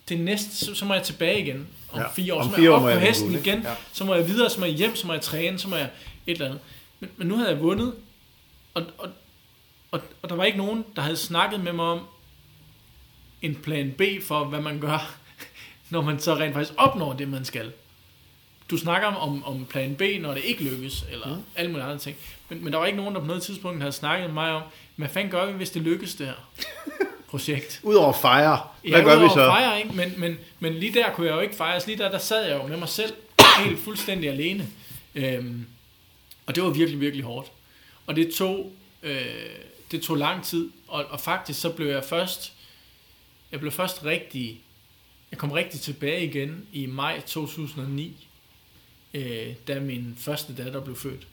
det 0.08 0.20
næste, 0.20 0.56
så, 0.56 0.74
så 0.74 0.84
må 0.84 0.94
jeg 0.94 1.02
tilbage 1.02 1.40
igen 1.40 1.68
om 1.92 2.00
Ja, 2.00 2.08
fire 2.08 2.34
år. 2.34 2.38
om 2.40 2.44
så 2.44 2.56
må 2.56 2.62
jeg 2.62 2.72
op 2.72 2.82
på 2.82 2.88
hesten 2.88 3.28
guld, 3.28 3.46
igen? 3.46 3.62
Ja. 3.62 3.74
så 3.92 4.04
må 4.04 4.14
jeg 4.14 4.28
videre, 4.28 4.50
så 4.50 4.60
må 4.60 4.66
jeg 4.66 4.74
hjem, 4.74 4.96
så 4.96 5.06
må 5.06 5.12
jeg 5.12 5.22
træne, 5.22 5.58
så 5.58 5.68
må 5.68 5.76
jeg 5.76 5.90
et 6.26 6.32
eller 6.32 6.46
andet. 6.46 6.60
Men, 7.00 7.10
men 7.16 7.28
nu 7.28 7.36
havde 7.36 7.50
jeg 7.50 7.60
vundet, 7.60 7.94
og, 8.74 8.86
og, 8.98 9.08
og, 9.90 10.00
og 10.22 10.28
der 10.28 10.34
var 10.34 10.44
ikke 10.44 10.58
nogen, 10.58 10.84
der 10.96 11.02
havde 11.02 11.16
snakket 11.16 11.60
med 11.60 11.72
mig 11.72 11.84
om 11.86 12.06
en 13.42 13.54
plan 13.54 13.92
B 13.98 14.02
for, 14.26 14.44
hvad 14.44 14.60
man 14.60 14.80
gør, 14.80 15.18
når 15.90 16.02
man 16.02 16.20
så 16.20 16.34
rent 16.34 16.54
faktisk 16.54 16.74
opnår 16.76 17.12
det, 17.12 17.28
man 17.28 17.44
skal. 17.44 17.72
Du 18.70 18.78
snakker 18.78 19.08
om, 19.08 19.44
om 19.44 19.64
plan 19.64 19.94
B, 19.94 20.02
når 20.20 20.34
det 20.34 20.44
ikke 20.44 20.64
lykkes, 20.64 21.04
eller 21.12 21.34
mm. 21.34 21.42
alle 21.56 21.70
mulige 21.70 21.84
andre 21.84 21.98
ting. 21.98 22.16
Men, 22.48 22.64
men 22.64 22.72
der 22.72 22.78
var 22.78 22.86
ikke 22.86 22.96
nogen, 22.96 23.14
der 23.14 23.20
på 23.20 23.26
noget 23.26 23.42
tidspunkt 23.42 23.80
havde 23.80 23.92
snakket 23.92 24.26
med 24.26 24.34
mig 24.34 24.52
om, 24.52 24.62
hvad 24.96 25.08
fanden 25.08 25.30
gør 25.30 25.46
vi, 25.46 25.52
hvis 25.52 25.70
det 25.70 25.82
lykkes, 25.82 26.14
det 26.14 26.26
her 26.26 26.48
projekt? 27.30 27.80
Udover 27.82 28.08
at 28.08 28.16
fejre, 28.16 28.60
hvad 28.82 28.98
Ja, 28.98 29.04
gør 29.04 29.22
vi 29.22 29.28
så? 29.28 29.34
Fejre, 29.34 29.78
ikke? 29.78 29.96
Men, 29.96 30.14
men, 30.16 30.38
men 30.58 30.74
lige 30.74 30.94
der 30.94 31.12
kunne 31.12 31.26
jeg 31.26 31.34
jo 31.34 31.40
ikke 31.40 31.54
fejre. 31.54 31.80
Lige 31.86 31.98
der, 31.98 32.10
der 32.10 32.18
sad 32.18 32.46
jeg 32.46 32.62
jo 32.62 32.66
med 32.66 32.76
mig 32.76 32.88
selv 32.88 33.12
helt 33.64 33.78
fuldstændig 33.78 34.30
alene. 34.30 34.68
Øhm, 35.14 35.66
og 36.46 36.54
det 36.54 36.62
var 36.62 36.70
virkelig, 36.70 37.00
virkelig 37.00 37.24
hårdt. 37.24 37.52
Og 38.06 38.16
det 38.16 38.34
tog, 38.34 38.72
øh, 39.02 39.26
det 39.90 40.02
tog 40.02 40.16
lang 40.16 40.44
tid. 40.44 40.70
Og, 40.88 41.04
og 41.10 41.20
faktisk 41.20 41.60
så 41.60 41.70
blev 41.70 41.88
jeg 41.88 42.04
først, 42.04 42.52
jeg 43.52 43.60
blev 43.60 43.72
først 43.72 44.04
rigtig, 44.04 44.60
jeg 45.30 45.38
kom 45.38 45.52
rigtig 45.52 45.80
tilbage 45.80 46.26
igen 46.26 46.66
i 46.72 46.86
maj 46.86 47.20
2009. 47.20 48.28
øh, 49.14 49.54
da 49.68 49.80
min 49.80 50.16
første 50.18 50.54
datter 50.54 50.84
blev 50.84 50.96
født. 50.96 51.26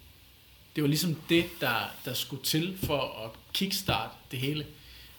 Det 0.75 0.83
var 0.83 0.87
ligesom 0.87 1.15
det, 1.29 1.45
der, 1.61 1.91
der 2.05 2.13
skulle 2.13 2.43
til 2.43 2.77
for 2.83 3.25
at 3.25 3.31
kickstart 3.53 4.11
det 4.31 4.39
hele 4.39 4.65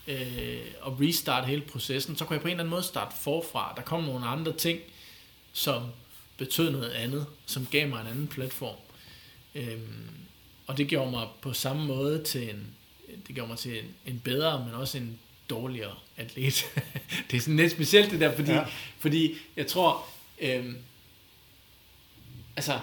øh, 0.07 0.67
og 0.81 1.01
restart 1.01 1.47
hele 1.47 1.63
processen. 1.63 2.17
Så 2.17 2.25
kunne 2.25 2.35
jeg 2.35 2.43
på 2.43 2.49
en 2.49 2.53
eller 2.53 2.63
anden 2.63 2.71
måde 2.71 2.83
starte 2.83 3.17
forfra. 3.17 3.73
Der 3.77 3.83
kom 3.83 4.05
nogle 4.05 4.27
andre 4.27 4.53
ting, 4.53 4.81
som 5.53 5.83
betød 6.37 6.71
noget 6.71 6.91
andet, 6.91 7.27
som 7.47 7.67
gav 7.67 7.89
mig 7.89 8.01
en 8.01 8.07
anden 8.07 8.29
platform. 8.29 8.77
Øhm, 9.55 10.11
og 10.67 10.79
det 10.79 10.89
gjorde 10.89 11.11
mig 11.11 11.29
på 11.41 11.53
samme 11.53 11.87
måde 11.87 12.25
til 12.25 12.51
en, 12.51 12.67
det 13.27 13.35
gjorde 13.35 13.49
mig 13.49 13.59
til 13.59 13.79
en, 13.79 13.95
en 14.07 14.21
bedre, 14.25 14.65
men 14.65 14.75
også 14.75 14.99
en 14.99 15.19
dårligere 15.51 15.95
atlet. 16.17 16.65
det 17.31 17.37
er 17.37 17.41
sådan 17.41 17.57
lidt 17.57 17.73
specielt 17.73 18.11
det 18.11 18.21
der, 18.21 18.37
fordi, 18.37 18.53
ja. 18.53 18.65
fordi 18.99 19.35
jeg 19.57 19.67
tror, 19.67 20.07
øhm, 20.39 20.77
altså, 22.57 22.81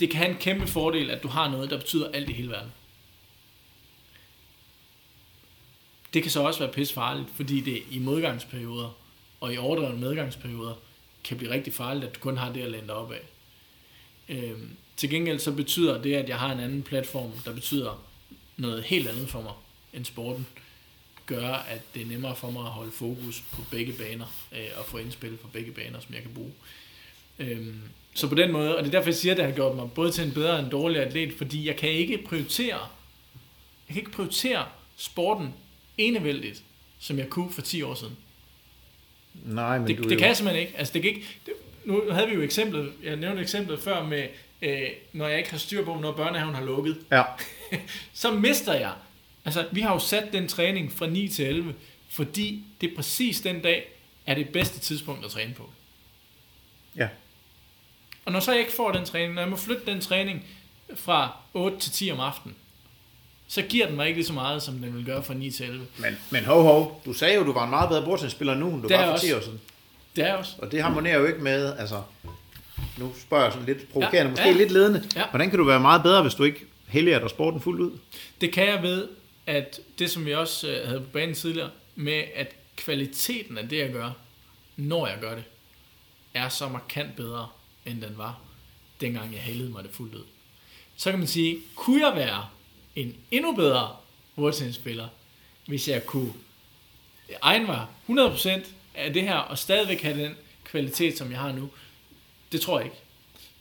det 0.00 0.10
kan 0.10 0.18
have 0.18 0.30
en 0.30 0.38
kæmpe 0.38 0.66
fordel, 0.66 1.10
at 1.10 1.22
du 1.22 1.28
har 1.28 1.50
noget, 1.50 1.70
der 1.70 1.78
betyder 1.78 2.10
alt 2.10 2.28
i 2.28 2.32
hele 2.32 2.50
verden. 2.50 2.72
Det 6.14 6.22
kan 6.22 6.30
så 6.30 6.42
også 6.42 6.60
være 6.60 6.72
pisse 6.72 6.94
farligt, 6.94 7.28
fordi 7.34 7.60
det 7.60 7.82
i 7.90 7.98
modgangsperioder 7.98 8.96
og 9.40 9.54
i 9.54 9.56
overdrevne 9.56 10.00
medgangsperioder 10.00 10.74
kan 11.24 11.36
blive 11.36 11.50
rigtig 11.50 11.74
farligt, 11.74 12.04
at 12.04 12.14
du 12.14 12.20
kun 12.20 12.36
har 12.36 12.52
det 12.52 12.62
at 12.62 12.70
læne 12.70 12.86
dig 12.86 12.94
op 12.94 13.12
af. 13.12 13.20
Øhm, 14.28 14.76
til 14.96 15.10
gengæld 15.10 15.38
så 15.38 15.52
betyder 15.52 16.02
det, 16.02 16.14
at 16.14 16.28
jeg 16.28 16.38
har 16.38 16.52
en 16.52 16.60
anden 16.60 16.82
platform, 16.82 17.30
der 17.44 17.54
betyder 17.54 18.04
noget 18.56 18.84
helt 18.84 19.08
andet 19.08 19.28
for 19.28 19.42
mig 19.42 19.52
end 19.92 20.04
sporten, 20.04 20.46
gør, 21.26 21.48
at 21.48 21.80
det 21.94 22.02
er 22.02 22.06
nemmere 22.06 22.36
for 22.36 22.50
mig 22.50 22.62
at 22.62 22.70
holde 22.70 22.92
fokus 22.92 23.42
på 23.52 23.62
begge 23.70 23.92
baner 23.92 24.26
øh, 24.52 24.66
og 24.76 24.84
få 24.84 24.98
indspil 24.98 25.36
på 25.36 25.48
begge 25.48 25.72
baner, 25.72 26.00
som 26.00 26.14
jeg 26.14 26.22
kan 26.22 26.30
bruge. 26.34 26.52
Øhm, 27.38 27.80
så 28.14 28.28
på 28.28 28.34
den 28.34 28.52
måde, 28.52 28.76
og 28.76 28.84
det 28.84 28.88
er 28.88 28.98
derfor, 28.98 29.10
jeg 29.10 29.14
siger, 29.14 29.32
at 29.32 29.38
det 29.38 29.46
har 29.46 29.52
gjort 29.52 29.76
mig 29.76 29.90
både 29.92 30.12
til 30.12 30.24
en 30.24 30.32
bedre 30.32 30.52
og 30.52 30.60
en 30.60 30.70
dårligere 30.70 31.04
atlet, 31.04 31.34
fordi 31.34 31.66
jeg 31.66 31.76
kan 31.76 31.90
ikke 31.90 32.18
prioritere, 32.18 32.78
jeg 33.88 33.94
kan 33.94 33.96
ikke 33.96 34.10
prioritere 34.10 34.66
sporten 34.96 35.54
enevældigt, 35.98 36.62
som 36.98 37.18
jeg 37.18 37.28
kunne 37.28 37.52
for 37.52 37.62
10 37.62 37.82
år 37.82 37.94
siden. 37.94 38.16
Nej, 39.34 39.78
men 39.78 39.88
det, 39.88 39.98
du 39.98 40.02
det 40.02 40.10
jo... 40.10 40.18
kan 40.18 40.28
jeg 40.28 40.36
simpelthen 40.36 40.66
ikke. 40.66 40.78
Altså, 40.78 40.94
det 40.94 41.02
kan 41.02 41.10
ikke 41.10 41.26
det, 41.46 41.54
nu 41.84 42.10
havde 42.10 42.28
vi 42.28 42.34
jo 42.34 42.42
eksemplet, 42.42 42.92
jeg 43.02 43.16
nævnte 43.16 43.42
eksemplet 43.42 43.80
før 43.80 44.04
med, 44.04 44.28
øh, 44.62 44.88
når 45.12 45.28
jeg 45.28 45.38
ikke 45.38 45.50
har 45.50 45.58
styr 45.58 45.84
på, 45.84 45.94
når 45.94 46.12
børnehaven 46.12 46.54
har 46.54 46.64
lukket. 46.64 46.98
Ja. 47.10 47.22
så 48.12 48.30
mister 48.30 48.74
jeg. 48.74 48.92
Altså, 49.44 49.66
vi 49.72 49.80
har 49.80 49.92
jo 49.92 49.98
sat 49.98 50.32
den 50.32 50.48
træning 50.48 50.92
fra 50.92 51.06
9 51.06 51.28
til 51.28 51.46
11, 51.46 51.74
fordi 52.10 52.64
det 52.80 52.90
er 52.90 52.96
præcis 52.96 53.40
den 53.40 53.60
dag, 53.60 53.92
er 54.26 54.34
det 54.34 54.48
bedste 54.48 54.78
tidspunkt 54.80 55.24
at 55.24 55.30
træne 55.30 55.54
på. 55.54 55.70
Ja. 56.96 57.08
Og 58.24 58.32
når 58.32 58.40
så 58.40 58.50
jeg 58.52 58.60
ikke 58.60 58.72
får 58.72 58.92
den 58.92 59.04
træning, 59.04 59.34
når 59.34 59.42
jeg 59.42 59.50
må 59.50 59.56
flytte 59.56 59.86
den 59.86 60.00
træning 60.00 60.44
fra 60.94 61.36
8 61.54 61.78
til 61.78 61.92
10 61.92 62.10
om 62.10 62.20
aftenen, 62.20 62.56
så 63.48 63.62
giver 63.62 63.86
den 63.86 63.96
mig 63.96 64.06
ikke 64.06 64.18
lige 64.18 64.26
så 64.26 64.32
meget, 64.32 64.62
som 64.62 64.74
den 64.78 64.96
vil 64.96 65.04
gøre 65.04 65.22
fra 65.22 65.34
9 65.34 65.50
til 65.50 65.66
11. 65.66 65.86
Men, 65.98 66.18
men 66.30 66.44
hov, 66.44 66.62
hov, 66.62 67.02
du 67.04 67.12
sagde 67.12 67.34
jo, 67.34 67.44
du 67.44 67.52
var 67.52 67.64
en 67.64 67.70
meget 67.70 67.88
bedre 67.88 68.04
bordtennisspiller 68.04 68.54
nu, 68.54 68.70
end 68.70 68.82
du 68.82 68.88
Det 68.88 68.96
var 68.96 69.04
for 69.04 69.12
også. 69.12 69.26
10 69.26 69.32
år 69.32 69.40
siden. 69.40 69.60
Det 70.16 70.24
er 70.28 70.34
også. 70.34 70.52
Og 70.58 70.72
det 70.72 70.82
harmonerer 70.82 71.18
jo 71.18 71.26
ikke 71.26 71.38
med, 71.40 71.76
altså, 71.78 72.02
nu 72.98 73.12
spørger 73.20 73.44
jeg 73.44 73.52
sådan 73.52 73.66
lidt 73.66 73.92
provokerende, 73.92 74.22
Ja, 74.22 74.30
måske 74.30 74.44
ja. 74.48 74.52
lidt 74.52 74.70
ledende. 74.70 75.08
Ja. 75.16 75.24
Hvordan 75.30 75.50
kan 75.50 75.58
du 75.58 75.64
være 75.64 75.80
meget 75.80 76.02
bedre, 76.02 76.22
hvis 76.22 76.34
du 76.34 76.44
ikke 76.44 76.60
helliger 76.86 77.18
dig 77.18 77.30
sporten 77.30 77.60
fuldt 77.60 77.80
ud? 77.80 77.98
Det 78.40 78.52
kan 78.52 78.66
jeg 78.66 78.82
ved, 78.82 79.08
at 79.46 79.80
det 79.98 80.10
som 80.10 80.26
vi 80.26 80.34
også 80.34 80.70
øh, 80.70 80.88
havde 80.88 81.00
på 81.00 81.10
banen 81.10 81.34
tidligere, 81.34 81.70
med 81.94 82.24
at 82.34 82.56
kvaliteten 82.76 83.58
af 83.58 83.68
det, 83.68 83.78
jeg 83.78 83.92
gør, 83.92 84.10
når 84.76 85.06
jeg 85.06 85.18
gør 85.20 85.34
det, 85.34 85.44
er 86.34 86.48
så 86.48 86.68
markant 86.68 87.16
bedre, 87.16 87.48
end 87.86 88.02
den 88.02 88.18
var, 88.18 88.40
dengang 89.00 89.32
jeg 89.32 89.40
hældede 89.40 89.70
mig 89.70 89.84
det 89.84 89.90
fuldt 89.92 90.14
ud. 90.14 90.24
Så 90.96 91.10
kan 91.10 91.18
man 91.18 91.28
sige, 91.28 91.58
kunne 91.74 92.06
jeg 92.06 92.16
være 92.16 92.48
en 92.96 93.16
endnu 93.30 93.54
bedre 93.56 93.96
bordtennisspiller, 94.36 95.08
hvis 95.66 95.88
jeg 95.88 96.06
kunne 96.06 96.32
egen 97.42 97.66
mig 97.66 97.86
100% 98.08 98.50
af 98.94 99.12
det 99.12 99.22
her, 99.22 99.36
og 99.36 99.58
stadigvæk 99.58 100.02
have 100.02 100.24
den 100.24 100.34
kvalitet, 100.64 101.18
som 101.18 101.30
jeg 101.30 101.38
har 101.38 101.52
nu? 101.52 101.70
Det 102.52 102.60
tror 102.60 102.78
jeg 102.78 102.86
ikke. 102.86 102.98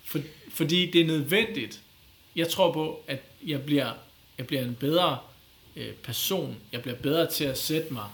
For, 0.06 0.20
fordi 0.50 0.92
det 0.92 1.02
er 1.02 1.06
nødvendigt. 1.06 1.82
Jeg 2.36 2.50
tror 2.50 2.74
på, 2.74 3.04
at 3.08 3.22
jeg 3.46 3.62
bliver, 3.66 3.94
jeg 4.38 4.48
bliver 4.48 4.64
en 4.64 4.76
bedre 4.76 5.18
øh, 5.76 5.94
person. 5.94 6.56
Jeg 6.72 6.82
bliver 6.82 6.96
bedre 6.98 7.32
til 7.32 7.44
at 7.44 7.58
sætte 7.58 7.94
mig 7.94 8.06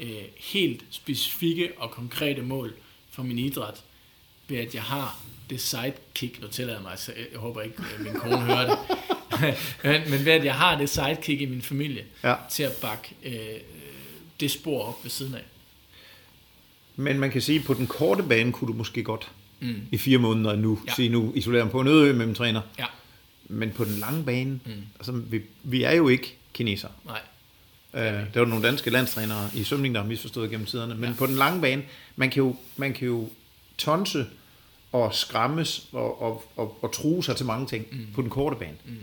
øh, 0.00 0.22
helt 0.36 0.84
specifikke 0.90 1.72
og 1.76 1.90
konkrete 1.90 2.42
mål 2.42 2.74
for 3.10 3.22
min 3.22 3.38
idræt, 3.38 3.82
ved 4.48 4.58
at 4.58 4.74
jeg 4.74 4.82
har 4.82 5.18
det 5.50 5.60
sidekick, 5.60 6.42
nu 6.42 6.48
tillader 6.48 6.78
jeg 6.78 6.82
mig, 6.82 6.98
så 6.98 7.12
jeg 7.32 7.38
håber 7.38 7.62
ikke, 7.62 7.76
at 7.94 8.00
min 8.00 8.12
kone 8.14 8.40
hører 8.40 8.68
det, 8.68 8.78
men, 9.84 10.10
men 10.10 10.24
ved 10.24 10.32
at 10.32 10.44
jeg 10.44 10.54
har 10.54 10.78
det 10.78 10.88
sidekick 10.90 11.40
i 11.40 11.46
min 11.46 11.62
familie, 11.62 12.04
Ja. 12.24 12.34
til 12.50 12.62
at 12.62 12.72
bakke 12.82 13.14
øh, 13.24 13.60
det 14.40 14.50
spor 14.50 14.82
op 14.84 15.04
ved 15.04 15.10
siden 15.10 15.34
af. 15.34 15.42
Men 16.96 17.18
man 17.18 17.30
kan 17.30 17.42
sige, 17.42 17.58
at 17.58 17.64
på 17.64 17.74
den 17.74 17.86
korte 17.86 18.22
bane 18.22 18.52
kunne 18.52 18.68
du 18.72 18.72
måske 18.78 19.02
godt 19.02 19.28
Mm. 19.60 19.74
i 19.92 19.98
fire 19.98 20.18
måneder 20.18 20.56
nu, 20.56 20.78
Ja. 20.86 20.92
sige 20.94 21.08
nu 21.08 21.32
isolerer 21.34 21.64
mig 21.64 21.72
på 21.72 21.80
en 21.80 21.86
øde 21.86 22.14
med 22.14 22.26
min 22.26 22.34
træner. 22.34 22.60
Ja, 22.78 22.84
Men 23.48 23.70
på 23.70 23.84
den 23.84 23.92
lange 23.96 24.24
bane, 24.24 24.60
mm. 24.66 24.72
altså 24.98 25.12
vi, 25.12 25.40
vi 25.62 25.82
er 25.82 25.92
jo 25.92 26.08
ikke 26.08 26.36
kineser. 26.56 26.88
nej. 27.04 27.20
Øh, 27.94 28.02
der 28.34 28.40
var 28.40 28.44
nogle 28.46 28.66
danske 28.66 28.90
landstrænere 28.90 29.50
i 29.54 29.64
svømning, 29.64 29.94
der 29.94 30.00
har 30.00 30.08
misforstået 30.08 30.50
gennem 30.50 30.66
tiderne. 30.66 30.94
Men 30.94 31.10
Ja. 31.10 31.16
på 31.18 31.26
den 31.26 31.34
lange 31.34 31.60
bane, 31.60 31.82
man 32.16 32.30
kan 32.30 32.42
jo, 32.42 32.56
man 32.76 32.92
kan 32.92 33.06
jo 33.06 33.28
tonse 33.78 34.26
og 34.92 35.14
skræmmes 35.14 35.86
og, 35.92 36.22
og, 36.22 36.44
og, 36.56 36.78
og 36.82 36.92
true 36.92 37.24
sig 37.24 37.36
til 37.36 37.46
mange 37.46 37.66
ting 37.66 37.86
mm. 37.92 38.06
på 38.14 38.22
den 38.22 38.30
korte 38.30 38.56
bane. 38.56 38.76
Mm. 38.84 38.96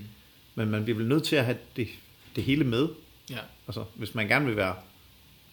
Men 0.56 0.70
man 0.70 0.84
bliver 0.84 0.98
vel 0.98 1.08
nødt 1.08 1.24
til 1.24 1.36
at 1.36 1.46
have 1.46 1.58
det, 1.76 1.88
det 2.36 2.44
hele 2.44 2.64
med, 2.64 2.88
Ja. 3.30 3.38
altså, 3.68 3.84
hvis 3.96 4.16
man 4.16 4.28
gerne 4.28 4.46
vil 4.46 4.56
være 4.56 4.76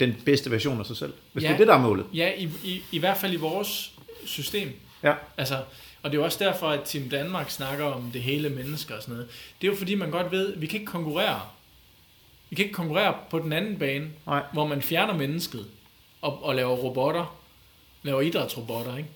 den 0.01 0.15
bedste 0.25 0.51
version 0.51 0.81
af 0.81 0.87
sig 0.87 0.97
selv. 0.97 1.13
Hvis 1.33 1.45
Ja. 1.45 1.49
ja. 1.49 1.53
det 1.53 1.55
er 1.55 1.59
det, 1.59 1.69
der 1.69 1.75
er 1.75 1.83
målet. 1.83 2.07
Ja, 2.15 2.33
i, 2.37 2.49
i, 2.65 2.83
i 2.93 2.99
hvert 2.99 3.17
fald 3.17 3.33
i 3.33 3.37
vores 3.37 3.93
system. 4.25 4.73
Ja. 5.03 5.15
Altså, 5.37 5.57
og 6.03 6.11
det 6.11 6.17
er 6.17 6.21
jo 6.21 6.25
også 6.25 6.39
derfor, 6.45 6.69
at 6.69 6.81
Team 6.85 7.09
Danmark 7.09 7.51
snakker 7.51 7.85
om 7.85 8.11
det 8.13 8.23
hele 8.23 8.49
mennesker 8.49 8.97
og 8.97 9.03
sådan 9.03 9.15
noget. 9.15 9.29
Det 9.61 9.67
er 9.69 9.73
jo 9.73 9.79
fordi, 9.79 9.95
man 9.95 10.11
godt 10.11 10.33
ved, 10.33 10.55
at 10.55 10.61
vi 10.61 10.67
kan 10.67 10.81
ikke 10.81 10.93
konkurrere. 10.93 11.41
Vi 12.51 12.57
kan 12.57 12.65
ikke 12.65 12.75
konkurrere 12.75 13.15
på 13.31 13.39
den 13.39 13.53
anden 13.53 13.79
bane, 13.79 14.11
Nej. 14.27 14.43
hvor 14.53 14.67
man 14.67 14.83
fjerner 14.83 15.15
mennesket 15.15 15.67
og, 16.23 16.45
og 16.45 16.55
laver 16.55 16.77
robotter, 16.77 17.37
laver 18.03 18.21
idrætsrobotter, 18.21 18.97
ikke? 18.97 19.09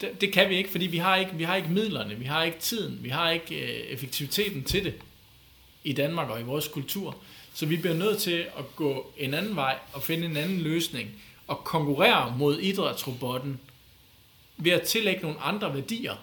Det, 0.00 0.20
det 0.20 0.32
kan 0.32 0.48
vi 0.48 0.56
ikke, 0.56 0.70
fordi 0.70 0.86
vi 0.86 0.98
har 0.98 1.16
ikke, 1.16 1.32
vi 1.34 1.44
har 1.44 1.56
ikke 1.56 1.68
midlerne, 1.68 2.14
vi 2.14 2.24
har 2.24 2.44
ikke 2.44 2.58
tiden, 2.58 2.98
vi 3.02 3.08
har 3.08 3.30
ikke 3.30 3.54
øh, 3.54 3.92
effektiviteten 3.92 4.64
til 4.64 4.84
det 4.84 4.94
i 5.84 5.92
Danmark 5.92 6.30
og 6.30 6.40
i 6.40 6.44
vores 6.44 6.68
kultur. 6.68 7.16
Så 7.54 7.66
vi 7.66 7.76
bliver 7.76 7.96
nødt 7.96 8.18
til 8.18 8.46
at 8.58 8.76
gå 8.76 9.12
en 9.18 9.34
anden 9.34 9.56
vej 9.56 9.78
og 9.92 10.02
finde 10.02 10.26
en 10.26 10.36
anden 10.36 10.60
løsning 10.60 11.10
og 11.46 11.64
konkurrere 11.64 12.34
mod 12.38 12.58
idrætsrobotten 12.58 13.60
ved 14.56 14.72
at 14.72 14.82
tillægge 14.82 15.22
nogle 15.22 15.40
andre 15.40 15.74
værdier, 15.74 16.14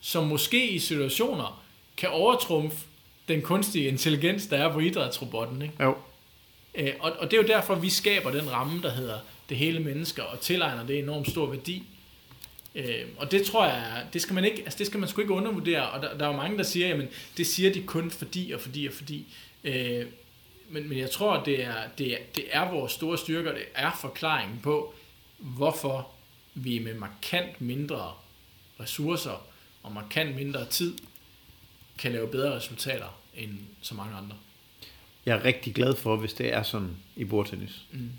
som 0.00 0.26
måske 0.26 0.70
i 0.70 0.78
situationer 0.78 1.62
kan 1.96 2.08
overtrumfe 2.08 2.78
den 3.28 3.42
kunstige 3.42 3.88
intelligens, 3.88 4.46
der 4.46 4.56
er 4.56 4.72
på 4.72 4.80
idrætsrobotten. 4.80 5.62
Ikke? 5.62 5.74
Jo. 5.80 5.96
Øh, 6.74 6.92
og, 7.00 7.12
og 7.18 7.30
det 7.30 7.36
er 7.36 7.42
jo 7.42 7.48
derfor, 7.48 7.74
vi 7.74 7.90
skaber 7.90 8.30
den 8.30 8.52
ramme, 8.52 8.82
der 8.82 8.90
hedder 8.90 9.18
det 9.48 9.56
hele 9.56 9.80
mennesker, 9.80 10.22
og 10.22 10.40
tilegner 10.40 10.86
det 10.86 10.98
enormt 10.98 11.30
stor 11.30 11.46
værdi. 11.46 11.82
Øh, 12.74 13.04
og 13.16 13.30
det 13.30 13.46
tror 13.46 13.66
jeg, 13.66 14.06
det 14.12 14.22
skal 14.22 14.34
man 14.34 14.44
ikke, 14.44 14.62
altså 14.62 14.78
det 14.78 14.86
skal 14.86 15.00
man 15.00 15.08
sgu 15.08 15.20
ikke 15.20 15.32
undervurdere, 15.32 15.90
og 15.90 16.02
der, 16.02 16.18
der 16.18 16.24
er 16.24 16.30
jo 16.30 16.36
mange, 16.36 16.58
der 16.58 16.64
siger, 16.64 16.88
jamen 16.88 17.08
det 17.36 17.46
siger 17.46 17.72
de 17.72 17.82
kun 17.82 18.10
fordi 18.10 18.52
og 18.52 18.60
fordi 18.60 18.86
og 18.86 18.92
fordi. 18.92 19.34
Øh, 19.64 20.06
men, 20.68 20.88
men 20.88 20.98
jeg 20.98 21.10
tror, 21.10 21.42
det 21.44 21.64
er, 21.64 21.74
det, 21.98 22.12
er, 22.12 22.18
det 22.34 22.44
er 22.50 22.70
vores 22.70 22.92
store 22.92 23.18
styrke, 23.18 23.50
og 23.50 23.56
det 23.56 23.64
er 23.74 23.98
forklaringen 24.00 24.60
på, 24.62 24.94
hvorfor 25.38 26.08
vi 26.54 26.78
med 26.78 26.94
markant 26.94 27.60
mindre 27.60 28.12
ressourcer 28.80 29.46
og 29.82 29.92
markant 29.92 30.36
mindre 30.36 30.66
tid 30.66 30.98
kan 31.98 32.12
lave 32.12 32.28
bedre 32.28 32.56
resultater 32.56 33.20
end 33.36 33.50
så 33.82 33.94
mange 33.94 34.16
andre. 34.16 34.36
Jeg 35.26 35.36
er 35.36 35.44
rigtig 35.44 35.74
glad 35.74 35.94
for, 35.96 36.16
hvis 36.16 36.32
det 36.32 36.54
er 36.54 36.62
sådan 36.62 36.90
i 37.16 37.24
bordtennis. 37.24 37.82
Mm. 37.92 38.10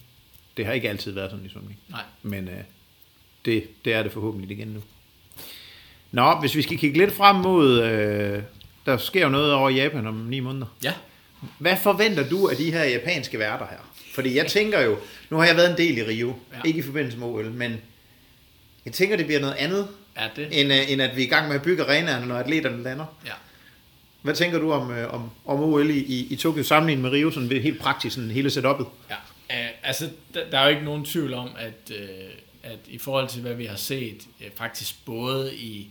Det 0.58 0.66
har 0.66 0.74
ikke 0.74 0.90
altid 0.90 1.12
været 1.12 1.32
sådan 1.32 1.46
i 1.46 1.50
svømning. 1.50 1.80
Nej. 1.90 2.02
Men 2.24 2.48
øh, 2.48 2.64
det, 3.46 3.68
det 3.86 3.94
er 3.94 4.04
det 4.04 4.12
forhåbentlig 4.12 4.58
igen 4.58 4.68
nu. 4.68 4.84
Nå, 6.12 6.40
hvis 6.40 6.56
vi 6.56 6.62
skal 6.62 6.78
kigge 6.78 6.98
lidt 6.98 7.14
frem 7.14 7.36
mod... 7.36 7.82
Øh, 7.84 8.44
der 8.86 8.98
sker 8.98 9.22
jo 9.22 9.30
noget 9.30 9.54
over 9.54 9.70
Japan 9.70 10.08
om 10.08 10.16
ni 10.16 10.40
måneder. 10.40 10.76
Ja. 10.84 10.94
Hvad 11.60 11.78
forventer 11.78 12.30
du 12.30 12.48
af 12.50 12.56
de 12.58 12.72
her 12.72 12.84
japanske 12.84 13.40
værter 13.40 13.68
her? 13.70 13.94
Fordi 14.14 14.36
jeg 14.38 14.48
tænker 14.48 14.82
jo... 14.82 14.98
Nu 15.30 15.38
har 15.38 15.46
jeg 15.46 15.56
været 15.56 15.72
en 15.72 15.78
del 15.78 15.98
i 15.98 16.04
Rio. 16.04 16.28
Ja. 16.28 16.58
Ja. 16.58 16.62
Ikke 16.66 16.80
i 16.80 16.84
forbindelse 16.84 17.18
med 17.18 17.28
OL, 17.28 17.52
men... 17.52 17.82
Jeg 18.86 18.94
tænker, 18.94 19.18
det 19.18 19.26
bliver 19.26 19.42
noget 19.42 19.56
andet, 19.56 19.88
Er 20.16 20.30
det? 20.36 20.62
end, 20.62 20.74
øh, 20.74 20.92
end 20.92 21.02
at 21.02 21.16
vi 21.16 21.22
er 21.22 21.26
i 21.26 21.30
gang 21.30 21.48
med 21.48 21.56
at 21.56 21.62
bygge 21.62 21.84
arenaerne, 21.84 22.26
når 22.26 22.36
atleterne 22.36 22.84
lander. 22.84 23.06
Ja. 23.26 23.32
Hvad 24.28 24.36
tænker 24.36 24.60
du 24.60 24.72
om, 24.72 24.92
øh, 24.92 25.14
om, 25.14 25.30
om 25.46 25.60
OL 25.60 25.90
i, 25.90 26.00
i, 26.00 26.28
i 26.34 26.36
Tokyo 26.36 26.64
sammenlignet 26.64 27.04
med 27.04 27.12
Rio, 27.12 27.32
sådan 27.32 27.62
helt 27.62 27.80
praktisk, 27.80 28.16
sådan 28.16 28.32
hele 28.32 28.50
setup'et? 28.50 28.86
Ja, 29.10 29.16
uh, 29.50 29.72
altså 29.84 30.10
der, 30.34 30.50
der 30.50 30.60
er 30.60 30.64
jo 30.64 30.70
ikke 30.70 30.86
nogen 30.86 31.06
tvivl 31.06 31.34
om, 31.34 31.50
at, 31.58 31.92
uh, 31.92 32.32
at 32.64 32.80
i 32.88 32.98
forhold 32.98 33.30
til 33.30 33.42
hvad 33.42 33.54
vi 33.54 33.66
har 33.66 33.76
set, 33.76 34.28
faktisk 34.56 35.06
både 35.06 35.56
i 35.56 35.90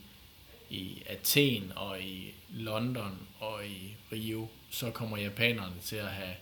i 0.71 1.03
Athen 1.07 1.73
og 1.77 2.01
i 2.01 2.35
London 2.51 3.19
og 3.41 3.67
i 3.67 3.97
Rio, 4.13 4.49
så 4.71 4.91
kommer 4.91 5.17
japanerne 5.17 5.75
til 5.85 5.97
at 5.97 6.09
have 6.09 6.35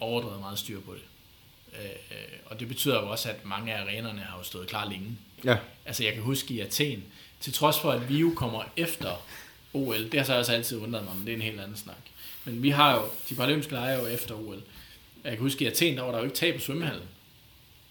overdrevet 0.00 0.40
meget 0.40 0.58
styr 0.58 0.80
på 0.80 0.94
det. 0.94 1.02
Øh, 1.80 1.90
øh, 2.10 2.16
og 2.46 2.60
det 2.60 2.68
betyder 2.68 3.00
jo 3.00 3.10
også, 3.10 3.30
at 3.30 3.44
mange 3.44 3.74
af 3.74 3.82
arenerne 3.82 4.20
har 4.20 4.38
jo 4.38 4.44
stået 4.44 4.66
klar 4.66 4.88
længe. 4.90 5.18
Ja. 5.44 5.56
Altså 5.86 6.04
jeg 6.04 6.12
kan 6.12 6.22
huske 6.22 6.54
i 6.54 6.60
Athen, 6.60 7.04
til 7.40 7.52
trods 7.52 7.78
for 7.78 7.90
at 7.90 8.08
vi 8.08 8.18
jo 8.18 8.32
kommer 8.36 8.62
efter 8.76 9.22
OL, 9.76 10.10
det 10.12 10.14
har 10.14 10.24
så 10.24 10.38
også 10.38 10.52
altid 10.52 10.78
undret 10.78 11.04
mig, 11.04 11.16
men 11.16 11.26
det 11.26 11.32
er 11.32 11.36
en 11.36 11.42
helt 11.42 11.60
anden 11.60 11.76
snak. 11.76 11.96
Men 12.44 12.62
vi 12.62 12.70
har 12.70 12.94
jo, 12.94 13.02
de 13.28 13.34
paralympiske 13.34 13.72
lege 13.72 13.94
er 13.94 14.00
jo 14.00 14.06
efter 14.06 14.34
OL. 14.34 14.62
Jeg 15.24 15.32
kan 15.32 15.40
huske 15.40 15.64
i 15.64 15.66
Athen, 15.66 15.96
der 15.96 16.02
var 16.02 16.10
der 16.10 16.18
jo 16.18 16.24
ikke 16.24 16.36
tag 16.36 16.54
på 16.54 16.60
svømmehallen. 16.60 17.08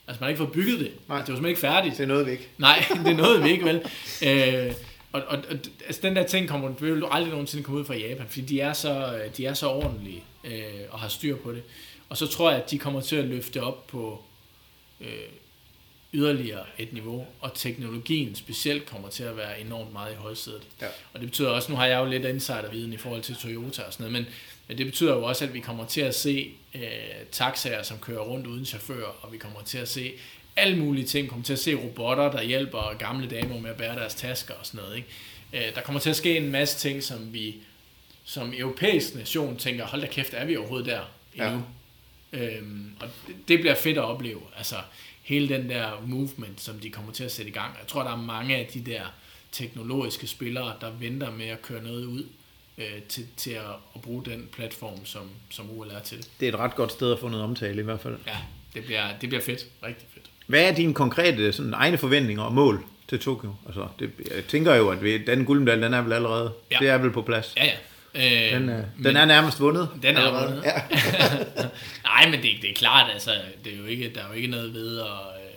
Altså 0.07 0.19
man 0.19 0.25
har 0.25 0.29
ikke 0.29 0.37
fået 0.37 0.51
bygget 0.51 0.79
det. 0.79 0.91
Nej. 1.07 1.17
Altså, 1.17 1.25
det 1.25 1.33
var 1.33 1.35
simpelthen 1.35 1.45
ikke 1.45 1.59
færdigt. 1.59 1.97
Det 1.97 2.03
er 2.03 2.07
noget 2.07 2.25
væk. 2.25 2.51
Nej, 2.57 2.85
det 3.03 3.11
er 3.11 3.17
noget 3.17 3.43
vi 3.43 3.49
ikke, 3.49 3.65
vel? 3.65 3.81
Øh, 4.23 4.73
og, 5.11 5.21
og, 5.27 5.37
og, 5.37 5.57
altså, 5.85 6.01
den 6.01 6.15
der 6.15 6.27
ting 6.27 6.49
kommer, 6.49 6.69
vil 6.69 7.01
du 7.01 7.07
aldrig 7.11 7.31
nogensinde 7.31 7.63
komme 7.63 7.79
ud 7.79 7.85
fra 7.85 7.95
Japan, 7.95 8.25
fordi 8.29 8.41
de 8.41 8.61
er 8.61 8.73
så, 8.73 9.19
de 9.37 9.45
er 9.45 9.53
så 9.53 9.69
ordentlige 9.69 10.23
øh, 10.43 10.81
og 10.89 10.99
har 10.99 11.07
styr 11.07 11.35
på 11.35 11.51
det. 11.51 11.63
Og 12.09 12.17
så 12.17 12.27
tror 12.27 12.51
jeg, 12.51 12.63
at 12.63 12.71
de 12.71 12.77
kommer 12.77 13.01
til 13.01 13.15
at 13.15 13.25
løfte 13.25 13.63
op 13.63 13.87
på 13.87 14.23
øh, 15.01 15.07
yderligere 16.15 16.65
et 16.77 16.93
niveau, 16.93 17.27
og 17.39 17.53
teknologien 17.53 18.35
specielt 18.35 18.85
kommer 18.85 19.09
til 19.09 19.23
at 19.23 19.37
være 19.37 19.61
enormt 19.61 19.93
meget 19.93 20.13
i 20.13 20.15
højsædet. 20.15 20.61
Ja. 20.81 20.87
Og 21.13 21.19
det 21.19 21.29
betyder 21.29 21.49
også, 21.49 21.71
nu 21.71 21.77
har 21.77 21.85
jeg 21.85 21.99
jo 21.99 22.05
lidt 22.05 22.25
insiderviden 22.25 22.93
i 22.93 22.97
forhold 22.97 23.21
til 23.21 23.35
Toyota 23.35 23.81
og 23.81 23.93
sådan 23.93 24.11
noget, 24.11 24.25
men, 24.25 24.33
men 24.67 24.77
det 24.77 24.85
betyder 24.85 25.13
jo 25.13 25.23
også, 25.23 25.45
at 25.45 25.53
vi 25.53 25.59
kommer 25.59 25.85
til 25.85 26.01
at 26.01 26.15
se 26.15 26.51
øh, 26.75 26.81
taxaer, 27.31 27.83
som 27.83 27.97
kører 27.99 28.21
rundt 28.21 28.47
uden 28.47 28.65
chauffør, 28.65 29.05
og 29.21 29.33
vi 29.33 29.37
kommer 29.37 29.61
til 29.61 29.77
at 29.77 29.87
se 29.87 30.11
alle 30.55 30.77
mulige 30.77 31.05
ting. 31.05 31.23
Vi 31.23 31.29
kommer 31.29 31.45
til 31.45 31.53
at 31.53 31.59
se 31.59 31.75
robotter, 31.75 32.31
der 32.31 32.43
hjælper 32.43 32.97
gamle 32.99 33.27
damer 33.27 33.59
med 33.59 33.69
at 33.69 33.77
bære 33.77 33.95
deres 33.95 34.15
tasker 34.15 34.53
og 34.53 34.65
sådan 34.65 34.81
noget. 34.81 34.95
Ikke? 34.95 35.07
Øh, 35.53 35.75
der 35.75 35.81
kommer 35.81 35.99
til 36.01 36.09
at 36.09 36.15
ske 36.15 36.37
en 36.37 36.51
masse 36.51 36.89
ting, 36.89 37.03
som 37.03 37.33
vi 37.33 37.55
som 38.25 38.53
europæisk 38.57 39.15
nation 39.15 39.57
tænker, 39.57 39.85
hold 39.85 40.01
da 40.01 40.07
kæft, 40.07 40.33
er 40.33 40.45
vi 40.45 40.57
overhovedet 40.57 40.87
der 40.87 41.01
endnu? 41.33 41.63
Ja. 42.33 42.39
Øhm, 42.39 42.91
og 42.99 43.07
det, 43.27 43.35
det 43.47 43.59
bliver 43.59 43.75
fedt 43.75 43.97
at 43.97 44.03
opleve. 44.03 44.41
Altså 44.57 44.75
hele 45.25 45.49
den 45.49 45.69
der 45.69 45.87
movement, 46.07 46.61
som 46.61 46.79
de 46.79 46.89
kommer 46.89 47.11
til 47.11 47.23
at 47.23 47.31
sætte 47.31 47.49
i 47.51 47.53
gang. 47.53 47.77
Jeg 47.79 47.87
tror, 47.87 48.03
der 48.03 48.11
er 48.11 48.15
mange 48.21 48.55
af 48.55 48.69
de 48.73 48.81
der 48.81 49.01
teknologiske 49.51 50.27
spillere, 50.27 50.73
der 50.81 50.91
venter 50.99 51.31
med 51.31 51.45
at 51.47 51.61
køre 51.61 51.83
noget 51.83 52.05
ud 52.05 52.23
øh, 52.77 53.01
til, 53.09 53.27
til 53.37 53.51
at, 53.51 53.61
at 53.95 54.01
bruge 54.01 54.25
den 54.25 54.49
platform, 54.51 55.05
som, 55.05 55.21
som 55.49 55.71
OL 55.79 55.89
er 55.91 55.99
til. 55.99 56.25
Det 56.39 56.47
er 56.47 56.53
et 56.53 56.59
ret 56.59 56.75
godt 56.75 56.91
sted 56.91 57.11
at 57.13 57.19
få 57.19 57.27
noget 57.29 57.43
omtale 57.43 57.81
i 57.81 57.83
hvert 57.83 57.99
fald. 57.99 58.17
Ja, 58.27 58.37
det 58.73 58.85
bliver, 58.85 59.03
det 59.21 59.29
bliver 59.29 59.43
fedt. 59.43 59.65
Rigtig 59.83 60.07
fedt. 60.13 60.25
Hvad 60.47 60.69
er 60.69 60.75
dine 60.75 60.93
konkrete 60.93 61.53
sådan, 61.53 61.73
egne 61.73 61.97
forventninger 61.97 62.43
og 62.43 62.53
mål 62.53 62.83
til 63.07 63.19
Tokyo? 63.19 63.53
Altså, 63.65 63.87
det, 63.99 64.11
jeg 64.35 64.43
tænker 64.47 64.75
jo, 64.75 64.89
at 64.89 65.03
vi, 65.03 65.17
den 65.17 65.45
guldmedalje, 65.45 65.85
den 65.85 65.93
er 65.93 66.01
vel 66.01 66.13
allerede, 66.13 66.53
Ja. 66.71 66.77
det 66.79 66.89
er 66.89 66.97
vel 66.97 67.11
på 67.11 67.21
plads. 67.21 67.53
Ja, 67.57 67.65
ja. 67.65 67.71
Øh, 68.15 68.21
Den, 68.21 68.69
øh, 68.69 68.83
men- 68.95 69.05
den 69.05 69.15
er 69.17 69.25
nærmest 69.25 69.59
vundet. 69.59 69.89
Den 70.01 70.17
er 70.17 70.31
vundet. 70.41 70.63
Ja. 70.63 70.81
Nej, 72.11 72.29
men 72.29 72.43
det, 72.43 72.51
det 72.61 72.69
er 72.69 72.73
klart, 72.73 73.11
altså, 73.11 73.41
det 73.63 73.73
er 73.73 73.77
jo 73.77 73.85
ikke, 73.85 74.13
der 74.15 74.23
er 74.23 74.27
jo 74.27 74.33
ikke 74.33 74.47
noget 74.47 74.73
ved, 74.73 74.97
og 74.99 75.33
øh, 75.41 75.51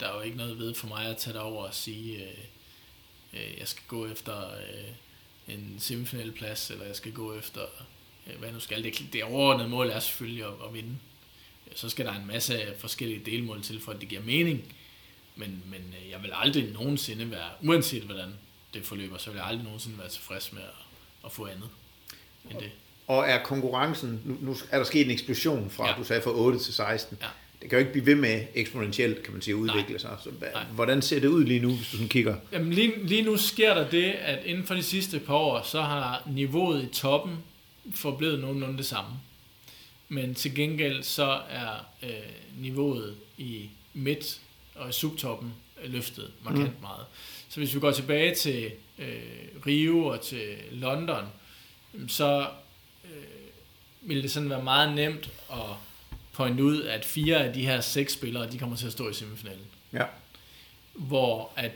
der 0.00 0.08
er 0.08 0.14
jo 0.14 0.20
ikke 0.20 0.36
noget 0.36 0.58
ved 0.58 0.74
for 0.74 0.86
mig 0.86 1.06
at 1.06 1.16
tage 1.16 1.34
det 1.34 1.40
over 1.42 1.64
og 1.66 1.74
sige, 1.74 2.16
øh, 2.16 2.30
øh, 3.32 3.58
jeg 3.58 3.68
skal 3.68 3.82
gå 3.88 4.06
efter 4.06 4.48
øh, 4.50 5.54
en 5.54 5.76
semifinalplads, 5.78 6.70
eller 6.70 6.84
jeg 6.86 6.96
skal 6.96 7.12
gå 7.12 7.34
efter, 7.38 7.60
øh, 8.26 8.38
hvad 8.38 8.52
nu 8.52 8.60
skal. 8.60 8.84
Det, 8.84 9.02
det 9.12 9.24
overordnede 9.24 9.68
mål 9.68 9.90
er 9.90 10.00
selvfølgelig 10.00 10.44
at, 10.44 10.52
at 10.68 10.74
vinde. 10.74 10.96
Så 11.74 11.88
skal 11.88 12.06
der 12.06 12.12
en 12.12 12.26
masse 12.26 12.60
forskellige 12.78 13.22
delmål 13.30 13.62
til, 13.62 13.80
for 13.80 13.92
at 13.92 14.00
det 14.00 14.08
giver 14.08 14.22
mening. 14.22 14.74
Men, 15.36 15.62
men 15.66 15.94
øh, 16.04 16.10
jeg 16.10 16.22
vil 16.22 16.30
aldrig 16.34 16.64
nogensinde 16.72 17.30
være, 17.30 17.48
uanset 17.62 18.02
hvordan 18.02 18.34
det 18.74 18.84
forløber, 18.84 19.18
så 19.18 19.30
vil 19.30 19.36
jeg 19.38 19.46
aldrig 19.46 19.64
nogensinde 19.64 19.98
være 19.98 20.08
tilfreds 20.08 20.52
med 20.52 20.62
at, 20.62 20.68
at 21.26 21.32
få 21.32 21.46
andet 21.46 21.68
end 22.50 22.58
det. 22.58 22.70
Og 23.06 23.28
er 23.28 23.42
konkurrencen, 23.42 24.20
nu, 24.24 24.36
nu 24.40 24.56
er 24.70 24.78
der 24.78 24.84
sket 24.84 25.04
en 25.04 25.10
eksplosion 25.10 25.70
fra, 25.70 25.88
ja. 25.88 25.94
Du 25.98 26.04
sagde, 26.04 26.22
fra 26.22 26.30
8 26.30 26.58
til 26.58 26.74
16. 26.74 27.18
Ja. 27.22 27.26
Det 27.62 27.70
kan 27.70 27.78
jo 27.78 27.80
ikke 27.80 27.92
blive 27.92 28.06
ved 28.06 28.14
med 28.14 28.44
eksponentielt, 28.54 29.22
kan 29.22 29.32
man 29.32 29.42
sige, 29.42 29.54
at 29.54 29.58
udvikle 29.58 29.98
sig. 29.98 30.16
Så, 30.24 30.30
Nej. 30.40 30.64
hvordan 30.74 31.02
ser 31.02 31.20
det 31.20 31.28
ud 31.28 31.44
lige 31.44 31.60
nu, 31.60 31.68
hvis 31.68 31.90
du 31.90 31.96
sådan 31.96 32.08
kigger? 32.08 32.36
Jamen 32.52 32.72
lige, 32.72 33.06
lige 33.06 33.22
nu 33.22 33.36
sker 33.36 33.74
der 33.74 33.90
det, 33.90 34.10
at 34.10 34.44
inden 34.44 34.66
for 34.66 34.74
de 34.74 34.82
sidste 34.82 35.18
par 35.18 35.34
år, 35.34 35.62
så 35.62 35.82
har 35.82 36.22
niveauet 36.26 36.82
i 36.82 36.86
toppen 36.86 37.36
forblevet 37.94 38.40
nogenlunde 38.40 38.78
det 38.78 38.86
samme. 38.86 39.10
Men 40.08 40.34
til 40.34 40.54
gengæld 40.54 41.02
så 41.02 41.40
er 41.50 41.86
øh, 42.02 42.10
niveauet 42.58 43.16
i 43.38 43.70
midt 43.94 44.40
og 44.74 44.88
i 44.88 44.92
subtoppen 44.92 45.52
løftet 45.84 46.30
markant 46.44 46.76
mm. 46.76 46.80
meget. 46.80 47.04
Så 47.48 47.60
hvis 47.60 47.74
vi 47.74 47.80
går 47.80 47.90
tilbage 47.90 48.34
til 48.34 48.70
øh, 48.98 49.06
Rio 49.66 50.06
og 50.06 50.20
til 50.20 50.56
London, 50.70 51.24
så 52.08 52.46
øh, 53.04 53.10
vil 54.00 54.22
det 54.22 54.30
sådan 54.32 54.50
være 54.50 54.62
meget 54.62 54.94
nemt 54.94 55.30
at 55.52 55.58
pointe 56.32 56.64
ud, 56.64 56.82
at 56.82 57.04
fire 57.04 57.36
af 57.44 57.52
de 57.54 57.66
her 57.66 57.80
seks 57.80 58.12
spillere, 58.12 58.50
de 58.50 58.58
kommer 58.58 58.76
til 58.76 58.86
at 58.86 58.92
stå 58.92 59.08
i 59.08 59.14
semifinalen 59.14 59.66
Ja. 59.92 60.04
hvor 60.94 61.50
at 61.56 61.72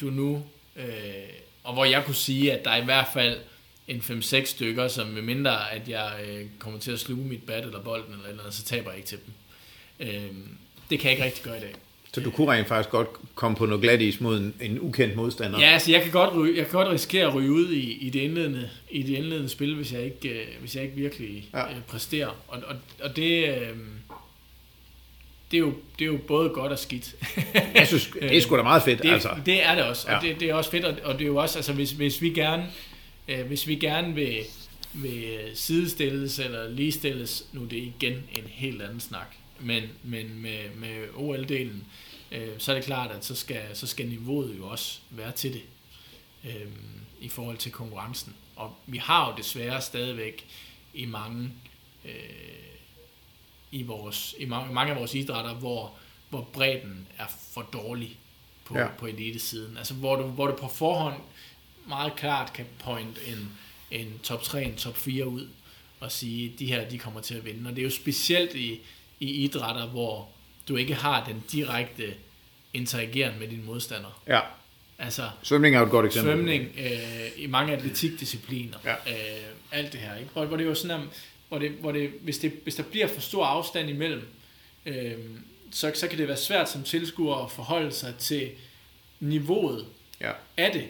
du 0.00 0.06
nu, 0.10 0.44
øh, 0.76 0.84
og 1.64 1.72
hvor 1.72 1.84
jeg 1.84 2.04
kunne 2.04 2.14
sige, 2.14 2.52
at 2.52 2.64
der 2.64 2.70
er 2.70 2.82
i 2.82 2.84
hvert 2.84 3.08
fald 3.12 3.38
en 3.88 4.00
5-6 4.00 4.44
stykker, 4.44 4.88
som 4.88 5.06
med 5.08 5.22
mindre, 5.22 5.72
at 5.72 5.88
jeg 5.88 6.20
øh, 6.26 6.46
kommer 6.58 6.80
til 6.80 6.92
at 6.92 7.00
sluge 7.00 7.24
mit 7.26 7.42
bat 7.46 7.64
eller 7.64 7.82
bolden 7.82 8.12
eller 8.12 8.26
eller 8.28 8.42
andet, 8.42 8.54
så 8.54 8.64
taber 8.64 8.90
jeg 8.90 8.96
ikke 8.98 9.08
til 9.08 9.18
dem. 9.26 9.32
Øh, 10.08 10.30
det 10.90 11.00
kan 11.00 11.10
jeg 11.10 11.12
ikke 11.12 11.24
rigtig 11.24 11.44
gøre 11.44 11.56
i 11.58 11.60
dag. 11.60 11.74
Så 12.14 12.20
du 12.20 12.30
kunne 12.30 12.52
rent 12.52 12.68
faktisk 12.68 12.90
godt 12.90 13.08
komme 13.34 13.56
på 13.56 13.66
noget 13.66 13.82
glat 13.82 14.00
is 14.00 14.20
mod 14.20 14.38
en, 14.38 14.54
en 14.60 14.80
ukendt 14.80 15.16
modstander. 15.16 15.60
Ja, 15.60 15.66
altså 15.66 15.90
jeg 15.92 16.02
kan 16.02 16.10
godt, 16.12 16.34
ryge, 16.34 16.56
jeg 16.58 16.66
kan 16.66 16.72
godt 16.72 16.88
risikere 16.88 17.26
at 17.26 17.34
ryge 17.34 17.50
ud 17.52 17.70
i, 17.72 17.92
i, 17.92 18.10
det, 18.10 18.20
indledende, 18.20 18.70
i 18.90 19.02
det 19.02 19.14
indledende 19.14 19.48
spil, 19.48 19.74
hvis 19.74 19.92
jeg 19.92 20.02
ikke, 20.04 20.28
øh, 20.28 20.46
hvis 20.60 20.74
jeg 20.76 20.82
ikke 20.84 20.96
virkelig 20.96 21.48
Ja. 21.54 21.70
øh, 21.70 21.76
præsterer. 21.88 22.28
Og, 22.48 22.62
og, 22.66 22.76
og 23.02 23.16
det, 23.16 23.48
øh, 23.48 23.68
det, 25.50 25.56
er 25.56 25.58
jo, 25.58 25.72
det 25.98 26.04
er 26.04 26.06
jo 26.06 26.18
både 26.28 26.48
godt 26.48 26.72
og 26.72 26.78
skidt. 26.78 27.14
Jeg 27.74 27.86
synes, 27.86 28.10
det 28.20 28.36
er 28.36 28.40
sgu 28.40 28.56
da 28.56 28.62
meget 28.62 28.82
fedt. 28.82 29.02
Det, 29.02 29.10
altså. 29.10 29.28
det 29.46 29.66
er 29.66 29.74
det 29.74 29.84
også, 29.84 30.08
og 30.08 30.22
Ja. 30.24 30.28
det, 30.28 30.40
det 30.40 30.50
er 30.50 30.54
også 30.54 30.70
fedt, 30.70 30.84
og, 30.84 31.14
det 31.14 31.22
er 31.22 31.26
jo 31.26 31.36
også, 31.36 31.58
altså 31.58 31.72
hvis, 31.72 31.90
hvis 31.90 32.22
vi 32.22 32.30
gerne, 32.30 32.66
øh, 33.28 33.46
hvis 33.46 33.66
vi 33.68 33.74
gerne 33.74 34.14
vil, 34.14 34.36
vil 34.92 35.34
sidestilles 35.54 36.38
eller 36.38 36.68
ligestilles, 36.70 37.44
nu 37.52 37.62
er 37.62 37.68
det 37.68 37.76
igen 37.76 38.12
en 38.12 38.44
helt 38.46 38.82
anden 38.82 39.00
snak, 39.00 39.36
men, 39.60 39.82
men 40.02 40.42
med, 40.42 40.70
med 40.74 41.08
OL-delen, 41.14 41.84
øh, 42.32 42.48
så 42.58 42.72
er 42.72 42.76
det 42.76 42.84
klart, 42.84 43.10
at 43.10 43.24
så 43.24 43.34
skal, 43.34 43.62
så 43.76 43.86
skal 43.86 44.08
niveauet 44.08 44.58
jo 44.58 44.68
også 44.68 45.00
være 45.10 45.32
til 45.32 45.52
det 45.52 45.62
øh, 46.44 46.66
i 47.20 47.28
forhold 47.28 47.56
til 47.56 47.72
konkurrencen. 47.72 48.34
Og 48.56 48.74
vi 48.86 48.98
har 48.98 49.30
jo 49.30 49.36
desværre 49.36 49.80
stadigvæk 49.82 50.46
i 50.94 51.04
mange 51.06 51.52
øh, 52.04 52.12
i, 53.72 53.82
vores, 53.82 54.34
i 54.38 54.44
mange, 54.44 54.74
mange 54.74 54.92
af 54.92 54.98
vores 54.98 55.14
idrætter, 55.14 55.54
hvor, 55.54 55.92
hvor 56.28 56.48
bredden 56.52 57.06
er 57.18 57.26
for 57.52 57.62
dårlig 57.62 58.18
på, 58.64 58.78
Ja. 58.78 58.88
på 58.98 59.06
elitesiden. 59.06 59.76
Altså 59.76 59.94
hvor 59.94 60.16
du, 60.16 60.22
hvor 60.22 60.46
du 60.46 60.56
på 60.56 60.68
forhånd 60.68 61.20
meget 61.88 62.16
klart 62.16 62.52
kan 62.52 62.66
point 62.78 63.18
en, 63.26 63.48
en 63.90 64.18
top 64.22 64.42
3, 64.42 64.64
en 64.64 64.76
top 64.76 64.96
4 64.96 65.26
ud 65.26 65.48
og 66.00 66.12
sige, 66.12 66.52
de 66.58 66.66
her 66.66 66.88
de 66.88 66.98
kommer 66.98 67.20
til 67.20 67.34
at 67.34 67.44
vinde. 67.44 67.68
Og 67.70 67.76
det 67.76 67.82
er 67.82 67.84
jo 67.84 67.90
specielt 67.90 68.54
i, 68.54 68.80
i 69.20 69.30
idrætter, 69.44 69.86
hvor 69.86 70.28
du 70.68 70.76
ikke 70.76 70.94
har 70.94 71.24
den 71.24 71.44
direkte 71.52 72.14
interageren 72.74 73.38
med 73.38 73.48
dine 73.48 73.62
modstandere. 73.62 74.12
Ja. 74.26 74.40
Altså 74.98 75.30
Svømning 75.42 75.74
er 75.74 75.78
jo 75.80 75.84
et 75.84 75.90
godt 75.90 76.06
eksempel. 76.06 76.32
svømning, 76.34 76.68
øh, 76.78 77.28
i 77.36 77.46
mange 77.46 77.72
atletikdiscipliner, 77.72 78.76
Ja. 78.84 78.92
øh, 78.92 79.44
alt 79.72 79.92
det 79.92 80.00
her, 80.00 80.16
ikke? 80.16 80.30
Hvor, 80.32 80.44
hvor 80.44 80.56
det 80.56 80.64
er 80.64 80.68
jo 80.68 80.74
sådan, 80.74 81.00
at, 81.00 81.06
hvor 81.48 81.58
det, 81.58 81.70
hvor 81.70 81.92
det, 81.92 82.10
hvis, 82.20 82.38
det, 82.38 82.52
hvis 82.62 82.74
der 82.74 82.82
bliver 82.82 83.06
for 83.06 83.20
stor 83.20 83.44
afstand 83.46 83.90
imellem, 83.90 84.28
øh, 84.86 85.12
så, 85.72 85.92
så 85.94 86.08
kan 86.08 86.18
det 86.18 86.28
være 86.28 86.36
svært 86.36 86.70
som 86.70 86.82
tilskuer 86.82 87.36
at 87.44 87.50
forholde 87.50 87.92
sig 87.92 88.14
til 88.14 88.50
niveauet 89.20 89.86
Ja. 90.20 90.30
af 90.56 90.72
det. 90.72 90.84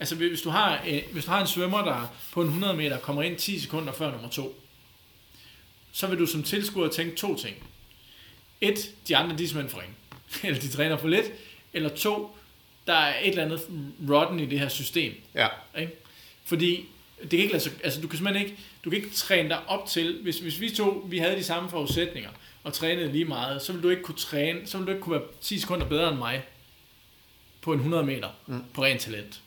Altså 0.00 0.14
hvis 0.14 0.40
du 0.42 0.50
har, 0.50 0.82
øh, 0.88 1.02
hvis 1.12 1.24
du 1.24 1.30
har 1.30 1.40
en 1.40 1.46
svømmer, 1.46 1.84
der 1.84 2.14
på 2.32 2.40
en 2.42 2.46
100 2.48 2.74
meter 2.74 2.98
kommer 2.98 3.22
ind 3.22 3.36
10 3.36 3.58
sekunder 3.60 3.92
før 3.92 4.10
nummer 4.10 4.28
to, 4.28 4.60
så 5.92 6.06
vil 6.06 6.18
du 6.18 6.26
som 6.26 6.42
tilskuer 6.42 6.88
tænke 6.88 7.16
to 7.16 7.36
ting. 7.36 7.56
Et, 8.60 8.94
de 9.08 9.16
andre 9.16 9.36
de 9.36 9.44
er 9.44 9.48
simpelthen 9.48 9.70
for 9.70 9.80
ringe. 9.80 9.94
Eller 10.46 10.60
de 10.60 10.68
træner 10.68 10.96
for 10.96 11.08
lidt. 11.08 11.26
Eller 11.72 11.88
to, 11.88 12.36
der 12.86 12.94
er 12.94 13.20
et 13.20 13.28
eller 13.28 13.44
andet 13.44 13.60
rotten 14.10 14.40
i 14.40 14.46
det 14.46 14.58
her 14.58 14.68
system. 14.68 15.14
Ja. 15.34 15.48
Ikke? 15.78 15.92
Fordi 16.44 16.88
det 17.22 17.30
kan 17.30 17.38
ikke 17.38 17.52
lade 17.52 17.62
sig, 17.62 17.72
altså 17.84 18.00
du 18.00 18.08
kan 18.08 18.16
simpelthen 18.16 18.46
ikke, 18.46 18.62
du 18.84 18.90
kan 18.90 18.96
ikke 18.96 19.10
træne 19.10 19.48
dig 19.48 19.68
op 19.68 19.88
til, 19.88 20.18
hvis, 20.22 20.38
hvis 20.38 20.60
vi 20.60 20.70
to, 20.70 21.06
vi 21.08 21.18
havde 21.18 21.36
de 21.36 21.44
samme 21.44 21.70
forudsætninger, 21.70 22.30
og 22.64 22.72
trænede 22.72 23.12
lige 23.12 23.24
meget, 23.24 23.62
så 23.62 23.72
vil 23.72 23.82
du 23.82 23.88
ikke 23.88 24.02
kunne 24.02 24.18
træne, 24.18 24.66
så 24.66 24.78
vil 24.78 24.86
du 24.86 24.92
ikke 24.92 25.02
kunne 25.02 25.20
være 25.20 25.28
10 25.40 25.58
sekunder 25.58 25.86
bedre 25.86 26.08
end 26.08 26.18
mig, 26.18 26.42
på 27.60 27.72
en 27.72 27.78
100 27.78 28.04
meter, 28.04 28.28
mm. 28.46 28.64
på 28.74 28.84
rent 28.84 29.00
talent. 29.00 29.40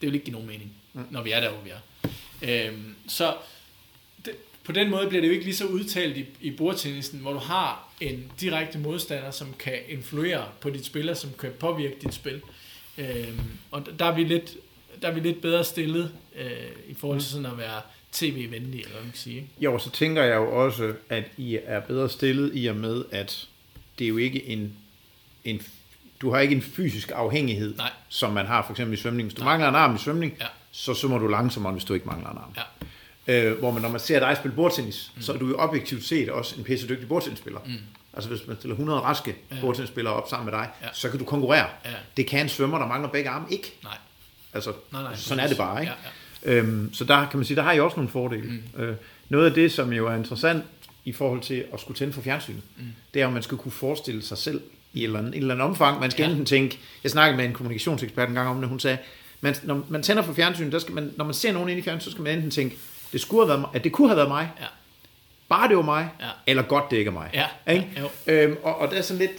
Det 0.00 0.06
vil 0.06 0.14
ikke 0.14 0.24
give 0.24 0.32
nogen 0.32 0.48
mening, 0.48 0.72
mm. 0.92 1.06
når 1.10 1.22
vi 1.22 1.30
er 1.30 1.40
der, 1.40 1.50
hvor 1.50 1.62
vi 1.62 1.70
er. 1.70 1.80
Øhm, 2.42 2.94
så 3.08 3.36
på 4.70 4.74
den 4.74 4.90
måde 4.90 5.08
bliver 5.08 5.20
det 5.20 5.28
jo 5.28 5.32
ikke 5.32 5.44
lige 5.44 5.56
så 5.56 5.66
udtalt 5.66 6.16
i, 6.16 6.24
i 6.40 6.50
bordtennisen, 6.50 7.20
hvor 7.20 7.32
du 7.32 7.38
har 7.38 7.88
en 8.00 8.32
direkte 8.40 8.78
modstander, 8.78 9.30
som 9.30 9.54
kan 9.58 9.74
influere 9.88 10.44
på 10.60 10.70
dit 10.70 10.86
spil, 10.86 11.10
og 11.10 11.16
som 11.16 11.30
kan 11.38 11.50
påvirke 11.60 11.94
dit 12.02 12.14
spil. 12.14 12.42
Øhm, 12.98 13.40
og 13.70 13.86
der 13.98 14.04
er 14.04 14.14
vi 14.14 14.24
lidt, 14.24 14.56
der 15.02 15.08
er 15.08 15.12
vi 15.12 15.20
lidt 15.20 15.42
bedre 15.42 15.64
stillet 15.64 16.12
øh, 16.36 16.50
i 16.88 16.94
forhold 16.94 17.20
til 17.20 17.30
sådan 17.30 17.46
at 17.46 17.58
være 17.58 17.80
tv-venlige, 18.12 18.80
eller 18.82 18.92
hvad 18.92 19.02
man 19.02 19.10
kan 19.10 19.18
sige. 19.18 19.46
Jo, 19.60 19.78
så 19.78 19.90
tænker 19.90 20.22
jeg 20.22 20.36
jo 20.36 20.64
også, 20.64 20.94
at 21.08 21.24
I 21.36 21.58
er 21.64 21.80
bedre 21.80 22.08
stillet 22.08 22.50
i 22.54 22.66
og 22.66 22.76
med, 22.76 23.04
at 23.10 23.48
det 23.98 24.04
er 24.04 24.08
jo 24.08 24.16
ikke 24.16 24.46
en, 24.46 24.72
en 25.44 25.62
du 26.20 26.30
har 26.30 26.40
ikke 26.40 26.54
en 26.54 26.62
fysisk 26.62 27.10
afhængighed, 27.14 27.76
Nej. 27.76 27.90
som 28.08 28.32
man 28.32 28.46
har 28.46 28.62
for 28.66 28.72
eksempel 28.72 28.98
i 28.98 29.00
svømning. 29.00 29.28
Hvis 29.28 29.34
du 29.34 29.42
Nej. 29.42 29.52
mangler 29.52 29.68
en 29.68 29.74
arm 29.74 29.94
i 29.94 29.98
svømning, 29.98 30.36
Ja. 30.40 30.46
så 30.70 30.94
svømmer 30.94 31.18
du 31.18 31.26
langsommere, 31.26 31.72
hvis 31.72 31.84
du 31.84 31.94
ikke 31.94 32.06
mangler 32.06 32.30
en 32.30 32.38
arm. 32.38 32.54
Ja. 32.56 32.62
Øh, 33.30 33.58
hvor 33.58 33.70
man, 33.70 33.82
når 33.82 33.88
man 33.88 34.00
ser 34.00 34.18
dig 34.18 34.36
spille 34.36 34.54
bordtennis, 34.54 35.12
mm. 35.16 35.22
så 35.22 35.32
er 35.32 35.36
du 35.36 35.48
jo 35.48 35.54
objektivt 35.58 36.04
set 36.04 36.28
også 36.30 36.54
en 36.58 36.64
pisse 36.64 36.88
dygtig 36.88 37.08
bordtennisspiller. 37.08 37.60
Mm. 37.66 37.72
Altså 38.14 38.30
hvis 38.30 38.46
man 38.46 38.56
stiller 38.56 38.74
100 38.74 39.00
raske 39.00 39.36
ja. 39.50 39.56
Bordtennisspillere 39.60 40.14
op 40.14 40.28
sammen 40.30 40.50
med 40.50 40.58
dig, 40.58 40.68
Ja. 40.82 40.86
så 40.92 41.10
kan 41.10 41.18
du 41.18 41.24
konkurrere. 41.24 41.66
Ja. 41.84 41.90
Det 42.16 42.26
kan 42.26 42.40
en 42.40 42.48
svømmer, 42.48 42.78
der 42.78 42.86
mangler 42.86 43.08
begge 43.10 43.30
arme, 43.30 43.46
ikke. 43.50 43.74
Nej, 43.84 43.96
Altså, 44.52 44.72
nej, 44.92 45.02
nej. 45.02 45.14
sådan 45.16 45.44
er 45.44 45.48
det 45.48 45.56
bare, 45.56 45.80
ikke? 45.80 45.92
Ja, 46.46 46.52
ja. 46.52 46.58
Øhm, 46.58 46.94
så 46.94 47.04
der 47.04 47.26
kan 47.30 47.38
man 47.38 47.44
sige, 47.46 47.56
der 47.56 47.62
har 47.62 47.72
I 47.72 47.80
også 47.80 47.96
nogle 47.96 48.10
fordele. 48.10 48.62
Mm. 48.74 48.82
Øh, 48.82 48.96
noget 49.28 49.46
af 49.46 49.52
det, 49.52 49.72
som 49.72 49.92
jo 49.92 50.06
er 50.06 50.14
interessant 50.14 50.64
i 51.04 51.12
forhold 51.12 51.40
til 51.40 51.64
at 51.72 51.80
skulle 51.80 51.98
tænde 51.98 52.12
for 52.12 52.20
fjernsynet, 52.22 52.62
mm. 52.76 52.84
det 53.14 53.22
er, 53.22 53.26
om 53.26 53.32
man 53.32 53.42
skal 53.42 53.58
kunne 53.58 53.72
forestille 53.72 54.22
sig 54.22 54.38
selv 54.38 54.60
i 54.92 54.98
et 55.00 55.04
eller 55.04 55.18
andet, 55.18 55.34
et 55.34 55.38
eller 55.38 55.54
andet 55.54 55.66
omfang. 55.66 56.00
Man 56.00 56.10
skal. 56.10 56.22
Ja. 56.24 56.28
enten 56.30 56.46
tænke, 56.46 56.78
jeg 57.02 57.10
snakkede 57.10 57.36
med 57.36 57.44
en 57.44 57.52
kommunikationsekspert 57.52 58.28
en 58.28 58.34
gang 58.34 58.48
om 58.48 58.60
det, 58.60 58.68
hun 58.68 58.80
sagde, 58.80 58.98
man, 59.40 59.54
når 59.62 59.86
man 59.88 60.02
tænder 60.02 60.22
for 60.22 60.32
fjernsynet, 60.32 60.72
der 60.72 60.78
skal 60.78 60.94
man, 60.94 61.12
når 61.16 61.24
man 61.24 61.34
ser 61.34 61.52
nogen 61.52 61.68
ind 61.68 61.78
i 61.78 61.82
fjernsynet, 61.82 62.04
så 62.04 62.10
skal 62.10 62.22
man 62.24 62.34
enten 62.34 62.50
tænke, 62.50 62.76
det 63.12 63.20
skulle 63.20 63.40
have 63.42 63.48
været, 63.48 63.60
mig- 63.60 63.70
at 63.74 63.84
det 63.84 63.92
kunne 63.92 64.08
have 64.08 64.16
været 64.16 64.28
mig, 64.28 64.50
Ja. 64.60 64.66
bare 65.48 65.68
det 65.68 65.76
var 65.76 65.82
mig, 65.82 66.08
Ja. 66.20 66.26
eller 66.46 66.62
godt 66.62 66.90
det 66.90 66.96
ikke 66.96 67.08
er 67.08 67.12
mig. 67.12 67.30
Ja, 67.34 67.72
Ikke? 67.72 68.08
ja. 68.26 68.32
Øhm, 68.44 68.56
og, 68.62 68.76
og 68.78 68.90
det 68.90 68.98
er 68.98 69.02
sådan 69.02 69.18
lidt, 69.18 69.30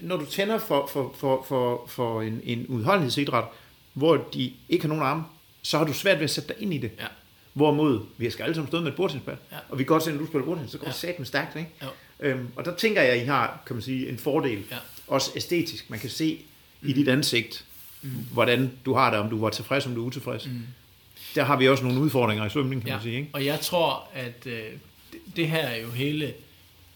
når 0.00 0.16
du 0.16 0.24
tænder 0.26 0.58
for, 0.58 0.86
for, 0.92 1.14
for, 1.18 1.44
for, 1.48 1.84
for 1.88 2.22
en, 2.22 2.40
en 2.44 2.66
udholdenhedsidræt, 2.66 3.44
hvor 3.92 4.16
de 4.34 4.52
ikke 4.68 4.82
har 4.82 4.88
nogen 4.88 5.04
arme, 5.04 5.24
så 5.62 5.78
har 5.78 5.84
du 5.84 5.92
svært 5.92 6.16
ved 6.18 6.24
at 6.24 6.30
sætte 6.30 6.48
dig 6.48 6.62
ind 6.62 6.74
i 6.74 6.78
det. 6.78 6.90
Ja. 6.98 7.06
Hvorimod, 7.52 8.00
vi 8.16 8.30
skal 8.30 8.42
alle 8.42 8.54
sammen 8.54 8.68
stå 8.68 8.80
med 8.80 8.88
et 8.88 8.96
bordtennisbat, 8.96 9.38
Ja. 9.52 9.56
og 9.68 9.78
vi 9.78 9.82
kan 9.84 9.88
godt 9.88 10.02
se, 10.02 10.10
når 10.12 10.18
du 10.18 10.26
spiller 10.26 10.44
bordtennis, 10.44 10.72
så 10.72 10.78
går 10.78 10.86
Ja. 10.86 10.90
det 10.90 10.98
sat 10.98 11.18
med 11.18 11.26
stærkt, 11.26 11.56
ikke? 11.56 11.70
Jo. 11.82 11.86
Øhm, 12.20 12.48
og 12.56 12.64
der 12.64 12.76
tænker 12.76 13.02
jeg, 13.02 13.10
at 13.12 13.22
I 13.22 13.24
har, 13.24 13.62
kan 13.66 13.76
man 13.76 13.82
sige, 13.82 14.08
en 14.08 14.18
fordel, 14.18 14.62
Ja. 14.70 14.76
også 15.08 15.30
æstetisk. 15.36 15.90
Man 15.90 15.98
kan 15.98 16.10
se 16.10 16.38
i 16.82 16.92
dit 16.92 17.08
ansigt, 17.08 17.64
mm. 18.02 18.10
hvordan 18.32 18.72
du 18.84 18.94
har 18.94 19.10
det, 19.10 19.18
om 19.20 19.30
du 19.30 19.40
var 19.40 19.50
tilfreds, 19.50 19.86
om 19.86 19.94
du 19.94 20.02
er 20.02 20.06
utilfreds. 20.06 20.46
Mm. 20.46 20.60
Der 21.34 21.44
har 21.44 21.56
vi 21.56 21.68
også 21.68 21.84
nogle 21.84 22.00
udfordringer 22.00 22.46
i 22.46 22.50
svømning, 22.50 22.82
kan 22.82 22.88
Ja, 22.88 22.94
man 22.94 23.02
sige, 23.02 23.16
ikke? 23.16 23.30
og 23.32 23.44
jeg 23.44 23.60
tror, 23.60 24.08
at 24.12 24.46
øh, 24.46 24.72
det, 25.36 25.48
her 25.48 25.58
er 25.66 25.76
jo 25.76 25.90
hele 25.90 26.34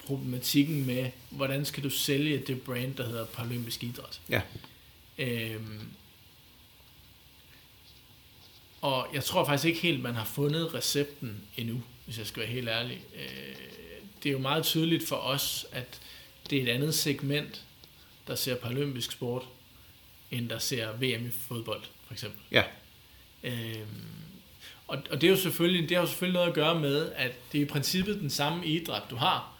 problematikken 0.07 0.87
med, 0.87 1.11
hvordan 1.31 1.64
skal 1.64 1.83
du 1.83 1.90
sælge 1.90 2.38
det 2.46 2.62
brand, 2.62 2.94
der 2.94 3.07
hedder 3.07 3.24
Paralympisk 3.24 3.85
Idræt. 3.85 4.20
Ja. 4.29 4.40
Øhm, 5.18 5.81
og 8.81 9.09
jeg 9.14 9.24
tror 9.24 9.44
faktisk 9.44 9.64
ikke 9.66 9.81
helt, 9.81 10.03
man 10.03 10.14
har 10.14 10.24
fundet 10.24 10.74
recepten 10.74 11.40
endnu, 11.57 11.83
hvis 12.05 12.18
jeg 12.18 12.27
skal 12.27 12.40
være 12.42 12.51
helt 12.51 12.68
ærlig. 12.68 13.01
Øh, 13.16 13.57
det 14.22 14.29
er 14.29 14.33
jo 14.33 14.38
meget 14.38 14.64
tydeligt 14.64 15.09
for 15.09 15.16
os, 15.16 15.66
at 15.72 16.01
det 16.51 16.59
er 16.59 16.62
et 16.62 16.68
andet 16.68 16.94
segment, 16.94 17.64
der 18.27 18.35
ser 18.35 18.55
paralympisk 18.55 19.12
sport, 19.12 19.42
end 20.31 20.48
der 20.48 20.59
ser 20.59 20.92
VM 20.92 21.27
i 21.27 21.31
fodbold, 21.31 21.83
for 22.07 22.12
eksempel. 22.12 22.40
Ja. 22.51 22.62
Øhm, 23.42 23.87
og, 24.88 24.98
og 25.11 25.20
det 25.20 25.27
er 25.27 25.31
jo 25.31 25.37
selvfølgelig, 25.37 25.88
det 25.88 25.96
har 25.96 26.03
jo 26.03 26.09
selvfølgelig 26.09 26.35
noget 26.35 26.48
at 26.48 26.55
gøre 26.55 26.81
med, 26.81 27.12
at 27.16 27.33
det 27.53 27.59
er 27.59 27.62
i 27.62 27.68
princippet 27.68 28.20
den 28.20 28.31
samme 28.31 28.66
idræt, 28.66 29.03
du 29.11 29.16
har. 29.16 29.53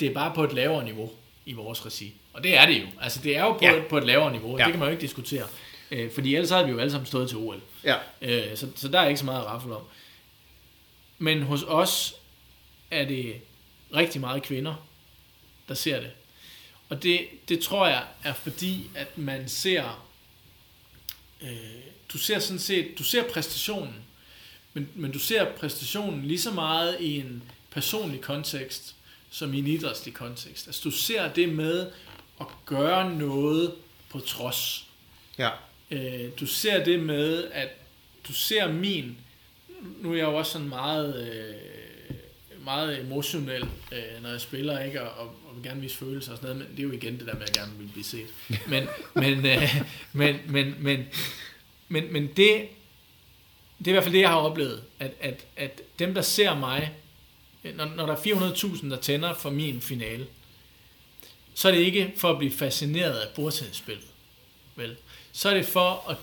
Det 0.00 0.08
er 0.10 0.14
bare 0.14 0.34
på 0.34 0.44
et 0.44 0.52
lavere 0.52 0.84
niveau 0.84 1.10
i 1.46 1.52
vores 1.52 1.86
regi. 1.86 2.14
Og 2.32 2.42
det 2.44 2.56
er 2.56 2.66
det 2.66 2.82
jo. 2.82 2.86
Altså 3.00 3.20
det 3.22 3.36
er 3.36 3.44
jo 3.44 3.52
på, 3.52 3.58
Ja. 3.62 3.72
ja. 3.74 3.82
på 3.90 3.98
et 3.98 4.04
lavere 4.04 4.32
niveau, 4.32 4.58
Ja. 4.58 4.64
det 4.64 4.72
kan 4.72 4.78
man 4.78 4.88
jo 4.88 4.92
ikke 4.92 5.00
diskutere. 5.00 5.46
Øh, 5.90 6.12
fordi 6.12 6.34
ellers 6.34 6.50
havde 6.50 6.64
vi 6.64 6.70
jo 6.70 6.78
alle 6.78 6.90
sammen 6.90 7.06
stået 7.06 7.28
til 7.28 7.38
OL. 7.38 7.60
Ja. 7.84 7.96
Øh, 8.22 8.56
så, 8.56 8.68
så 8.76 8.88
der 8.88 9.00
er 9.00 9.08
ikke 9.08 9.18
så 9.18 9.24
meget 9.24 9.40
at 9.40 9.46
rafle 9.46 9.76
om. 9.76 9.82
Men 11.18 11.42
hos 11.42 11.62
os 11.62 12.14
er 12.90 13.04
det 13.04 13.34
rigtig 13.96 14.20
meget 14.20 14.42
kvinder, 14.42 14.86
der 15.68 15.74
ser 15.74 16.00
det. 16.00 16.10
Og 16.88 17.02
det, 17.02 17.20
det 17.48 17.60
tror 17.60 17.86
jeg 17.86 18.02
er 18.24 18.32
fordi, 18.32 18.90
at 18.94 19.18
man 19.18 19.48
ser, 19.48 20.04
øh, 21.42 21.48
du 22.12 22.18
ser 22.18 22.38
sådan 22.38 22.58
set, 22.58 22.94
du 22.98 23.04
ser 23.04 23.22
præstationen, 23.32 23.94
men, 24.72 24.88
men 24.94 25.12
du 25.12 25.18
ser 25.18 25.52
præstationen 25.52 26.24
lige 26.24 26.40
så 26.40 26.50
meget 26.50 26.96
i 27.00 27.18
en 27.20 27.42
personlig 27.70 28.20
kontekst, 28.20 28.94
som 29.30 29.54
i 29.54 29.58
en 29.58 29.66
idrætslig 29.66 30.14
kontekst. 30.14 30.66
Altså 30.66 30.80
du 30.84 30.90
ser 30.90 31.32
det 31.32 31.48
med 31.48 31.90
at 32.40 32.46
gøre 32.66 33.14
noget 33.14 33.74
på 34.10 34.20
trods. 34.20 34.86
Ja. 35.38 35.50
Øh, 35.90 36.30
du 36.40 36.46
ser 36.46 36.84
det 36.84 37.00
med, 37.00 37.44
at 37.52 37.68
du 38.28 38.32
ser 38.32 38.72
min, 38.72 39.18
nu 40.00 40.12
er 40.12 40.16
jeg 40.16 40.24
jo 40.24 40.34
også 40.34 40.52
sådan 40.52 40.68
meget, 40.68 41.28
øh, 41.28 42.16
meget 42.64 43.00
emotionel, 43.00 43.62
øh, 43.62 44.22
når 44.22 44.30
jeg 44.30 44.40
spiller, 44.40 44.80
ikke, 44.80 45.02
og, 45.02 45.26
og, 45.26 45.34
og 45.48 45.56
vil 45.56 45.64
gerne 45.64 45.80
vise 45.80 45.96
følelser 45.96 46.32
og 46.32 46.38
sådan 46.38 46.56
noget, 46.56 46.68
men 46.68 46.76
det 46.76 46.82
er 46.82 46.86
jo 46.86 46.92
igen 46.92 47.18
det 47.18 47.26
der 47.26 47.34
med, 47.34 47.42
at 47.42 47.56
jeg 47.56 47.64
gerne 47.64 47.78
vil 47.78 47.88
blive 47.92 48.04
set. 48.04 48.26
Men, 48.66 48.88
men, 49.14 49.46
øh, 49.46 49.82
men, 50.12 50.36
men, 50.46 50.74
men, 50.78 51.04
men, 51.88 52.12
men 52.12 52.26
det, 52.26 52.68
det 53.84 53.86
er 53.86 53.90
i 53.90 53.92
hvert 53.92 54.04
fald 54.04 54.14
det, 54.14 54.20
jeg 54.20 54.28
har 54.28 54.36
oplevet, 54.36 54.82
at, 54.98 55.10
at, 55.20 55.46
at 55.56 55.80
dem, 55.98 56.14
der 56.14 56.22
ser 56.22 56.54
mig, 56.58 56.92
når, 57.74 57.84
når 57.84 58.06
der 58.06 58.12
er 58.12 58.16
400.000, 58.16 58.90
der 58.90 58.96
tænder 58.96 59.34
for 59.34 59.50
min 59.50 59.80
finale, 59.80 60.26
så 61.54 61.68
er 61.68 61.72
det 61.72 61.80
ikke 61.80 62.12
for 62.16 62.30
at 62.30 62.38
blive 62.38 62.52
fascineret 62.52 63.18
af 63.18 63.28
bordtennisspillet, 63.34 64.04
vel? 64.76 64.96
Så 65.32 65.48
er 65.48 65.54
det 65.54 65.66
for 65.66 66.10
at, 66.10 66.16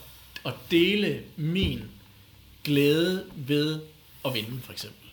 at 0.46 0.54
dele 0.72 1.24
min 1.36 1.84
glæde 2.64 3.26
ved 3.36 3.80
at 4.26 4.34
vinde, 4.34 4.62
for 4.64 4.72
eksempel. 4.72 5.10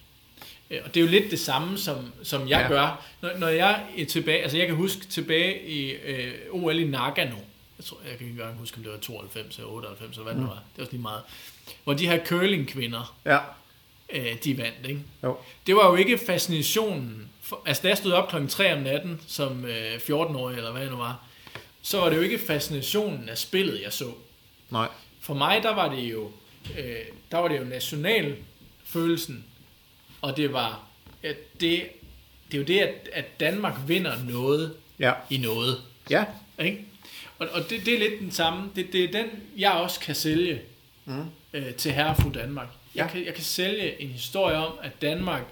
Øh, 0.71 0.81
Og 0.85 0.95
det 0.95 1.01
er 1.01 1.05
jo 1.05 1.11
lidt 1.11 1.31
det 1.31 1.41
samme, 1.41 1.79
som, 1.79 2.13
som 2.23 2.49
jeg 2.49 2.61
Ja. 2.61 2.69
gør. 2.69 3.07
Når, 3.21 3.31
når 3.39 3.49
jeg 3.49 3.85
er 3.99 4.05
tilbage, 4.05 4.43
altså 4.43 4.59
jeg 4.59 4.67
kan 4.67 4.77
huske 4.77 5.07
tilbage 5.07 5.69
i 5.69 5.91
øh, 5.91 6.35
OL 6.51 6.79
i 6.79 6.85
Nagano, 6.85 7.37
jeg, 7.79 7.85
tror, 7.85 7.99
jeg 8.09 8.19
kan 8.19 8.27
ikke 8.27 8.41
engang 8.41 8.59
huske, 8.59 8.77
om 8.77 8.83
det 8.83 8.93
var 8.93 8.99
92 8.99 9.57
eller 9.57 9.71
98, 9.71 10.11
eller 10.17 10.23
hvad 10.25 10.33
det 10.35 10.43
nu 10.43 10.47
var. 10.49 10.55
Det 10.55 10.63
var 10.77 10.83
også 10.83 10.93
lige 10.93 11.03
meget. 11.03 11.23
Hvor 11.85 11.95
de 11.95 12.07
her 12.09 12.25
curling-kvinder, 12.25 13.17
Ja. 13.25 13.39
øh, 14.13 14.37
de 14.45 14.59
vandt, 14.59 14.87
ikke? 14.89 15.01
Jo. 15.23 15.37
Det 15.67 15.77
var 15.77 15.89
jo 15.91 15.95
ikke 15.97 16.19
fascinationen. 16.27 17.29
For, 17.43 17.63
altså, 17.67 17.83
da 17.83 17.89
jeg 17.89 17.99
stod 17.99 18.13
op 18.13 18.29
klokken 18.29 18.49
3 18.49 18.73
om 18.73 18.79
natten, 18.83 19.21
som 19.27 19.65
øh, 19.65 19.95
14-årig, 19.97 20.57
eller 20.57 20.73
hvad 20.73 20.81
jeg 20.83 20.91
nu 20.91 20.97
var, 20.97 21.25
så 21.83 22.01
var 22.01 22.09
det 22.09 22.17
jo 22.17 22.21
ikke 22.23 22.39
fascinationen 22.39 23.29
af 23.29 23.39
spillet, 23.39 23.83
jeg 23.83 23.93
så. 23.93 24.13
Nej. 24.71 24.89
For 25.21 25.35
mig, 25.35 25.63
der 25.63 25.75
var 25.75 25.95
det 25.95 26.03
jo, 26.03 26.31
øh, 26.79 26.97
der 27.31 27.39
var 27.39 27.49
det 27.49 27.59
jo 27.59 27.65
nationalfølelsen, 27.65 29.45
og 30.23 30.37
det 30.37 30.53
var, 30.53 30.81
at 31.23 31.37
det, 31.61 31.87
det 32.51 32.55
er 32.55 32.59
jo 32.59 32.65
det, 32.65 32.79
at, 32.81 33.09
at 33.13 33.41
Danmark 33.41 33.75
vinder 33.87 34.15
noget 34.29 34.75
Ja. 34.99 35.13
i 35.31 35.37
noget. 35.39 35.83
Ja. 36.11 36.25
Ikke? 36.61 36.85
Og, 37.39 37.49
og 37.53 37.71
det, 37.71 37.87
det 37.87 37.95
er 37.95 37.99
lidt 37.99 38.21
den 38.21 38.31
samme. 38.31 38.71
Det, 38.77 38.93
det 38.93 39.05
er 39.05 39.13
den, 39.13 39.27
jeg 39.57 39.73
også 39.73 40.01
kan 40.01 40.15
sælge 40.15 40.61
Mm. 41.09 41.25
Øh, 41.57 41.75
til 41.75 41.93
herrefru 41.93 42.31
Danmark. 42.35 42.69
Jeg, 42.95 43.05
Ja. 43.07 43.11
kan, 43.13 43.27
jeg 43.27 43.35
kan 43.35 43.45
sælge 43.45 44.01
en 44.03 44.09
historie 44.09 44.57
om, 44.57 44.73
at 44.83 45.03
Danmark 45.03 45.43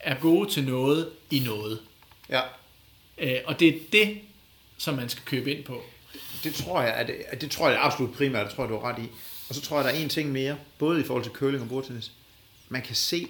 er 0.00 0.14
gode 0.14 0.50
til 0.50 0.64
noget 0.64 1.08
i 1.30 1.38
noget. 1.38 1.78
Ja. 2.28 2.40
Øh, 3.18 3.36
og 3.44 3.60
det 3.60 3.68
er 3.68 3.78
det, 3.92 4.18
som 4.78 4.94
man 4.94 5.08
skal 5.08 5.24
købe 5.24 5.54
ind 5.54 5.64
på. 5.64 5.82
Det 6.44 6.54
tror 6.54 6.82
jeg, 6.82 6.94
at 6.94 7.06
det, 7.06 7.14
at 7.28 7.40
det 7.40 7.50
tror 7.50 7.68
jeg 7.68 7.76
er 7.76 7.80
absolut 7.80 8.14
primært, 8.14 8.46
det 8.46 8.54
tror 8.54 8.64
jeg, 8.64 8.70
du 8.70 8.78
har 8.78 8.88
ret 8.88 9.02
i. 9.02 9.08
Og 9.48 9.54
så 9.54 9.60
tror 9.60 9.76
jeg, 9.76 9.84
der 9.84 9.90
er 9.90 9.94
en 10.02 10.08
ting 10.08 10.32
mere, 10.32 10.56
både 10.78 11.00
i 11.00 11.04
forhold 11.04 11.22
til 11.24 11.32
curling 11.32 11.62
og 11.62 11.68
bordtennis. 11.68 12.10
Man 12.68 12.82
kan 12.82 12.94
se, 12.96 13.26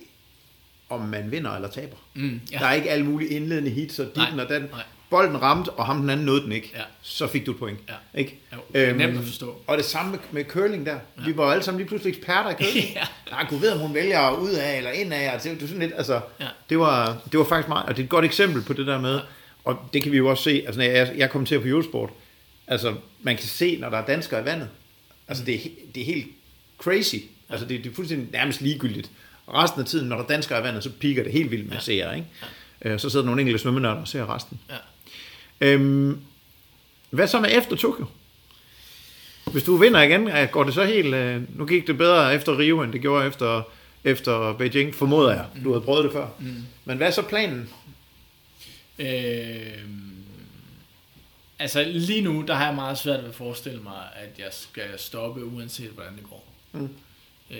om 0.89 1.01
man 1.01 1.31
vinder 1.31 1.51
eller 1.51 1.69
taber. 1.71 1.97
Mm, 2.15 2.41
Ja. 2.53 2.59
Der 2.59 2.67
er 2.67 2.73
ikke 2.73 2.91
alle 2.91 3.05
mulige 3.07 3.31
indledende 3.31 3.71
hits 3.71 3.99
og 3.99 4.07
ditten 4.07 4.23
Nej, 4.37 4.45
og 4.45 4.51
den. 4.51 4.63
nej. 4.63 4.83
Bolden 5.13 5.43
ramte, 5.43 5.71
og 5.71 5.87
ham 5.87 6.01
den 6.01 6.11
anden 6.11 6.27
nåede 6.27 6.43
den 6.43 6.53
ikke. 6.53 6.73
Ja. 6.75 6.83
Så 7.03 7.27
fik 7.27 7.47
du 7.47 7.51
et 7.51 7.59
point. 7.59 7.79
Ja. 7.89 8.19
Ikke? 8.21 8.39
Jo, 8.53 8.59
det 8.73 8.89
er 8.89 8.95
nemt 8.95 9.19
at 9.19 9.25
forstå. 9.25 9.57
Og 9.67 9.77
det 9.77 9.85
samme 9.85 10.11
med, 10.11 10.19
med 10.33 10.45
curling 10.45 10.87
der. 10.87 10.93
Ja. 10.93 11.25
Vi 11.27 11.37
var 11.37 11.45
alle 11.53 11.65
sammen 11.65 11.79
lige 11.79 11.89
pludselig 11.89 12.11
eksperter 12.17 12.51
i 12.51 12.55
curling. 12.55 12.87
Ja. 12.95 13.03
Nej, 13.31 13.47
kunne 13.49 13.61
vide, 13.61 13.73
om 13.75 13.79
hun 13.81 13.95
vælger 13.95 14.31
ud 14.31 14.51
af 14.51 14.77
eller 14.77 14.91
ind 14.91 15.15
af. 15.15 15.41
Det, 15.41 15.61
det, 15.61 15.69
sådan 15.69 15.83
lidt, 15.83 15.93
altså, 15.97 16.21
Ja. 16.41 16.47
det, 16.69 16.79
var, 16.79 17.17
det 17.33 17.39
var 17.39 17.45
faktisk 17.45 17.69
meget, 17.69 17.87
og 17.87 17.97
det 17.97 18.03
er 18.03 18.05
et 18.05 18.11
godt 18.11 18.25
eksempel 18.25 18.63
på 18.63 18.73
det 18.73 18.87
der 18.87 19.01
med, 19.01 19.21
og 19.65 19.79
det 19.93 20.03
kan 20.03 20.13
vi 20.13 20.17
jo 20.17 20.29
også 20.29 20.43
se, 20.45 20.63
altså 20.67 20.79
når 20.81 20.87
jeg, 20.87 21.13
jeg 21.17 21.31
kommenterer 21.31 21.61
på 21.61 21.69
Eurosport, 21.69 22.11
altså 22.67 22.95
man 23.23 23.37
kan 23.37 23.47
se, 23.47 23.77
når 23.81 23.89
der 23.91 23.99
er 23.99 24.05
danskere 24.07 24.41
i 24.43 24.45
vandet, 24.45 24.69
altså 25.29 25.45
det 25.45 25.55
er, 25.55 25.59
det 25.95 26.01
er 26.01 26.05
helt 26.05 26.27
crazy, 26.79 27.17
altså 27.51 27.67
det, 27.67 27.85
det 27.85 27.91
er 27.91 27.95
fuldstændig 27.95 28.29
nærmest 28.33 28.61
ligegyldigt. 28.61 29.11
Og 29.47 29.63
resten 29.63 29.81
af 29.81 29.87
tiden, 29.87 30.09
når 30.09 30.17
der 30.17 30.23
er 30.25 30.29
danskere 30.29 30.61
i 30.61 30.63
vandet, 30.63 30.83
så 30.83 30.91
piker 31.01 31.23
det 31.23 31.33
helt 31.33 31.51
vildt 31.51 31.67
med 31.69 31.75
ja. 31.75 31.81
seere, 31.81 32.17
ikke? 32.17 32.29
Ja. 32.85 32.99
Så 32.99 33.11
sidder 33.11 33.27
nogle 33.27 33.41
enkelte 33.41 33.59
svømmenørder 33.63 34.01
og 34.01 34.09
ser 34.09 34.35
resten. 34.35 34.61
Ja. 34.71 34.75
Øhm, 35.63 36.21
hvad 37.11 37.27
så 37.27 37.41
med 37.41 37.51
efter 37.53 37.77
Tokyo? 37.77 38.07
Hvis 39.53 39.63
du 39.63 39.77
vinder 39.77 40.03
igen, 40.03 40.29
går 40.53 40.65
det 40.65 40.75
så 40.75 40.85
helt... 40.85 41.15
Øh, 41.15 41.59
nu 41.59 41.67
gik 41.67 41.87
det 41.87 41.99
bedre 41.99 42.35
efter 42.35 42.59
Rio, 42.59 42.83
end 42.83 42.93
det 42.93 43.01
gjorde 43.01 43.27
efter, 43.27 43.63
efter 44.05 44.53
Beijing, 44.53 44.95
formoder 44.95 45.33
jeg. 45.33 45.47
Du 45.65 45.73
havde 45.73 45.85
prøvet 45.85 46.05
det 46.05 46.13
før. 46.13 46.29
Mm. 46.39 46.65
Men 46.85 46.97
hvad 46.97 47.07
er 47.07 47.11
så 47.11 47.23
planen? 47.23 47.69
Øh, 48.99 49.79
altså 51.59 51.85
lige 51.85 52.21
nu, 52.21 52.45
der 52.47 52.55
har 52.55 52.67
jeg 52.67 52.75
meget 52.75 52.99
svært 52.99 53.21
ved 53.21 53.29
at 53.29 53.35
forestille 53.35 53.83
mig, 53.83 54.03
at 54.15 54.39
jeg 54.39 54.49
skal 54.51 54.99
stoppe, 54.99 55.45
uanset 55.45 55.91
hvordan 55.91 56.17
det 56.17 56.25
går. 56.31 56.53
Mm. 56.73 56.89
Øh, 57.51 57.59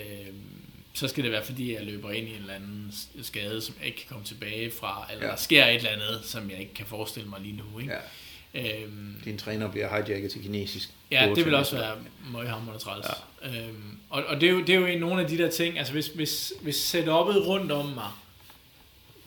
så 0.93 1.07
skal 1.07 1.23
det 1.23 1.31
være, 1.31 1.45
fordi 1.45 1.73
jeg 1.73 1.85
løber 1.85 2.11
ind 2.11 2.27
i 2.27 2.31
en 2.31 2.41
eller 2.41 2.53
anden 2.53 2.93
skade, 3.21 3.61
som 3.61 3.75
jeg 3.79 3.87
ikke 3.87 3.97
kan 3.97 4.07
komme 4.09 4.25
tilbage 4.25 4.71
fra, 4.71 5.07
eller 5.11 5.25
ja. 5.25 5.31
der 5.31 5.37
sker 5.37 5.65
et 5.65 5.75
eller 5.75 5.89
andet, 5.89 6.21
som 6.23 6.49
jeg 6.49 6.59
ikke 6.59 6.73
kan 6.73 6.85
forestille 6.85 7.29
mig 7.29 7.41
lige 7.41 7.55
nu. 7.57 7.79
Ikke? 7.79 7.93
Ja. 7.93 7.99
Øhm, 8.53 9.21
Din 9.25 9.37
træner 9.37 9.71
bliver 9.71 9.89
hijacket 9.89 10.31
til 10.31 10.41
kinesisk. 10.41 10.89
Ja, 11.11 11.31
det 11.35 11.45
vil 11.45 11.53
også 11.55 11.77
være 11.77 11.95
møghammerende 12.31 12.83
træls. 12.83 13.05
Ja. 13.43 13.49
Øhm, 13.49 13.97
og, 14.09 14.23
og 14.23 14.41
det, 14.41 14.49
er 14.49 14.53
jo, 14.53 14.59
det 14.59 14.69
er 14.69 14.79
jo 14.79 14.85
en, 14.85 14.99
nogle 14.99 15.21
af 15.21 15.27
de 15.27 15.37
der 15.37 15.49
ting, 15.49 15.77
altså 15.77 15.93
hvis, 15.93 16.07
hvis, 16.07 16.53
hvis 16.61 16.95
setup'et 16.95 17.47
rundt 17.47 17.71
om 17.71 17.85
mig 17.85 18.09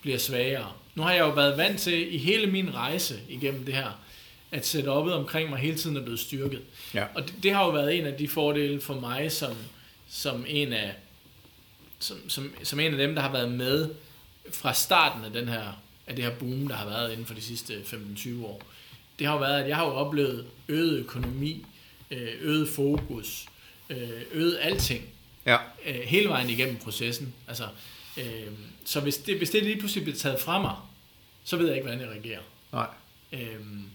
bliver 0.01 0.19
svagere. 0.19 0.73
Nu 0.95 1.03
har 1.03 1.13
jeg 1.13 1.21
jo 1.21 1.31
været 1.31 1.59
vant 1.59 1.81
til 1.81 2.15
i 2.15 2.19
hele 2.19 2.47
min 2.47 2.75
rejse 2.75 3.21
igennem 3.29 3.65
det 3.65 3.75
her, 3.75 4.01
at 4.53 4.75
setup'et 4.75 5.13
omkring 5.13 5.51
mig 5.51 5.59
hele 5.59 5.77
tiden 5.77 5.97
er 5.97 6.03
blevet 6.03 6.21
styrket. 6.21 6.63
Ja. 6.95 7.05
Og 7.15 7.23
det, 7.23 7.35
det 7.43 7.53
har 7.53 7.65
jo 7.65 7.71
været 7.71 7.99
en 7.99 8.07
af 8.07 8.15
de 8.15 8.29
fordele 8.29 8.81
for 8.81 8.95
mig 8.95 9.33
som, 9.33 9.57
som 10.09 10.45
en 10.49 10.73
af 10.73 10.95
som, 11.99 12.29
som, 12.29 12.55
som 12.63 12.81
en 12.81 12.93
af 12.93 12.99
dem, 12.99 13.15
der 13.15 13.23
har 13.23 13.33
været 13.33 13.53
med 13.53 13.91
fra 14.53 14.75
starten 14.75 15.25
af, 15.25 15.33
den 15.33 15.49
her, 15.49 15.83
af 16.07 16.17
det 16.17 16.25
her 16.25 16.35
boom, 16.35 16.69
der 16.69 16.75
har 16.75 16.87
været 16.87 17.13
inden 17.13 17.27
for 17.27 17.35
de 17.35 17.41
sidste 17.41 17.81
15-20 17.81 18.45
år, 18.45 18.63
det 19.19 19.27
har 19.27 19.35
jo 19.35 19.41
været, 19.41 19.63
at 19.63 19.69
jeg 19.69 19.77
har 19.77 19.85
jo 19.87 19.93
oplevet 19.93 20.47
øget 20.69 20.99
økonomi, 20.99 21.67
øh, 22.11 22.29
øget 22.41 22.69
fokus, 22.69 23.47
øh, 23.91 24.23
øget 24.33 24.59
alting, 24.61 25.05
ja. 25.47 25.57
Øh, 25.87 26.01
hele 26.01 26.29
vejen 26.29 26.51
igennem 26.51 26.77
processen. 26.77 27.35
Altså, 27.49 27.69
så 28.85 29.01
hvis 29.01 29.17
det, 29.17 29.39
hvis 29.39 29.51
det 29.51 29.63
lige 29.63 29.79
pludselig 29.79 30.05
bliver 30.05 30.19
taget 30.19 30.41
fra 30.41 30.63
mig, 30.63 30.75
så 31.45 31.57
ved 31.57 31.67
jeg 31.67 31.77
ikke, 31.77 31.89
hvordan 31.89 32.01
jeg 32.01 32.11
reagerer. 32.11 32.41
Nej. 32.73 32.87
Øhm, 33.33 33.91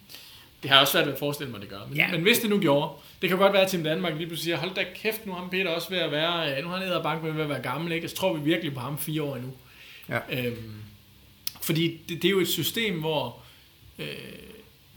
det 0.64 0.70
har 0.70 0.78
jeg 0.78 0.82
også 0.82 0.92
svært 0.92 1.06
ved 1.06 1.14
at 1.14 1.20
forestille 1.20 1.52
mig, 1.52 1.62
det 1.62 1.70
gør. 1.70 1.80
Men, 1.88 1.98
ja. 1.98 2.12
men 2.12 2.22
hvis 2.22 2.40
det 2.40 2.50
nu 2.50 2.60
gjorde, 2.60 2.92
det 3.22 3.30
kan 3.30 3.38
godt 3.38 3.54
være, 3.54 3.62
at 3.62 3.68
Team 3.68 3.84
Danmark 3.84 4.14
lige 4.14 4.28
pludselig 4.28 4.44
siger, 4.44 4.58
hold 4.58 4.76
da 4.76 4.86
kæft, 4.96 5.26
nu 5.26 5.34
har 5.34 5.48
Peter 5.52 5.70
også 5.70 5.90
ved 5.90 5.98
at 5.98 6.12
være, 6.12 6.62
nu 6.62 6.68
har 6.68 6.78
han 6.78 6.88
ned 6.88 7.04
bank 7.04 7.24
med 7.24 7.42
at 7.42 7.50
være 7.50 7.62
gammel, 7.62 7.92
ikke? 7.92 8.10
Så 8.10 8.16
tror 8.16 8.34
vi 8.34 8.42
virkelig 8.44 8.74
på 8.74 8.80
ham 8.80 8.98
fire 8.98 9.24
år 9.24 9.36
endnu. 9.36 9.52
Ja. 10.10 10.20
Øhm, 10.30 10.82
fordi 11.62 12.02
det, 12.10 12.22
det, 12.22 12.28
er 12.28 12.32
jo 12.32 12.40
et 12.40 12.48
system, 12.48 13.00
hvor, 13.00 13.40
øh, 14.00 14.08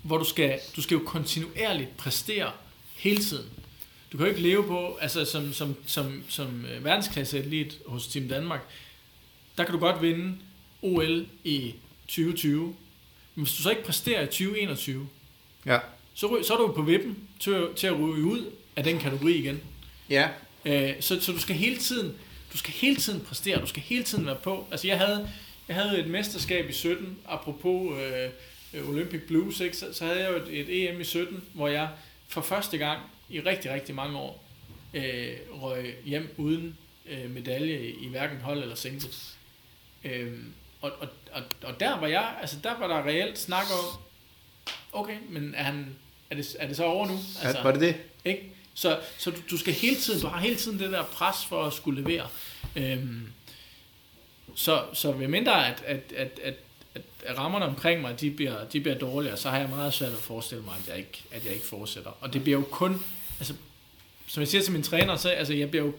hvor 0.02 0.18
du, 0.18 0.24
skal, 0.24 0.60
du 0.76 0.82
skal 0.82 0.94
jo 0.94 1.04
kontinuerligt 1.06 1.96
præstere 1.96 2.50
hele 2.96 3.22
tiden. 3.22 3.46
Du 4.12 4.16
kan 4.16 4.26
jo 4.26 4.30
ikke 4.30 4.42
leve 4.42 4.64
på, 4.64 4.98
altså 5.00 5.24
som, 5.24 5.52
som, 5.52 5.76
som, 5.86 6.22
som 6.28 6.64
øh, 6.64 6.84
verdensklasse 6.84 7.38
atlet 7.38 7.78
hos 7.86 8.06
Team 8.06 8.28
Danmark, 8.28 8.60
der 9.58 9.64
kan 9.64 9.72
du 9.72 9.78
godt 9.78 10.02
vinde 10.02 10.36
OL 10.82 11.26
i 11.44 11.74
2020, 12.06 12.64
men 13.34 13.44
hvis 13.44 13.54
du 13.56 13.62
så 13.62 13.70
ikke 13.70 13.84
præsterer 13.84 14.22
i 14.22 14.26
2021, 14.26 15.08
ja. 15.66 15.78
så, 16.14 16.38
så 16.42 16.54
er 16.54 16.58
du 16.58 16.72
på 16.72 16.82
vippen 16.82 17.18
til, 17.40 17.68
til 17.76 17.86
at 17.86 17.98
ryge 17.98 18.24
ud 18.24 18.50
af 18.76 18.84
den 18.84 18.98
kategori 18.98 19.34
igen. 19.34 19.60
Ja. 20.10 20.28
Øh, 20.64 20.90
så, 21.00 21.20
så 21.20 21.32
du 21.32 21.38
skal 21.38 21.56
hele 21.56 21.76
tiden 21.76 22.14
du 22.54 22.58
skal 22.58 22.72
hele 22.72 22.96
tiden 22.96 23.20
præstere, 23.20 23.60
du 23.60 23.66
skal 23.66 23.82
hele 23.82 24.04
tiden 24.04 24.26
være 24.26 24.38
på. 24.42 24.66
Altså 24.70 24.86
jeg 24.86 24.98
havde, 24.98 25.30
jeg 25.68 25.76
havde 25.76 26.00
et 26.00 26.06
mesterskab 26.06 26.68
i 26.68 26.72
17, 26.72 27.18
apropos 27.28 27.98
øh, 28.74 28.88
Olympic 28.88 29.20
Blues, 29.26 29.60
ikke? 29.60 29.76
Så, 29.76 29.92
så 29.92 30.04
havde 30.04 30.20
jeg 30.20 30.30
jo 30.30 30.36
et, 30.36 30.60
et 30.60 30.88
EM 30.88 31.00
i 31.00 31.04
17, 31.04 31.44
hvor 31.54 31.68
jeg 31.68 31.88
for 32.28 32.40
første 32.40 32.78
gang 32.78 33.00
i 33.28 33.40
rigtig, 33.40 33.70
rigtig 33.70 33.94
mange 33.94 34.18
år 34.18 34.44
øh, 34.94 35.36
røg 35.50 35.96
hjem 36.04 36.34
uden 36.36 36.78
øh, 37.06 37.30
medalje 37.30 37.88
i 37.88 38.08
hverken 38.08 38.40
hold 38.40 38.62
eller 38.62 38.74
singles. 38.74 39.36
Øh, 40.04 40.32
og, 40.80 40.92
og, 41.00 41.08
og, 41.32 41.42
og 41.62 41.80
der 41.80 42.00
var 42.00 42.06
jeg, 42.06 42.34
altså 42.40 42.56
der 42.62 42.78
var 42.78 42.86
der 42.86 43.06
reelt 43.06 43.38
snak 43.38 43.66
om, 43.72 44.00
okay, 44.94 45.16
men 45.28 45.54
er, 45.56 45.62
han, 45.62 45.86
er, 46.30 46.34
det, 46.34 46.56
er 46.58 46.66
det 46.66 46.76
så 46.76 46.84
over 46.84 47.06
nu? 47.06 47.12
Altså, 47.42 47.58
ja, 47.58 47.62
var 47.62 47.72
det 47.72 47.80
det? 47.80 47.96
Ikke? 48.24 48.52
Så, 48.74 48.98
så 49.18 49.30
du, 49.30 49.36
du, 49.50 49.58
skal 49.58 49.72
hele 49.72 49.96
tiden, 49.96 50.20
du 50.20 50.26
har 50.26 50.40
hele 50.40 50.56
tiden 50.56 50.78
det 50.78 50.92
der 50.92 51.04
pres 51.04 51.44
for 51.48 51.64
at 51.64 51.72
skulle 51.72 52.02
levere. 52.02 52.26
Øhm, 52.76 53.26
så, 54.54 54.82
så 54.92 55.12
ved 55.12 55.28
mindre, 55.28 55.68
at, 55.68 55.82
at, 55.86 56.12
at, 56.16 56.40
at, 56.42 56.54
at 57.24 57.38
rammerne 57.38 57.64
omkring 57.64 58.00
mig, 58.00 58.20
de 58.20 58.30
bliver, 58.30 58.64
de 58.64 58.80
bliver 58.80 58.98
dårligere, 58.98 59.36
så 59.36 59.50
har 59.50 59.58
jeg 59.58 59.68
meget 59.68 59.94
svært 59.94 60.12
at 60.12 60.18
forestille 60.18 60.64
mig, 60.64 60.74
at 60.82 60.88
jeg 60.88 60.98
ikke, 60.98 61.24
at 61.30 61.44
jeg 61.44 61.52
ikke 61.52 61.66
fortsætter. 61.66 62.10
Og 62.20 62.32
det 62.32 62.42
bliver 62.42 62.58
jo 62.58 62.64
kun, 62.70 63.02
altså, 63.38 63.54
som 64.26 64.40
jeg 64.40 64.48
siger 64.48 64.62
til 64.62 64.72
min 64.72 64.82
træner, 64.82 65.16
så 65.16 65.28
altså, 65.28 65.54
jeg 65.54 65.70
bliver 65.70 65.84
jo, 65.84 65.92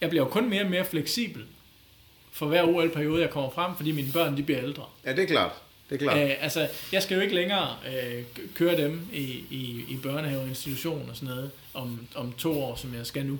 jeg 0.00 0.08
bliver 0.08 0.24
jo 0.24 0.30
kun 0.30 0.48
mere 0.48 0.62
og 0.62 0.70
mere 0.70 0.84
fleksibel 0.84 1.44
for 2.32 2.46
hver 2.46 2.62
OL-periode, 2.62 3.22
jeg 3.22 3.30
kommer 3.30 3.50
frem, 3.50 3.76
fordi 3.76 3.92
mine 3.92 4.12
børn 4.12 4.36
de 4.36 4.42
bliver 4.42 4.62
ældre. 4.62 4.84
Ja, 5.04 5.12
det 5.12 5.22
er 5.22 5.26
klart. 5.26 5.52
Det 5.90 5.94
er 5.94 5.98
klart. 5.98 6.16
Æ, 6.16 6.20
altså, 6.20 6.68
jeg 6.92 7.02
skal 7.02 7.14
jo 7.14 7.20
ikke 7.20 7.34
længere 7.34 7.76
øh, 7.86 8.22
køre 8.54 8.76
dem 8.76 9.08
i, 9.12 9.22
i, 9.50 9.84
i 9.88 9.98
børnehave 10.02 10.40
og 10.40 10.48
institution 10.48 11.10
og 11.10 11.16
sådan 11.16 11.28
noget 11.28 11.50
om, 11.74 12.06
om 12.14 12.32
to 12.32 12.62
år, 12.62 12.76
som 12.76 12.94
jeg 12.94 13.06
skal 13.06 13.26
nu. 13.26 13.38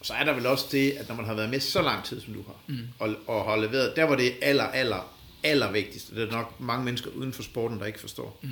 Og 0.00 0.06
så 0.06 0.12
er 0.12 0.24
der 0.24 0.32
vel 0.32 0.46
også 0.46 0.66
det, 0.72 0.90
at 0.90 1.08
når 1.08 1.14
man 1.16 1.24
har 1.24 1.34
været 1.34 1.50
med 1.50 1.60
så 1.60 1.82
lang 1.82 2.04
tid, 2.04 2.20
som 2.20 2.34
du 2.34 2.42
har, 2.46 2.56
mm. 2.66 2.88
og, 2.98 3.14
og 3.26 3.44
har 3.44 3.56
leveret, 3.56 3.96
der 3.96 4.04
var 4.04 4.16
det 4.16 4.32
aller, 4.42 4.64
aller, 4.64 5.14
aller 5.42 5.72
vigtigste. 5.72 6.14
Det 6.14 6.28
er 6.28 6.32
nok 6.32 6.60
mange 6.60 6.84
mennesker 6.84 7.10
uden 7.10 7.32
for 7.32 7.42
sporten, 7.42 7.78
der 7.78 7.86
ikke 7.86 8.00
forstår. 8.00 8.38
Mm. 8.42 8.48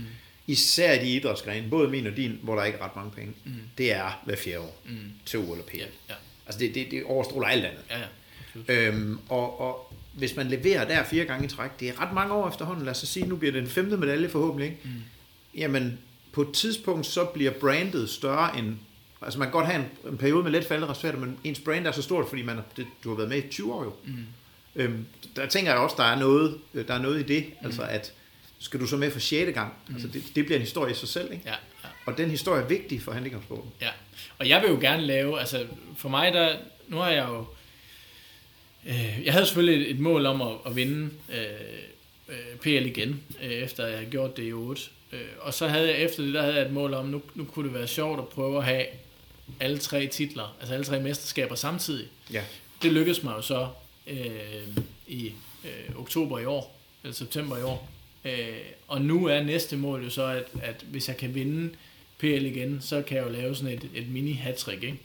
Især 0.46 1.00
de 1.00 1.08
idrætsgrene, 1.08 1.70
både 1.70 1.88
min 1.88 2.06
og 2.06 2.16
din, 2.16 2.38
hvor 2.42 2.54
der 2.54 2.64
ikke 2.64 2.78
er 2.78 2.84
ret 2.84 2.96
mange 2.96 3.10
penge. 3.10 3.34
Mm. 3.44 3.52
Det 3.78 3.92
er 3.92 4.22
hver 4.24 4.36
fjerde 4.36 4.60
år 4.60 4.82
mm. 4.84 4.98
til 5.26 5.38
OL 5.38 5.58
og 5.58 5.64
PL. 5.64 5.76
Ja, 5.76 5.84
ja. 6.08 6.14
Altså 6.46 6.60
det, 6.60 6.74
det, 6.74 6.90
det 6.90 7.04
overstråler 7.04 7.48
alt 7.48 7.64
andet. 7.64 7.80
Ja, 7.90 7.98
ja. 7.98 8.88
Øhm, 8.88 9.18
og, 9.28 9.60
og 9.60 9.92
hvis 10.16 10.36
man 10.36 10.46
leverer 10.46 10.88
der 10.88 11.04
fire 11.04 11.24
gange 11.24 11.44
i 11.44 11.48
træk, 11.48 11.80
det 11.80 11.88
er 11.88 12.00
ret 12.00 12.14
mange 12.14 12.34
år 12.34 12.48
efterhånden, 12.48 12.84
lad 12.84 12.90
os 12.90 12.98
sige, 12.98 13.26
nu 13.26 13.36
bliver 13.36 13.52
det 13.52 13.62
en 13.62 13.68
femte 13.68 13.96
medalje 13.96 14.28
forhåbentlig, 14.28 14.68
ikke? 14.68 14.80
Mm. 14.84 14.90
jamen 15.54 15.98
på 16.32 16.42
et 16.42 16.52
tidspunkt, 16.52 17.06
så 17.06 17.24
bliver 17.24 17.50
brandet 17.50 18.10
større 18.10 18.58
end, 18.58 18.74
altså 19.22 19.38
man 19.38 19.48
kan 19.48 19.52
godt 19.52 19.66
have 19.66 19.84
en, 19.84 20.12
en 20.12 20.18
periode 20.18 20.42
med 20.42 20.50
let 20.50 20.64
faldende 20.64 20.90
resultater, 20.90 21.18
men 21.18 21.38
ens 21.44 21.60
brand 21.60 21.86
er 21.86 21.92
så 21.92 22.02
stort, 22.02 22.28
fordi 22.28 22.42
man, 22.42 22.58
det, 22.76 22.86
du 23.04 23.08
har 23.08 23.16
været 23.16 23.28
med 23.28 23.38
i 23.38 23.48
20 23.48 23.74
år 23.74 23.84
jo. 23.84 23.92
Mm. 24.04 24.16
Øhm, 24.76 25.06
der 25.36 25.46
tænker 25.46 25.72
jeg 25.72 25.80
også, 25.80 25.96
der 25.98 26.04
er 26.04 26.18
noget, 26.18 26.58
der 26.88 26.94
er 26.94 27.02
noget 27.02 27.20
i 27.20 27.22
det, 27.22 27.44
mm. 27.46 27.66
altså 27.66 27.82
at 27.82 28.12
skal 28.58 28.80
du 28.80 28.86
så 28.86 28.96
med 28.96 29.10
for 29.10 29.20
6. 29.20 29.54
gang, 29.54 29.72
mm. 29.88 29.94
altså 29.94 30.08
det, 30.08 30.22
det 30.34 30.44
bliver 30.44 30.56
en 30.56 30.62
historie 30.62 30.92
i 30.92 30.94
sig 30.94 31.08
selv, 31.08 31.32
ikke? 31.32 31.44
Ja, 31.46 31.54
ja. 31.84 31.88
Og 32.06 32.18
den 32.18 32.30
historie 32.30 32.62
er 32.62 32.66
vigtig 32.66 33.02
for 33.02 33.12
handicapsporten. 33.12 33.70
Ja, 33.80 33.90
og 34.38 34.48
jeg 34.48 34.62
vil 34.62 34.70
jo 34.70 34.78
gerne 34.80 35.02
lave, 35.02 35.40
altså 35.40 35.66
for 35.96 36.08
mig 36.08 36.32
der, 36.32 36.56
nu 36.88 36.96
har 36.96 37.10
jeg 37.10 37.28
jo 37.28 37.38
Øh, 37.38 37.46
jeg 39.24 39.32
havde 39.32 39.46
selvfølgelig 39.46 39.90
et 39.90 40.00
mål 40.00 40.26
om 40.26 40.42
at, 40.42 40.54
at 40.66 40.76
vinde 40.76 41.10
øh, 41.32 41.38
øh 42.28 42.56
PL 42.60 42.86
igen, 42.86 43.22
øh, 43.42 43.50
efter 43.50 43.86
jeg 43.86 43.98
havde 43.98 44.10
gjort 44.10 44.36
det 44.36 44.48
i 44.48 44.52
8. 44.52 44.82
Øh, 45.12 45.20
og 45.40 45.54
så 45.54 45.68
havde 45.68 45.88
jeg 45.88 45.98
efter 45.98 46.22
det, 46.22 46.34
der 46.34 46.42
havde 46.42 46.54
jeg 46.54 46.66
et 46.66 46.72
mål 46.72 46.94
om, 46.94 47.06
nu, 47.06 47.22
nu 47.34 47.44
kunne 47.44 47.68
det 47.68 47.74
være 47.74 47.86
sjovt 47.86 48.18
at 48.18 48.28
prøve 48.28 48.58
at 48.58 48.64
have 48.64 48.86
alle 49.60 49.78
tre 49.78 50.06
titler, 50.06 50.56
altså 50.60 50.74
alle 50.74 50.86
tre 50.86 51.00
mesterskaber 51.00 51.54
samtidig. 51.54 52.08
Ja. 52.32 52.42
Det 52.82 52.92
lykkedes 52.92 53.22
mig 53.22 53.32
jo 53.36 53.42
så 53.42 53.68
øh, 54.06 54.76
i 55.06 55.32
øh, 55.64 55.96
oktober 55.96 56.38
i 56.38 56.44
år, 56.44 56.78
eller 57.02 57.14
september 57.14 57.58
i 57.58 57.62
år. 57.62 57.88
Øh, 58.24 58.58
og 58.88 59.00
nu 59.00 59.26
er 59.26 59.42
næste 59.42 59.76
mål 59.76 60.04
jo 60.04 60.10
så, 60.10 60.26
at, 60.26 60.44
at 60.62 60.84
hvis 60.90 61.08
jeg 61.08 61.16
kan 61.16 61.34
vinde 61.34 61.74
PL 62.18 62.24
igen, 62.24 62.80
så 62.80 63.02
kan 63.02 63.16
jeg 63.16 63.24
jo 63.26 63.30
lave 63.30 63.54
sådan 63.54 63.72
et, 63.72 63.90
et 63.94 64.08
mini 64.08 64.32
hat 64.32 64.68
ikke? 64.72 64.98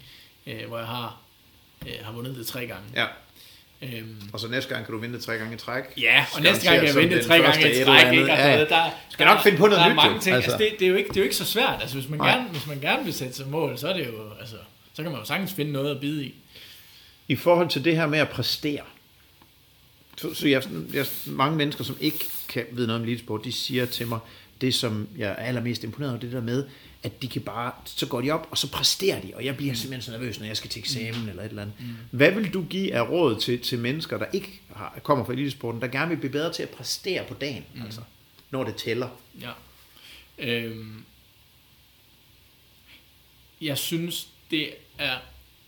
Øh, 0.47 0.67
hvor 0.67 0.77
jeg 0.77 0.87
har, 0.87 1.21
øh, 1.87 1.93
har 2.01 2.11
vundet 2.11 2.35
det 2.35 2.47
tre 2.47 2.67
gange. 2.67 2.83
Ja. 2.95 3.05
Øhm. 3.81 4.15
Og 4.33 4.39
så 4.39 4.47
næste 4.47 4.73
gang 4.73 4.85
kan 4.85 4.93
du 4.93 4.99
vinde 4.99 5.19
tre 5.19 5.37
gange 5.37 5.53
i 5.53 5.57
træk. 5.57 5.83
Ja, 5.97 6.25
og 6.35 6.41
næste 6.41 6.69
gang 6.69 6.79
kan 6.79 6.87
jeg 6.87 6.95
vinde 6.95 7.23
tre 7.23 7.39
gange 7.39 7.81
i 7.81 7.83
træk. 7.83 8.13
Ikke? 8.13 8.31
Altså, 8.31 8.75
ja. 8.75 8.83
der, 8.83 8.89
skal 9.09 9.25
nok 9.25 9.43
finde 9.43 9.57
på 9.57 9.67
noget 9.67 9.79
der 9.79 9.89
nyt. 9.89 9.95
Der 9.95 10.01
er 10.01 10.05
mange 10.05 10.19
ting. 10.19 10.35
Altså. 10.35 10.51
Altså, 10.51 10.65
det, 10.65 10.79
det, 10.79 10.85
er 10.85 10.89
jo 10.89 10.95
ikke, 10.95 11.07
det 11.07 11.17
er 11.17 11.21
jo 11.21 11.23
ikke 11.23 11.35
så 11.35 11.45
svært. 11.45 11.77
Altså, 11.81 11.97
hvis, 11.97 12.09
man 12.09 12.19
gerne, 12.19 12.49
hvis 12.49 12.67
man 12.67 12.79
gerne 12.79 13.03
vil 13.03 13.13
sætte 13.13 13.33
sig 13.33 13.47
mål, 13.47 13.77
så 13.77 13.87
er 13.87 13.93
det 13.93 14.07
jo, 14.07 14.13
altså, 14.39 14.55
så 14.93 15.03
kan 15.03 15.11
man 15.11 15.19
jo 15.21 15.25
sagtens 15.25 15.53
finde 15.53 15.71
noget 15.71 15.91
at 15.95 16.01
bide 16.01 16.25
i. 16.25 16.35
I 17.27 17.35
forhold 17.35 17.69
til 17.69 17.85
det 17.85 17.95
her 17.95 18.07
med 18.07 18.19
at 18.19 18.29
præstere, 18.29 18.81
så, 20.17 20.33
så 20.33 20.47
jeg, 20.47 20.63
jeg, 20.93 21.05
mange 21.25 21.57
mennesker, 21.57 21.83
som 21.83 21.97
ikke 22.01 22.25
kan 22.49 22.65
vide 22.71 22.87
noget 22.87 23.01
om 23.01 23.07
elitesport, 23.07 23.43
de 23.43 23.51
siger 23.51 23.85
til 23.85 24.07
mig, 24.07 24.19
det 24.61 24.73
som 24.73 25.07
jeg 25.17 25.29
er 25.29 25.35
allermest 25.35 25.83
imponeret 25.83 26.11
over, 26.11 26.19
det 26.19 26.31
der 26.31 26.41
med, 26.41 26.65
at 27.03 27.21
de 27.21 27.27
kan 27.27 27.41
bare, 27.41 27.71
så 27.85 28.07
går 28.07 28.21
de 28.21 28.31
op, 28.31 28.47
og 28.51 28.57
så 28.57 28.71
præsterer 28.71 29.21
de, 29.21 29.33
og 29.35 29.45
jeg 29.45 29.57
bliver 29.57 29.73
simpelthen 29.73 30.01
så 30.01 30.11
nervøs, 30.11 30.39
når 30.39 30.45
jeg 30.45 30.57
skal 30.57 30.69
til 30.69 30.79
eksamen 30.79 31.21
mm. 31.21 31.29
eller 31.29 31.43
et 31.43 31.49
eller 31.49 31.61
andet. 31.61 31.75
Mm. 31.79 31.87
Hvad 32.11 32.31
vil 32.31 32.53
du 32.53 32.63
give 32.63 32.95
af 32.95 33.09
råd 33.09 33.39
til, 33.39 33.59
til 33.59 33.79
mennesker, 33.79 34.17
der 34.17 34.25
ikke 34.33 34.61
har, 34.75 34.99
kommer 35.03 35.25
fra 35.25 35.33
elitesporten, 35.33 35.81
der 35.81 35.87
gerne 35.87 36.09
vil 36.09 36.17
blive 36.17 36.31
bedre 36.31 36.53
til 36.53 36.63
at 36.63 36.69
præstere 36.69 37.25
på 37.27 37.33
dagen, 37.33 37.65
mm. 37.75 37.81
altså, 37.81 38.01
når 38.51 38.63
det 38.63 38.75
tæller? 38.75 39.09
Ja. 39.41 39.51
Øhm, 40.37 41.03
jeg 43.61 43.77
synes, 43.77 44.27
det 44.51 44.69
er 44.97 45.17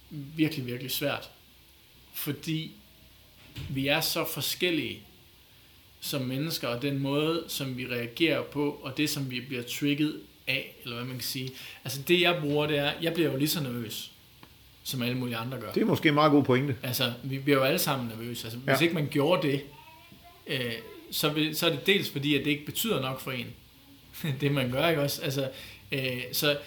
virkelig, 0.10 0.66
virkelig 0.66 0.92
svært, 0.92 1.30
fordi 2.14 2.72
vi 3.70 3.88
er 3.88 4.02
så 4.02 4.26
forskellige 4.34 5.04
som 6.00 6.22
mennesker, 6.22 6.68
og 6.68 6.82
den 6.82 7.00
måde, 7.00 7.44
som 7.48 7.78
vi 7.78 7.88
reagerer 7.88 8.44
på, 8.44 8.80
og 8.84 8.98
det, 8.98 9.10
som 9.10 9.32
vi 9.32 9.42
bliver 9.42 9.64
trigget 9.64 10.22
af, 10.48 10.76
eller 10.84 10.96
hvad 10.96 11.06
man 11.06 11.16
kan 11.16 11.24
sige. 11.24 11.52
Altså 11.84 12.02
det 12.02 12.22
jeg 12.22 12.38
bruger, 12.42 12.68
det 12.68 12.78
er, 12.78 12.92
jeg 13.02 13.14
bliver 13.14 13.32
jo 13.32 13.38
lige 13.38 13.50
så 13.50 13.64
nervøs, 13.64 14.12
som 14.84 15.02
alle 15.02 15.18
mulige 15.18 15.38
andre 15.38 15.60
gør. 15.60 15.72
Det 15.72 15.82
er 15.82 15.86
måske 15.86 16.10
en 16.10 16.16
meget 16.16 16.32
god 16.32 16.44
pointe. 16.44 16.76
Altså, 16.84 17.14
vi 17.24 17.40
bliver 17.40 17.58
jo 17.58 17.64
alle 17.64 17.80
sammen 17.80 18.08
nervøse. 18.08 18.46
Altså, 18.46 18.60
hvis 18.60 18.74
ja. 18.74 18.80
ikke 18.80 18.94
man 18.94 19.08
gjorde 19.08 19.48
det, 19.48 19.64
øh, 20.48 20.74
så, 21.12 21.30
vil, 21.30 21.56
så 21.56 21.66
er 21.66 21.70
det 21.70 21.86
dels 21.88 22.10
fordi, 22.10 22.36
at 22.36 22.46
det 22.46 22.52
ikke 22.52 22.66
betyder 22.66 23.02
nok 23.02 23.20
for 23.20 23.32
en. 23.32 23.48
det 24.42 24.52
man 24.52 24.72
gør, 24.72 24.90
ikke 24.90 25.02
også? 25.02 25.22
Altså, 25.22 25.50
øh, 25.92 26.24
så, 26.32 26.58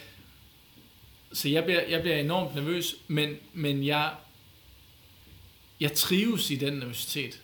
så 1.33 1.49
jeg 1.49 1.65
bliver, 1.65 1.83
jeg 1.89 2.01
bliver 2.01 2.17
enormt 2.17 2.55
nervøs, 2.55 2.95
men, 3.07 3.37
men 3.53 3.87
jeg, 3.87 4.15
jeg 5.81 5.93
trives 5.93 6.51
i 6.51 6.57
den 6.57 6.73
nervøsitet. 6.73 7.41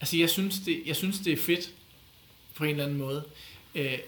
Altså, 0.00 0.16
jeg 0.16 0.30
synes, 0.30 0.58
det, 0.58 0.82
jeg 0.86 0.96
synes, 0.96 1.18
det 1.18 1.32
er 1.32 1.36
fedt 1.36 1.70
på 2.54 2.64
en 2.64 2.70
eller 2.70 2.84
anden 2.84 2.98
måde. 2.98 3.24
Øh, 3.74 3.98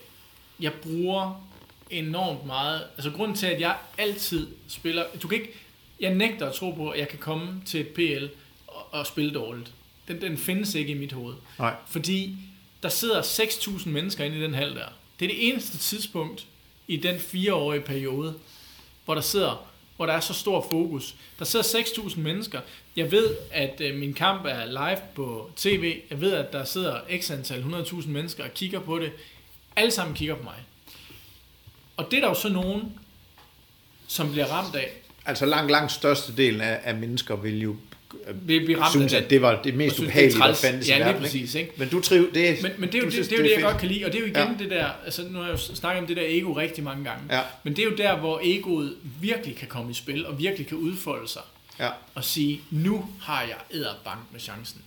jeg 0.61 0.73
bruger 0.73 1.47
enormt 1.91 2.47
meget... 2.47 2.83
Altså, 2.97 3.11
grunden 3.11 3.37
til, 3.37 3.47
at 3.47 3.61
jeg 3.61 3.77
altid 3.99 4.47
spiller... 4.69 5.05
Du 5.23 5.29
kan 5.29 5.39
ikke... 5.39 5.53
Jeg 6.01 6.15
nægter 6.15 6.49
at 6.49 6.55
tro 6.55 6.71
på, 6.71 6.91
at 6.91 6.99
jeg 6.99 7.09
kan 7.09 7.19
komme 7.19 7.63
til 7.67 7.81
et 7.81 7.89
PL 7.89 8.27
og, 8.67 8.95
og 8.95 9.07
spille 9.07 9.35
dårligt. 9.35 9.73
Den, 10.09 10.21
den 10.21 10.39
findes 10.39 10.75
ikke 10.75 10.93
i 10.93 10.99
mit 10.99 11.13
hoved. 11.13 11.35
Nej. 11.59 11.75
Fordi 11.87 12.37
der 12.83 12.89
sidder 12.89 13.23
6.000 13.23 13.89
mennesker 13.89 14.25
inde 14.25 14.39
i 14.39 14.43
den 14.43 14.55
hal 14.55 14.75
der. 14.75 14.89
Det 15.21 15.25
er 15.25 15.29
det 15.29 15.49
eneste 15.49 15.79
tidspunkt 15.79 16.47
i 16.89 16.97
den 16.97 17.19
fireårige 17.19 17.81
periode, 17.81 18.35
hvor 19.05 19.15
der 19.15 19.21
sidder 19.21 19.67
hvor 19.97 20.07
der 20.07 20.13
er 20.13 20.21
så 20.21 20.35
stor 20.35 20.67
fokus. 20.71 21.15
Der 21.39 21.45
sidder 21.45 21.65
6.000 21.65 22.21
mennesker. 22.21 22.61
Jeg 22.97 23.13
ved, 23.13 23.37
at 23.51 23.81
øh, 23.81 23.99
min 23.99 24.15
kamp 24.15 24.45
er 24.45 24.67
live 24.67 25.01
på 25.15 25.51
tv. 25.57 26.01
Jeg 26.11 26.21
ved, 26.21 26.33
at 26.33 26.53
der 26.53 26.65
sidder 26.65 27.01
x 27.21 27.31
antal 27.31 27.63
100.000 27.63 28.09
mennesker 28.09 28.45
og 28.45 28.55
kigger 28.55 28.81
på 28.81 28.99
det. 28.99 29.13
Alle 29.77 29.91
sammen 29.91 30.14
kigger 30.16 30.35
på 30.35 30.43
mig. 30.43 30.55
Og 31.97 32.07
det 32.11 32.16
er 32.16 32.20
der 32.20 32.29
jo 32.29 32.35
så 32.35 32.49
nogen, 32.49 32.83
som 34.09 34.33
bliver 34.33 34.47
ramt 34.47 34.74
af. 34.77 34.93
Altså 35.27 35.47
langt, 35.47 35.70
langt 35.70 35.93
største 35.93 36.37
del 36.37 36.61
af, 36.61 36.81
af 36.85 36.95
mennesker 36.95 37.37
vil 37.37 37.61
jo 37.62 37.77
øh, 38.29 38.49
Vil 38.49 38.64
blive 38.64 38.81
ramt 38.81 38.91
synes, 38.91 39.12
af 39.12 39.18
at 39.22 39.31
det 39.31 39.43
var 39.43 39.62
det 39.62 39.74
mest 39.74 39.99
ubehagelige, 39.99 40.35
det 40.35 40.43
er 40.43 40.47
der 40.47 40.55
fandtes 40.55 40.89
i 40.89 40.91
Ja, 40.91 40.97
lige 40.97 41.07
verden. 41.07 41.22
præcis, 41.22 41.55
ikke? 41.55 41.72
Men 41.77 41.89
du 41.89 42.01
triv, 42.01 42.33
det, 42.35 42.59
Men, 42.62 42.72
men 42.79 42.89
det 42.89 42.95
er 42.95 42.99
jo 42.99 43.05
det, 43.05 43.12
synes, 43.12 43.29
det, 43.29 43.35
er 43.35 43.39
jo 43.39 43.45
det, 43.45 43.51
jeg 43.51 43.57
fedt. 43.59 43.66
godt 43.70 43.81
kan 43.81 43.89
lide, 43.89 44.05
og 44.05 44.12
det 44.12 44.18
er 44.18 44.20
jo 44.20 44.27
igen 44.27 44.57
ja. 44.59 44.64
det 44.64 44.70
der, 44.70 44.87
altså 45.05 45.22
nu 45.29 45.39
har 45.39 45.45
jeg 45.47 45.53
jo 45.53 45.59
snakket 45.74 46.01
om 46.01 46.07
det 46.07 46.16
der 46.16 46.22
ego 46.27 46.53
rigtig 46.53 46.85
mange 46.85 47.05
gange, 47.05 47.22
Ja. 47.37 47.41
men 47.62 47.77
det 47.77 47.83
er 47.83 47.91
jo 47.91 47.97
der, 47.97 48.16
hvor 48.16 48.41
egoet 48.45 48.97
virkelig 49.20 49.57
kan 49.57 49.68
komme 49.68 49.91
i 49.91 49.95
spil, 49.95 50.27
og 50.27 50.39
virkelig 50.39 50.66
kan 50.66 50.77
udfolde 50.79 51.29
sig, 51.29 51.43
Ja. 51.81 51.89
og 52.14 52.24
sige, 52.24 52.61
nu 52.70 53.07
har 53.22 53.43
jeg 53.43 53.57
æderbank 53.70 54.20
med 54.33 54.41
chancen. 54.41 54.83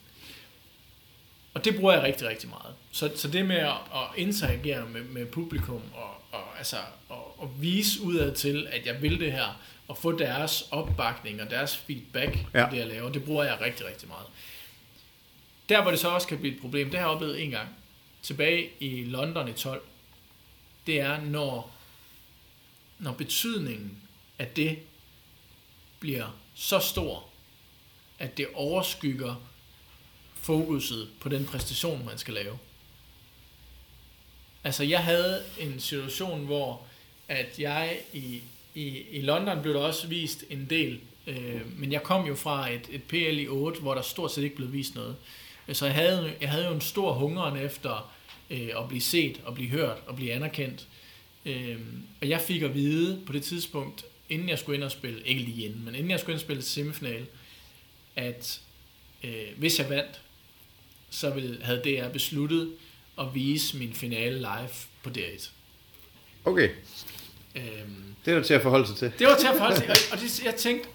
Og 1.59 1.65
det 1.65 1.75
bruger 1.75 1.93
jeg 1.93 2.03
rigtig, 2.03 2.27
rigtig 2.27 2.49
meget. 2.49 2.75
Så, 2.91 3.11
så 3.15 3.27
det 3.27 3.45
med 3.45 3.55
at, 3.55 3.73
at 3.93 4.01
interagere 4.17 4.89
med, 4.89 5.03
med 5.03 5.25
publikum, 5.25 5.81
og, 5.93 6.09
og, 6.31 6.57
altså, 6.57 6.77
og, 7.09 7.41
og 7.41 7.61
vise 7.61 8.01
udad 8.01 8.35
til, 8.35 8.67
at 8.71 8.85
jeg 8.85 9.01
vil 9.01 9.19
det 9.19 9.31
her, 9.31 9.61
og 9.87 9.97
få 9.97 10.17
deres 10.17 10.63
opbakning 10.71 11.41
og 11.41 11.49
deres 11.49 11.77
feedback 11.77 12.37
Ja. 12.53 12.65
på 12.65 12.71
det, 12.71 12.79
jeg 12.79 12.87
laver, 12.87 13.09
det 13.11 13.23
bruger 13.23 13.43
jeg 13.43 13.61
rigtig, 13.61 13.85
rigtig 13.85 14.07
meget. 14.07 14.25
Der, 15.69 15.81
hvor 15.81 15.91
det 15.91 15.99
så 15.99 16.09
også 16.09 16.27
kan 16.27 16.37
blive 16.39 16.55
et 16.55 16.61
problem, 16.61 16.89
det 16.89 16.99
har 16.99 17.07
jeg 17.07 17.15
oplevet 17.15 17.43
en 17.43 17.51
gang, 17.51 17.69
tilbage 18.21 18.69
i 18.79 19.03
London 19.03 19.47
i 19.47 19.53
12, 19.53 19.81
det 20.87 20.99
er, 20.99 21.21
når, 21.21 21.71
når 22.99 23.13
betydningen 23.13 24.01
af 24.39 24.47
det 24.47 24.79
bliver 25.99 26.37
så 26.55 26.79
stor, 26.79 27.29
at 28.19 28.37
det 28.37 28.47
overskygger 28.53 29.35
fokuset 30.41 31.09
på 31.19 31.29
den 31.29 31.45
præstation, 31.45 32.05
man 32.05 32.17
skal 32.17 32.33
lave. 32.33 32.57
Altså, 34.63 34.83
jeg 34.83 35.03
havde 35.03 35.43
en 35.59 35.79
situation, 35.79 36.45
hvor 36.45 36.81
at 37.27 37.59
jeg 37.59 37.97
i, 38.13 38.41
i, 38.75 39.03
i 39.11 39.21
London 39.21 39.61
blev 39.61 39.73
der 39.73 39.79
også 39.79 40.07
vist 40.07 40.43
en 40.49 40.67
del, 40.69 40.99
øh, 41.27 41.79
men 41.79 41.91
jeg 41.91 42.03
kom 42.03 42.25
jo 42.25 42.35
fra 42.35 42.69
et, 42.69 42.81
et 42.89 43.03
PL 43.03 43.39
i 43.39 43.47
8, 43.47 43.81
hvor 43.81 43.93
der 43.93 44.01
stort 44.01 44.31
set 44.31 44.43
ikke 44.43 44.55
blev 44.55 44.73
vist 44.73 44.95
noget. 44.95 45.15
Så 45.73 45.85
jeg 45.85 45.95
havde, 45.95 46.33
jeg 46.41 46.49
havde 46.49 46.65
jo 46.65 46.73
en 46.73 46.81
stor 46.81 47.13
hungeren 47.13 47.57
efter 47.57 48.11
øh, 48.49 48.69
at 48.77 48.87
blive 48.87 49.01
set, 49.01 49.41
og 49.45 49.55
blive 49.55 49.69
hørt, 49.69 49.97
og 50.07 50.15
blive 50.15 50.33
anerkendt. 50.33 50.87
Øh, 51.45 51.79
og 52.21 52.29
jeg 52.29 52.41
fik 52.41 52.61
at 52.61 52.73
vide 52.73 53.21
på 53.25 53.33
det 53.33 53.43
tidspunkt, 53.43 54.05
inden 54.29 54.49
jeg 54.49 54.59
skulle 54.59 54.75
ind 54.75 54.83
og 54.83 54.91
spille, 54.91 55.27
ikke 55.27 55.41
lige 55.41 55.65
inden, 55.65 55.85
men 55.85 55.95
inden 55.95 56.11
jeg 56.11 56.19
skulle 56.19 56.33
ind 56.33 56.37
og 56.37 56.45
spille 56.45 56.63
semifinal, 56.63 57.25
at 58.15 58.61
øh, 59.23 59.47
hvis 59.57 59.79
jeg 59.79 59.89
vandt, 59.89 60.21
så 61.09 61.29
ville, 61.29 61.57
havde 61.63 61.81
DR 61.85 62.07
besluttet 62.09 62.71
at 63.19 63.25
vise 63.33 63.77
min 63.77 63.93
finale 63.93 64.37
live 64.37 64.69
på 65.03 65.09
DR1. 65.17 65.49
Okay, 66.45 66.69
Øhm, 67.55 68.03
det 68.25 68.35
der 68.35 68.43
til 68.43 68.53
at 68.53 68.61
forholde 68.61 68.87
sig 68.87 68.95
til. 68.95 69.11
det 69.19 69.27
var 69.27 69.35
til 69.37 69.47
at 69.47 69.53
forholde 69.57 69.75
sig, 69.75 69.89
og, 69.89 69.95
og 70.11 70.19
det, 70.19 70.43
jeg 70.45 70.55
tænkte, 70.55 70.89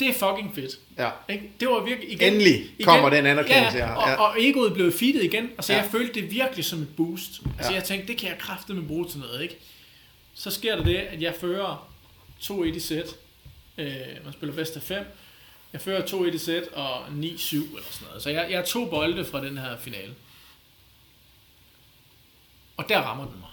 det 0.00 0.08
er 0.08 0.12
fucking 0.12 0.54
fedt. 0.54 0.78
Ja. 0.98 1.10
Ikke? 1.28 1.50
Det 1.60 1.68
var 1.68 1.84
virkelig 1.84 2.12
igen, 2.12 2.32
Endelig 2.32 2.70
kommer 2.84 3.10
den 3.10 3.26
anerkendelse, 3.26 3.78
Ja, 3.78 3.86
ja. 3.86 3.94
og, 3.94 4.08
Ja. 4.08 4.14
og 4.16 4.42
egoet 4.42 4.74
blev 4.74 4.92
feedet 4.92 5.24
igen, 5.24 5.50
og 5.58 5.64
så 5.64 5.72
Ja. 5.72 5.80
jeg 5.82 5.90
følte 5.90 6.20
det 6.20 6.30
virkelig 6.30 6.64
som 6.64 6.82
et 6.82 6.96
boost. 6.96 7.40
Altså 7.58 7.70
Ja. 7.72 7.76
jeg 7.76 7.84
tænkte, 7.84 8.08
det 8.08 8.16
kan 8.18 8.28
jeg 8.28 8.38
kraftedeme 8.38 8.86
bruge 8.86 9.08
til 9.08 9.18
noget, 9.20 9.42
ikke? 9.42 9.56
Så 10.34 10.50
sker 10.50 10.76
der 10.76 10.84
det, 10.84 10.96
at 10.96 11.22
jeg 11.22 11.34
fører 11.40 11.92
2-1 12.40 12.76
i 12.76 12.80
sæt. 12.80 13.16
Øh, 13.78 13.86
man 14.24 14.32
spiller 14.32 14.54
bedst 14.54 14.76
af 14.76 14.82
5. 14.82 15.04
Jeg 15.72 15.80
fører 15.80 16.06
2-1 16.06 16.34
i 16.34 16.38
sæt 16.38 16.62
og 16.68 17.06
9-7 17.06 17.10
eller 17.12 17.32
sådan 17.90 18.06
noget. 18.06 18.22
Så 18.22 18.30
jeg, 18.30 18.46
jeg 18.50 18.60
er 18.60 18.64
to 18.64 18.90
bolde 18.90 19.24
fra 19.24 19.44
den 19.44 19.58
her 19.58 19.78
finale. 19.78 20.14
Og 22.76 22.88
der 22.88 23.00
rammer 23.00 23.24
den 23.24 23.40
mig. 23.40 23.48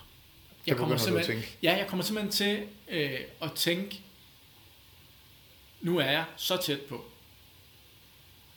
Jeg 0.67 0.75
kommer, 0.77 0.95
du 0.95 0.99
at 0.99 1.01
simpelthen, 1.01 1.35
tænke. 1.35 1.57
ja, 1.63 1.77
jeg 1.77 1.87
kommer 1.87 2.03
simpelthen 2.05 2.31
til 2.31 2.63
øh, 2.87 3.19
at 3.41 3.51
tænke, 3.51 4.01
nu 5.81 5.97
er 5.97 6.05
jeg 6.05 6.25
så 6.37 6.57
tæt 6.57 6.81
på, 6.81 7.05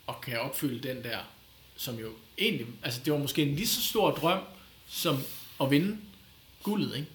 og 0.06 0.20
kan 0.20 0.40
opfylde 0.40 0.88
den 0.88 1.04
der, 1.04 1.18
som 1.76 1.98
jo 1.98 2.08
egentlig, 2.38 2.66
altså 2.82 3.00
det 3.04 3.12
var 3.12 3.18
måske 3.18 3.42
en 3.42 3.54
lige 3.54 3.66
så 3.66 3.82
stor 3.82 4.10
drøm, 4.10 4.40
som 4.88 5.22
at 5.60 5.70
vinde 5.70 5.98
guldet, 6.62 6.96
ikke? 6.96 7.08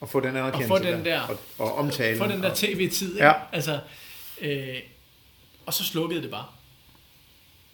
Og 0.00 0.08
få 0.10 0.20
den 0.20 0.28
anerkendelse 0.36 0.74
Og 0.74 0.78
få 0.80 0.84
den 0.84 1.04
der- 1.04 1.20
og, 1.22 1.38
og 1.58 1.74
omtale. 1.74 2.18
For 2.18 2.26
den 2.26 2.42
der 2.42 2.54
tv-tid, 2.54 3.12
ikke? 3.14 3.26
Ja. 3.26 3.32
Altså, 3.52 3.80
øh, 4.40 4.76
og 5.70 5.74
så 5.74 5.84
slukkede 5.84 6.22
det 6.22 6.30
bare. 6.30 6.46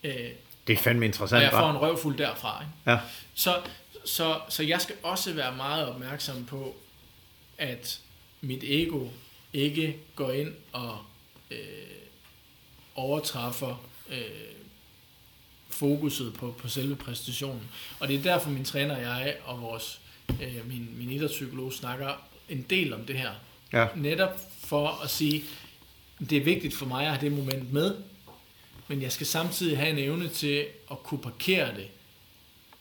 Øh, 0.04 0.30
det 0.66 0.72
er 0.72 0.76
fandme 0.76 1.02
og 1.02 1.06
interessant, 1.06 1.42
jeg 1.42 1.50
får 1.50 1.70
en 1.70 1.76
røvfuld 1.76 2.18
derfra, 2.18 2.62
ikke? 2.62 2.90
Ja. 2.90 2.98
Så, 3.34 3.60
så, 4.04 4.40
så 4.48 4.62
jeg 4.62 4.80
skal 4.80 4.94
også 5.02 5.32
være 5.32 5.56
meget 5.56 5.88
opmærksom 5.88 6.44
på, 6.44 6.76
at 7.58 8.00
mit 8.40 8.64
ego 8.64 9.08
ikke 9.52 9.96
går 10.16 10.32
ind 10.32 10.54
og 10.72 10.98
øh, 11.50 11.58
overtræffer 12.94 13.84
øh, 14.08 14.18
fokuset 15.70 16.34
på, 16.34 16.54
på 16.58 16.68
selve 16.68 16.96
præstationen. 16.96 17.70
Og 18.00 18.08
det 18.08 18.16
er 18.16 18.22
derfor 18.22 18.50
min 18.50 18.64
træner 18.64 18.96
og 18.96 19.02
jeg 19.02 19.36
og 19.44 19.62
vores, 19.62 20.00
øh, 20.42 20.68
min, 20.68 20.88
min 20.94 21.10
idrætspsykolog 21.10 21.72
snakker 21.72 22.26
en 22.48 22.62
del 22.70 22.92
om 22.92 23.04
det 23.04 23.18
her. 23.18 23.30
Ja. 23.72 23.86
Netop 23.94 24.40
for 24.60 25.00
at 25.04 25.10
sige, 25.10 25.44
det 26.20 26.38
er 26.38 26.44
vigtigt 26.44 26.74
for 26.74 26.86
mig 26.86 27.06
at 27.06 27.12
have 27.12 27.30
det 27.30 27.38
moment 27.38 27.72
med, 27.72 27.94
men 28.88 29.02
jeg 29.02 29.12
skal 29.12 29.26
samtidig 29.26 29.78
have 29.78 29.90
en 29.90 29.98
evne 29.98 30.28
til 30.28 30.64
at 30.90 31.02
kunne 31.02 31.20
parkere 31.20 31.70
det 31.76 31.88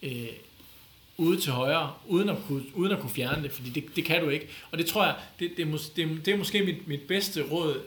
øh, 0.02 0.28
ude 1.18 1.42
til 1.42 1.52
højre, 1.52 1.94
uden 2.06 2.30
at 2.30 2.38
kunne, 2.48 2.64
uden 2.74 2.92
at 2.92 3.00
kunne 3.00 3.10
fjerne 3.10 3.44
det, 3.44 3.52
fordi 3.52 3.70
det, 3.70 3.84
det 3.96 4.06
kan 4.06 4.22
du 4.22 4.30
ikke. 4.30 4.48
Og 4.72 4.78
det 4.78 4.86
tror 4.86 5.06
jeg, 5.06 5.16
det, 5.40 5.52
det, 5.58 5.64
er, 5.64 5.70
mås, 5.70 5.90
det, 5.90 6.04
er, 6.04 6.08
det 6.26 6.34
er 6.34 6.38
måske 6.38 6.64
mit, 6.64 6.88
mit 6.88 7.02
bedste 7.02 7.44
råd, 7.44 7.82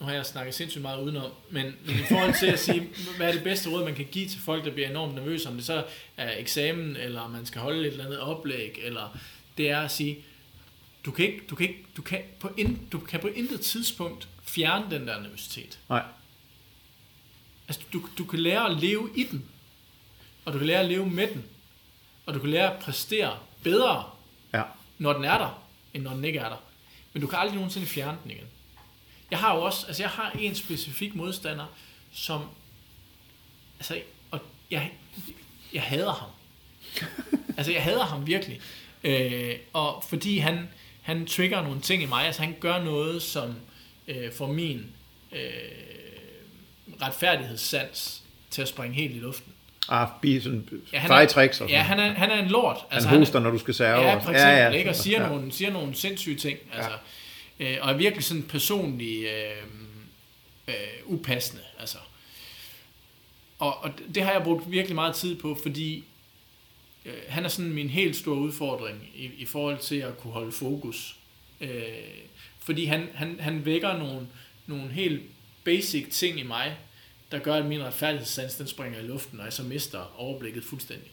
nu 0.00 0.06
har 0.06 0.12
jeg 0.12 0.26
snakket 0.26 0.54
sindssygt 0.54 0.82
meget 0.82 1.02
udenom, 1.02 1.30
men, 1.50 1.66
men 1.86 1.94
i 1.94 2.02
forhold 2.08 2.38
til 2.38 2.46
at 2.46 2.58
sige, 2.58 2.88
hvad 3.16 3.28
er 3.28 3.32
det 3.32 3.42
bedste 3.42 3.70
råd, 3.70 3.84
man 3.84 3.94
kan 3.94 4.06
give 4.10 4.28
til 4.28 4.40
folk, 4.40 4.64
der 4.64 4.70
bliver 4.70 4.90
enormt 4.90 5.14
nervøse, 5.14 5.48
om 5.48 5.54
det 5.54 5.64
så 5.64 5.84
er 6.16 6.38
eksamen, 6.38 6.96
eller 6.96 7.28
man 7.28 7.46
skal 7.46 7.60
holde 7.60 7.80
et 7.80 7.86
eller 7.86 8.04
andet 8.04 8.20
oplæg, 8.20 8.78
eller 8.82 9.18
det 9.58 9.70
er 9.70 9.80
at 9.80 9.90
sige, 9.90 10.18
du 11.04 11.10
kan 11.10 11.26
ikke, 11.26 11.40
du 11.50 11.54
kan 11.54 11.68
ikke, 11.68 11.84
du 11.96 12.02
kan 12.02 12.20
på, 12.40 12.50
in, 12.56 12.80
du 12.92 12.98
kan 12.98 13.20
på 13.20 13.28
intet 13.28 13.60
tidspunkt 13.60 14.28
fjerne 14.46 14.90
den 14.90 15.08
der 15.08 15.20
nervøsitet. 15.20 15.78
Nej. 15.88 16.02
Altså, 17.68 17.82
du, 17.92 18.08
du 18.18 18.24
kan 18.24 18.38
lære 18.38 18.66
at 18.70 18.76
leve 18.76 19.10
i 19.16 19.24
den, 19.24 19.44
og 20.44 20.52
du 20.52 20.58
kan 20.58 20.66
lære 20.66 20.80
at 20.80 20.86
leve 20.88 21.06
med 21.06 21.28
den, 21.28 21.44
og 22.26 22.34
du 22.34 22.38
kan 22.38 22.50
lære 22.50 22.72
at 22.76 22.82
præstere 22.82 23.38
bedre, 23.62 24.10
Ja. 24.54 24.62
når 24.98 25.12
den 25.12 25.24
er 25.24 25.38
der, 25.38 25.62
end 25.94 26.02
når 26.02 26.14
den 26.14 26.24
ikke 26.24 26.38
er 26.38 26.48
der. 26.48 26.62
Men 27.12 27.20
du 27.22 27.26
kan 27.28 27.38
aldrig 27.38 27.54
nogensinde 27.54 27.86
fjerne 27.86 28.18
den 28.22 28.30
igen. 28.30 28.46
Jeg 29.30 29.38
har 29.38 29.54
jo 29.54 29.62
også, 29.62 29.86
altså 29.86 30.02
jeg 30.02 30.10
har 30.10 30.30
en 30.30 30.54
specifik 30.54 31.14
modstander, 31.14 31.66
som, 32.12 32.44
altså, 33.78 34.00
og 34.30 34.40
jeg, 34.70 34.92
jeg 35.72 35.82
hader 35.82 36.12
ham. 36.12 36.30
altså 37.58 37.72
jeg 37.72 37.82
hader 37.82 38.04
ham 38.04 38.26
virkelig. 38.26 38.60
Øh, 39.04 39.56
og 39.72 40.04
fordi 40.08 40.38
han, 40.38 40.68
han 41.02 41.26
trigger 41.26 41.62
nogle 41.62 41.80
ting 41.80 42.02
i 42.02 42.06
mig, 42.06 42.26
altså 42.26 42.42
han 42.42 42.56
gør 42.60 42.84
noget, 42.84 43.22
som 43.22 43.54
øh, 44.08 44.32
får 44.32 44.46
min 44.46 44.86
øh, 45.32 45.40
retfærdighedssans 47.02 48.22
til 48.50 48.62
at 48.62 48.68
springe 48.68 48.96
helt 48.96 49.16
i 49.16 49.18
luften. 49.18 49.52
Ah, 49.88 50.08
bi, 50.22 50.40
sådan 50.40 50.68
Ja, 50.92 50.98
han 50.98 51.10
er, 51.10 51.26
tricks 51.26 51.60
og 51.60 51.68
ja, 51.68 51.84
sådan. 51.84 51.86
han 51.86 52.10
er, 52.10 52.14
han 52.14 52.30
er 52.30 52.42
en 52.42 52.48
lort. 52.48 52.76
Han 52.90 53.04
hoster, 53.04 53.40
når 53.40 53.50
du 53.50 53.58
skal 53.58 53.74
serve. 53.74 54.00
Ja, 54.00 54.14
for 54.14 54.18
eksempel, 54.18 54.40
ja, 54.40 54.66
ja, 54.66 54.70
ikke? 54.70 54.90
og 54.90 54.96
siger, 54.96 55.22
ja. 55.22 55.28
nogle, 55.28 55.52
siger 55.52 55.70
nogle 55.70 55.94
sindssyge 55.94 56.36
ting. 56.36 56.58
Altså, 56.72 56.90
øh, 57.60 57.76
og 57.80 57.90
er 57.90 57.96
virkelig 57.96 58.24
sådan 58.24 58.42
personlig 58.42 59.24
øh, 59.24 59.66
øh, 60.68 60.74
upassende. 61.04 61.62
Altså. 61.80 61.98
Og, 63.58 63.84
og 63.84 63.90
det 64.14 64.22
har 64.22 64.32
jeg 64.32 64.42
brugt 64.42 64.70
virkelig 64.70 64.94
meget 64.94 65.14
tid 65.14 65.36
på, 65.36 65.58
fordi 65.62 66.04
øh, 67.04 67.14
han 67.28 67.44
er 67.44 67.48
sådan 67.48 67.72
min 67.72 67.90
helt 67.90 68.16
store 68.16 68.36
udfordring 68.36 69.08
i, 69.14 69.30
i 69.38 69.44
forhold 69.44 69.78
til 69.78 69.96
at 69.96 70.18
kunne 70.18 70.32
holde 70.32 70.52
fokus 70.52 71.16
Øh, 71.60 71.88
fordi 72.58 72.84
han, 72.84 73.08
han, 73.14 73.40
han 73.40 73.64
vækker 73.64 73.98
nogle, 73.98 74.26
nogle 74.66 74.88
helt 74.92 75.22
basic 75.64 76.08
ting 76.10 76.40
i 76.40 76.42
mig, 76.42 76.76
der 77.30 77.38
gør, 77.38 77.54
at 77.54 77.66
min 77.66 77.84
retfærdighedssans, 77.84 78.54
den 78.54 78.66
springer 78.66 78.98
i 78.98 79.02
luften, 79.02 79.38
og 79.38 79.44
jeg 79.44 79.52
så 79.52 79.62
mister 79.62 80.20
overblikket 80.20 80.64
fuldstændig. 80.64 81.10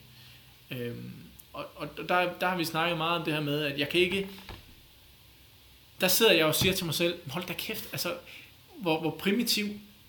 Øhm, 0.70 1.12
og 1.52 1.66
og 1.76 2.08
der, 2.08 2.32
der 2.38 2.48
har 2.48 2.56
vi 2.56 2.64
snakket 2.64 2.98
meget 2.98 3.18
om 3.18 3.24
det 3.24 3.34
her 3.34 3.40
med, 3.40 3.62
at 3.62 3.78
jeg 3.78 3.88
kan 3.88 4.00
ikke... 4.00 4.28
Der 6.00 6.08
sidder 6.08 6.32
jeg 6.32 6.46
og 6.46 6.54
siger 6.54 6.72
til 6.72 6.86
mig 6.86 6.94
selv, 6.94 7.18
hold 7.30 7.46
da 7.46 7.52
kæft, 7.52 7.88
altså, 7.92 8.14
hvor, 8.76 9.00
hvor 9.00 9.10
primitiv 9.10 9.66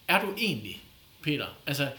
er 0.08 0.22
du 0.22 0.34
egentlig, 0.38 0.84
Peter? 1.22 1.48
Altså, 1.68 1.90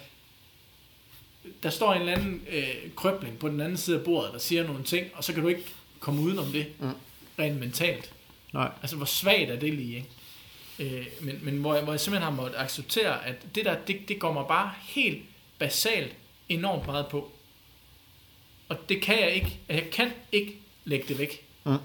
der 1.62 1.70
står 1.70 1.94
en 1.94 2.00
eller 2.00 2.12
anden 2.12 2.46
øh, 2.50 2.74
krøbling 2.96 3.38
på 3.38 3.48
den 3.48 3.60
anden 3.60 3.76
side 3.76 3.98
af 3.98 4.04
bordet, 4.04 4.32
der 4.32 4.38
siger 4.38 4.66
nogle 4.66 4.84
ting, 4.84 5.06
og 5.14 5.24
så 5.24 5.32
kan 5.32 5.42
du 5.42 5.48
ikke 5.48 5.64
komme 6.00 6.20
udenom 6.20 6.46
det, 6.46 6.66
mm. 6.78 6.90
rent 7.38 7.60
mentalt. 7.60 8.12
Nej. 8.52 8.70
Altså, 8.82 8.96
hvor 8.96 9.06
svagt 9.06 9.50
er 9.50 9.56
det 9.58 9.74
lige, 9.74 9.96
ikke? 9.96 10.96
Øh, 10.98 11.06
men, 11.20 11.38
men 11.42 11.56
hvor, 11.56 11.74
jeg, 11.74 11.84
hvor 11.84 11.92
jeg 11.92 12.00
simpelthen 12.00 12.32
har 12.32 12.42
måttet 12.42 12.58
acceptere, 12.58 13.26
at 13.26 13.34
det 13.54 13.64
der, 13.64 13.76
det, 13.86 14.08
det 14.08 14.18
går 14.18 14.32
mig 14.32 14.44
bare 14.48 14.72
helt 14.82 15.22
basalt 15.58 16.16
enormt 16.48 16.86
meget 16.86 17.06
på. 17.06 17.32
Og 18.68 18.76
det 18.88 19.02
kan 19.02 19.20
jeg 19.20 19.30
ikke. 19.32 19.58
Jeg 19.68 19.90
kan 19.92 20.10
ikke 20.32 20.56
lægge 20.84 21.04
det 21.08 21.18
væk. 21.18 21.44
Mm. 21.64 21.76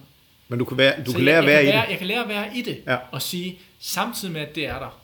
Men 0.47 0.59
du 0.59 0.65
kan, 0.65 0.77
være, 0.77 1.03
du 1.03 1.11
Så 1.11 1.17
kan 1.17 1.25
lære 1.25 1.35
jeg, 1.35 1.43
at 1.43 1.47
være 1.47 1.55
jeg 1.57 1.63
i 1.63 1.71
lære, 1.71 1.81
det. 1.85 1.89
Jeg 1.89 1.97
kan 1.97 2.07
lære 2.07 2.23
at 2.23 2.29
være 2.29 2.57
i 2.57 2.61
det, 2.61 2.83
Ja. 2.87 2.97
og 3.11 3.21
sige, 3.21 3.59
samtidig 3.79 4.33
med, 4.33 4.41
at 4.41 4.55
det 4.55 4.65
er 4.65 4.79
der, 4.79 5.01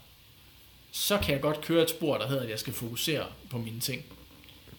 så 0.91 1.17
kan 1.17 1.33
jeg 1.33 1.41
godt 1.41 1.61
køre 1.61 1.83
et 1.83 1.89
spor, 1.89 2.17
der 2.17 2.27
hedder, 2.27 2.43
at 2.43 2.49
jeg 2.49 2.59
skal 2.59 2.73
fokusere 2.73 3.25
på 3.49 3.57
mine 3.57 3.79
ting. 3.79 4.03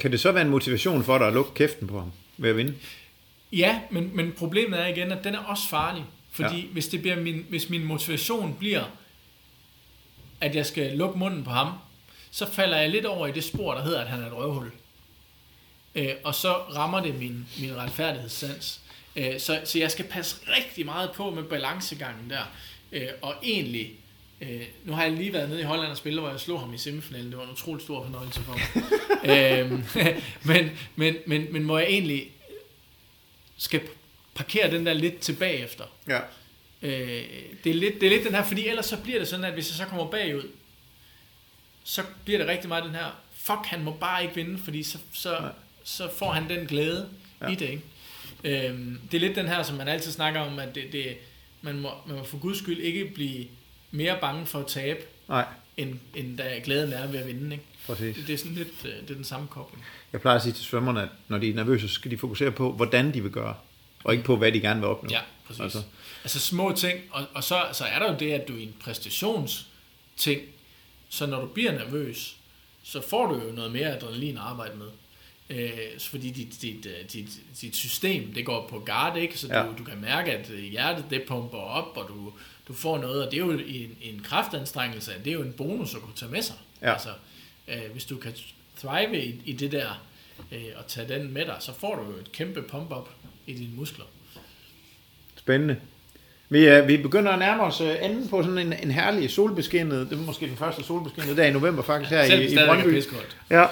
Kan 0.01 0.13
det 0.13 0.21
så 0.21 0.33
være 0.33 0.43
en 0.43 0.49
motivation 0.49 1.05
for 1.05 1.19
dig 1.19 1.27
at 1.27 1.33
lukke 1.33 1.55
kæften 1.55 1.87
på 1.89 1.99
ham 1.99 2.13
ved 2.37 2.51
at 2.51 2.57
vinde? 2.57 2.75
Ja, 3.53 3.81
men, 3.91 4.11
men 4.17 4.33
problemet 4.39 4.81
er 4.81 4.87
igen, 4.87 5.13
at 5.13 5.25
den 5.25 5.35
er 5.35 5.39
også 5.39 5.69
farlig. 5.69 6.05
Fordi 6.43 6.61
Ja. 6.61 6.67
hvis, 6.73 6.89
det 6.89 7.01
bliver 7.03 7.17
min, 7.21 7.47
hvis 7.49 7.69
min 7.71 7.85
motivation 7.85 8.57
bliver, 8.59 8.85
at 10.41 10.55
jeg 10.55 10.67
skal 10.67 10.97
lukke 10.97 11.19
munden 11.19 11.45
på 11.45 11.51
ham, 11.51 11.73
så 12.31 12.47
falder 12.53 12.77
jeg 12.77 12.91
lidt 12.91 13.07
over 13.07 13.27
i 13.27 13.33
det 13.33 13.45
spor, 13.45 13.75
der 13.75 13.83
hedder, 13.83 14.01
at 14.01 14.09
han 14.09 14.23
er 14.23 14.27
et 14.27 14.33
røvhul. 14.37 14.71
Øh, 15.95 16.13
og 16.25 16.35
så 16.35 16.53
rammer 16.55 17.01
det 17.01 17.15
min, 17.15 17.47
min 17.61 17.77
retfærdighedssans. 17.77 18.81
Øh, 19.17 19.41
så, 19.41 19.61
så 19.65 19.79
jeg 19.79 19.91
skal 19.91 20.05
passe 20.05 20.37
rigtig 20.57 20.85
meget 20.85 21.11
på 21.13 21.31
med 21.31 21.43
balancegangen 21.43 22.31
der. 22.31 22.43
Øh, 22.93 23.09
og 23.23 23.35
egentlig, 23.43 23.91
øh, 24.41 24.63
nu 24.85 24.93
har 24.93 25.03
jeg 25.03 25.13
lige 25.13 25.33
været 25.33 25.49
nede 25.49 25.61
i 25.61 25.65
Holland 25.65 25.91
og 25.91 25.97
spillet, 25.97 26.23
hvor 26.23 26.31
jeg 26.31 26.41
slog 26.41 26.61
ham 26.61 26.75
i 26.75 26.79
semifinalen. 26.79 27.31
Det 27.31 27.39
var 27.39 27.45
en 27.45 27.51
utrolig 27.51 27.83
stor 27.85 28.05
fornøjelse 28.05 28.41
for 28.41 28.53
mig. 28.53 28.89
øh, 29.63 29.71
men, 30.49 30.71
men, 30.97 31.17
men, 31.27 31.47
men 31.53 31.63
hvor 31.65 31.79
jeg 31.79 31.89
egentlig 31.89 32.31
skal 33.57 33.81
parkere 34.39 34.71
den 34.71 34.87
der 34.87 34.93
lidt 34.93 35.19
tilbage 35.19 35.65
efter. 35.65 35.85
Ja. 36.09 36.19
Øh, 36.83 37.25
det, 37.65 37.71
er 37.71 37.75
lidt, 37.75 37.95
det 38.01 38.07
er 38.07 38.11
lidt 38.11 38.25
den 38.25 38.35
her, 38.35 38.45
fordi 38.45 38.69
ellers 38.69 38.87
så 38.87 38.97
bliver 38.97 39.19
det 39.19 39.29
sådan, 39.29 39.45
at 39.45 39.53
hvis 39.53 39.69
jeg 39.71 39.77
så 39.77 39.85
kommer 39.85 40.11
bagud, 40.11 40.43
så 41.85 42.03
bliver 42.25 42.39
det 42.39 42.49
rigtig 42.49 42.69
meget 42.69 42.85
den 42.85 42.95
her, 42.95 43.21
fuck, 43.33 43.67
han 43.67 43.85
må 43.85 43.91
bare 44.01 44.23
ikke 44.23 44.35
vinde, 44.35 44.59
fordi 44.59 44.83
så, 44.83 44.99
så, 45.13 45.51
så 45.85 46.11
får 46.19 46.33
han 46.33 46.49
den 46.49 46.67
glæde 46.67 47.09
Ja. 47.41 47.47
ja. 47.47 47.53
i 47.53 47.55
det, 47.55 47.69
ikke? 48.45 48.69
Øhm, 48.69 49.01
det 49.13 49.17
er 49.17 49.21
lidt 49.21 49.37
den 49.37 49.49
her, 49.49 49.63
som 49.63 49.77
man 49.77 49.89
altid 49.89 50.13
snakker 50.13 50.41
om, 50.41 50.59
at 50.59 50.75
det, 50.75 50.85
det, 50.93 51.17
man, 51.63 51.79
må, 51.81 51.89
man 52.07 52.17
må 52.17 52.25
for 52.25 52.39
guds 52.39 52.59
skyld 52.59 52.79
ikke 52.79 53.05
blive 53.15 53.47
mere 53.91 54.19
bange 54.21 54.47
for 54.47 54.59
at 54.61 54.67
tabe, 54.67 55.01
Nej, 55.29 55.45
end, 55.77 55.95
end 56.15 56.39
da 56.39 56.61
glæden 56.65 56.93
er 56.93 57.07
ved 57.07 57.19
at 57.21 57.27
vinde, 57.27 57.53
ikke? 57.53 57.65
præcis. 57.87 58.17
Det, 58.17 58.27
det 58.27 58.33
er 58.35 58.39
sådan 58.39 58.55
lidt, 58.55 58.69
øh, 58.85 58.91
det 59.03 59.11
er 59.11 59.15
den 59.15 59.25
samme 59.25 59.47
kobling. 59.49 59.85
Jeg 60.13 60.21
plejer 60.21 60.37
at 60.37 60.43
sige 60.43 60.53
til 60.53 60.65
svømmerne, 60.65 61.03
at 61.03 61.09
når 61.29 61.39
de 61.39 61.51
er 61.51 61.55
nervøse, 61.55 61.89
så 61.89 61.95
skal 61.95 62.11
de 62.11 62.19
fokusere 62.19 62.51
på, 62.53 62.73
hvordan 62.73 63.15
de 63.15 63.23
vil 63.23 63.31
gøre, 63.33 63.55
og 64.05 64.13
ikke 64.13 64.25
på, 64.25 64.37
hvad 64.37 64.53
de 64.53 64.61
gerne 64.61 64.81
vil 64.81 64.89
opnå. 64.89 65.09
Ja, 65.13 65.21
præcis. 65.47 65.61
Altså. 65.61 65.83
Altså, 66.25 66.39
små 66.41 66.73
ting, 66.77 67.01
og, 67.11 67.25
og 67.35 67.45
så, 67.45 67.63
så 67.73 67.85
er 67.85 67.99
der 67.99 68.13
jo 68.13 68.19
det, 68.19 68.33
at 68.33 68.49
du 68.49 68.57
i 68.57 68.63
en 68.63 68.75
præstationsting, 68.81 70.41
så 71.09 71.27
når 71.27 71.41
du 71.41 71.47
bliver 71.47 71.73
nervøs, 71.73 72.37
så 72.83 73.01
får 73.09 73.27
du 73.27 73.35
jo 73.43 73.53
noget 73.53 73.73
mere 73.73 73.97
adrenalin 73.97 74.37
at 74.37 74.43
arbejde 74.43 74.77
med. 74.77 74.87
Øh, 75.51 75.71
fordi 76.01 76.31
dit, 76.31 76.63
dit, 76.63 76.87
øh, 76.87 77.11
dit, 77.13 77.29
dit 77.61 77.77
system, 77.77 78.35
det 78.35 78.47
går 78.47 78.67
på 78.69 78.79
guard, 78.87 79.17
ikke? 79.17 79.39
Så 79.39 79.49
du, 79.49 79.55
Ja. 79.55 79.67
du 79.79 79.85
kan 79.85 80.01
mærke, 80.01 80.33
at 80.33 80.51
øh, 80.51 80.65
hjertet 80.65 81.05
det 81.11 81.23
pumper 81.29 81.59
op, 81.59 81.97
og 81.97 82.09
du, 82.09 82.33
du 82.69 82.73
får 82.73 82.99
noget, 82.99 83.25
og 83.27 83.31
det 83.31 83.37
er 83.41 83.45
jo 83.45 83.51
en, 83.51 83.97
en 84.03 84.21
kraftanstrengelse, 84.25 85.13
det 85.25 85.31
er 85.31 85.35
jo 85.35 85.43
en 85.43 85.53
bonus 85.53 85.95
at 85.95 86.01
kunne 86.01 86.17
tage 86.17 86.31
med 86.33 86.43
sig. 86.43 86.57
Ja. 86.83 86.93
Altså, 86.93 87.09
øh, 87.69 87.91
hvis 87.93 88.05
du 88.05 88.17
kan 88.17 88.35
thrive 88.79 89.25
i, 89.25 89.41
i 89.45 89.53
det 89.53 89.73
der, 89.73 90.03
øh, 90.53 90.65
og 90.77 90.87
tage 90.87 91.09
den 91.09 91.33
med 91.33 91.47
dig, 91.47 91.57
så 91.61 91.73
får 91.75 91.95
du 91.95 92.11
jo 92.13 92.17
et 92.19 92.33
kæmpe 92.33 92.63
pump-up 92.63 93.09
i 93.49 93.53
dine 93.53 93.77
muskler. 93.77 94.05
Spændende. 95.37 95.77
Vi, 96.49 96.65
er, 96.65 96.87
vi 96.87 96.97
begynder 96.97 97.33
at 97.33 97.39
nærme 97.39 97.63
os 97.63 97.81
øh, 97.81 97.95
enden 98.03 98.29
på 98.29 98.43
sådan 98.43 98.59
en, 98.59 98.75
en 98.83 98.91
herlig 98.91 99.31
solbeskinnet, 99.31 100.11
det 100.11 100.19
er 100.19 100.23
måske 100.23 100.47
den 100.47 100.57
første 100.57 100.85
solbeskinnede 100.85 101.37
dag 101.37 101.49
i 101.49 101.53
november 101.53 101.83
faktisk 101.83 102.11
her 102.11 102.27
Selv 102.27 102.43
i, 102.43 102.53
i 102.53 102.57
Brøndby. 102.67 103.03
Ja. 103.51 103.65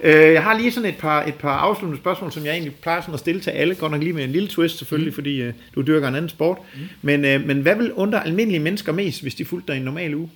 Øh, 0.00 0.32
jeg 0.32 0.42
har 0.42 0.58
lige 0.58 0.72
sådan 0.72 0.88
et 0.88 0.96
par, 0.96 1.22
et 1.22 1.34
par 1.34 1.56
afsluttende 1.56 2.02
spørgsmål, 2.02 2.32
som 2.32 2.44
jeg 2.44 2.52
egentlig 2.52 2.74
plejer 2.74 3.00
sådan 3.00 3.14
at 3.14 3.20
stille 3.20 3.40
til 3.40 3.50
alle, 3.50 3.74
godt 3.74 3.92
nok 3.92 4.02
lige 4.02 4.12
med 4.12 4.24
en 4.24 4.32
lille 4.32 4.48
twist 4.48 4.78
selvfølgelig, 4.78 5.10
mm. 5.10 5.14
fordi 5.14 5.42
øh, 5.42 5.54
du 5.74 5.82
dyrker 5.82 6.08
en 6.08 6.14
anden 6.14 6.28
sport. 6.28 6.58
Mm. 6.74 6.80
Men, 7.02 7.24
øh, 7.24 7.46
men 7.46 7.60
hvad 7.60 7.76
vil 7.76 7.92
undre 7.92 8.26
almindelige 8.26 8.60
mennesker 8.60 8.92
mest, 8.92 9.22
hvis 9.22 9.34
de 9.34 9.44
fulgte 9.44 9.66
dig 9.66 9.76
i 9.76 9.78
en 9.78 9.84
normal 9.84 10.14
uge? 10.14 10.30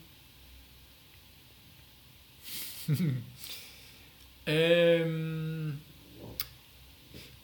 Øhm, 4.49 5.66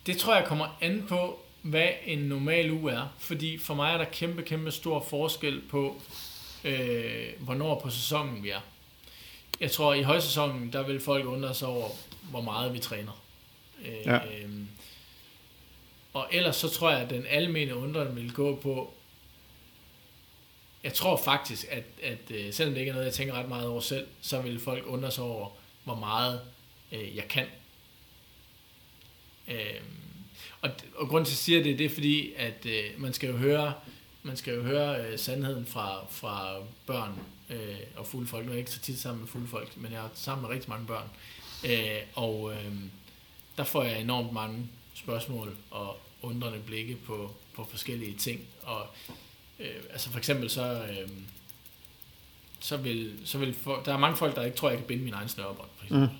det 0.07 0.19
tror 0.19 0.35
jeg 0.37 0.45
kommer 0.47 0.79
an 0.81 1.05
på, 1.09 1.39
hvad 1.63 1.89
en 2.05 2.19
normal 2.19 2.71
uge 2.71 2.93
er. 2.93 3.09
Fordi 3.19 3.59
for 3.59 3.75
mig 3.75 3.93
er 3.95 3.99
der 3.99 4.05
kæmpe, 4.05 4.43
kæmpe 4.43 4.71
stor 4.71 5.01
forskel 5.11 5.61
på, 5.71 6.01
øh, 6.65 7.29
hvornår 7.39 7.81
på 7.81 7.91
sæsonen 7.91 8.43
vi 8.43 8.51
er. 8.51 8.61
Jeg 9.61 9.71
tror, 9.71 9.95
i 9.95 10.03
højsæsonen, 10.03 10.73
der 10.73 10.83
vil 10.83 11.01
folk 11.01 11.27
undre 11.27 11.55
sig 11.55 11.69
over, 11.69 11.89
hvor 12.31 12.41
meget 12.41 12.73
vi 12.75 12.79
træner. 12.79 13.23
Øh, 13.85 14.07
Ja. 14.07 14.19
øhm, 14.43 14.69
og 16.13 16.29
ellers 16.33 16.57
så 16.57 16.69
tror 16.69 16.91
jeg, 16.91 17.01
at 17.01 17.11
den 17.11 17.27
almene 17.29 17.77
undren 17.77 18.17
vil 18.17 18.33
gå 18.33 18.57
på, 18.57 18.95
jeg 20.85 20.93
tror 20.95 21.17
faktisk, 21.17 21.67
at, 21.71 21.85
at 22.03 22.31
øh, 22.31 22.53
selvom 22.53 22.75
det 22.75 22.81
ikke 22.81 22.91
er 22.91 22.95
noget, 22.95 23.07
jeg 23.07 23.15
tænker 23.15 23.35
ret 23.35 23.49
meget 23.49 23.67
over 23.69 23.81
selv, 23.81 24.07
så 24.21 24.41
vil 24.41 24.61
folk 24.61 24.85
undre 24.87 25.11
sig 25.11 25.25
over, 25.25 25.49
hvor 25.85 25.95
meget 25.95 26.41
øh, 26.93 27.17
jeg 27.17 27.29
kan. 27.29 27.47
Øhm, 29.49 30.03
og, 30.61 30.70
og 30.97 31.09
grund 31.09 31.24
til, 31.24 31.30
at 31.30 31.32
jeg 31.32 31.38
siger 31.38 31.62
det, 31.62 31.78
det 31.78 31.86
er 31.86 31.90
fordi, 31.90 32.32
at 32.36 32.66
øh, 32.66 32.84
man 32.99 33.12
skal 33.12 33.30
jo 33.30 33.36
høre, 33.36 33.74
man 34.22 34.36
skal 34.36 34.55
jo 34.55 34.62
høre 34.62 35.07
øh, 35.07 35.18
sandheden 35.18 35.66
fra, 35.66 36.07
fra 36.11 36.57
børn 36.86 37.18
øh, 37.51 37.76
og 37.97 38.07
fulde 38.07 38.26
folk. 38.26 38.45
Nu 38.45 38.51
er 38.51 38.55
jeg 38.55 38.59
ikke 38.59 38.70
så 38.70 38.80
tit 38.80 38.99
sammen 38.99 39.20
med 39.20 39.28
fulde 39.28 39.49
folk, 39.49 39.76
men 39.76 39.93
jeg 39.93 40.05
er 40.05 40.09
sammen 40.14 40.43
med 40.43 40.51
rigtig 40.51 40.70
mange 40.70 40.86
børn. 40.86 41.09
Øh, 41.64 42.01
og 42.14 42.53
øh, 42.53 42.72
der 43.57 43.64
får 43.64 43.82
jeg 43.82 44.01
enormt 44.01 44.32
mange 44.32 44.68
spørgsmål 44.95 45.57
og 45.70 46.01
undrende 46.22 46.59
blikke 46.66 46.97
på, 46.97 47.34
på 47.55 47.66
forskellige 47.70 48.16
ting. 48.16 48.40
Og 48.62 48.86
øh, 49.61 49.74
altså 49.90 50.11
for 50.11 50.18
eksempel 50.18 50.51
så, 50.51 50.86
øh, 50.90 51.09
så 52.61 52.76
vil, 52.76 53.18
så 53.24 53.38
vil 53.38 53.55
for, 53.55 53.82
der 53.84 53.93
er 53.93 53.99
mange 53.99 54.16
folk, 54.16 54.36
der 54.36 54.45
ikke 54.45 54.57
tror, 54.57 54.68
jeg 54.68 54.78
kan 54.78 54.86
binde 54.86 55.05
min 55.05 55.14
egen 55.14 55.28
snørebånd, 55.28 55.68
for 55.76 55.84
eksempel. 55.84 56.09
Mm. 56.09 56.16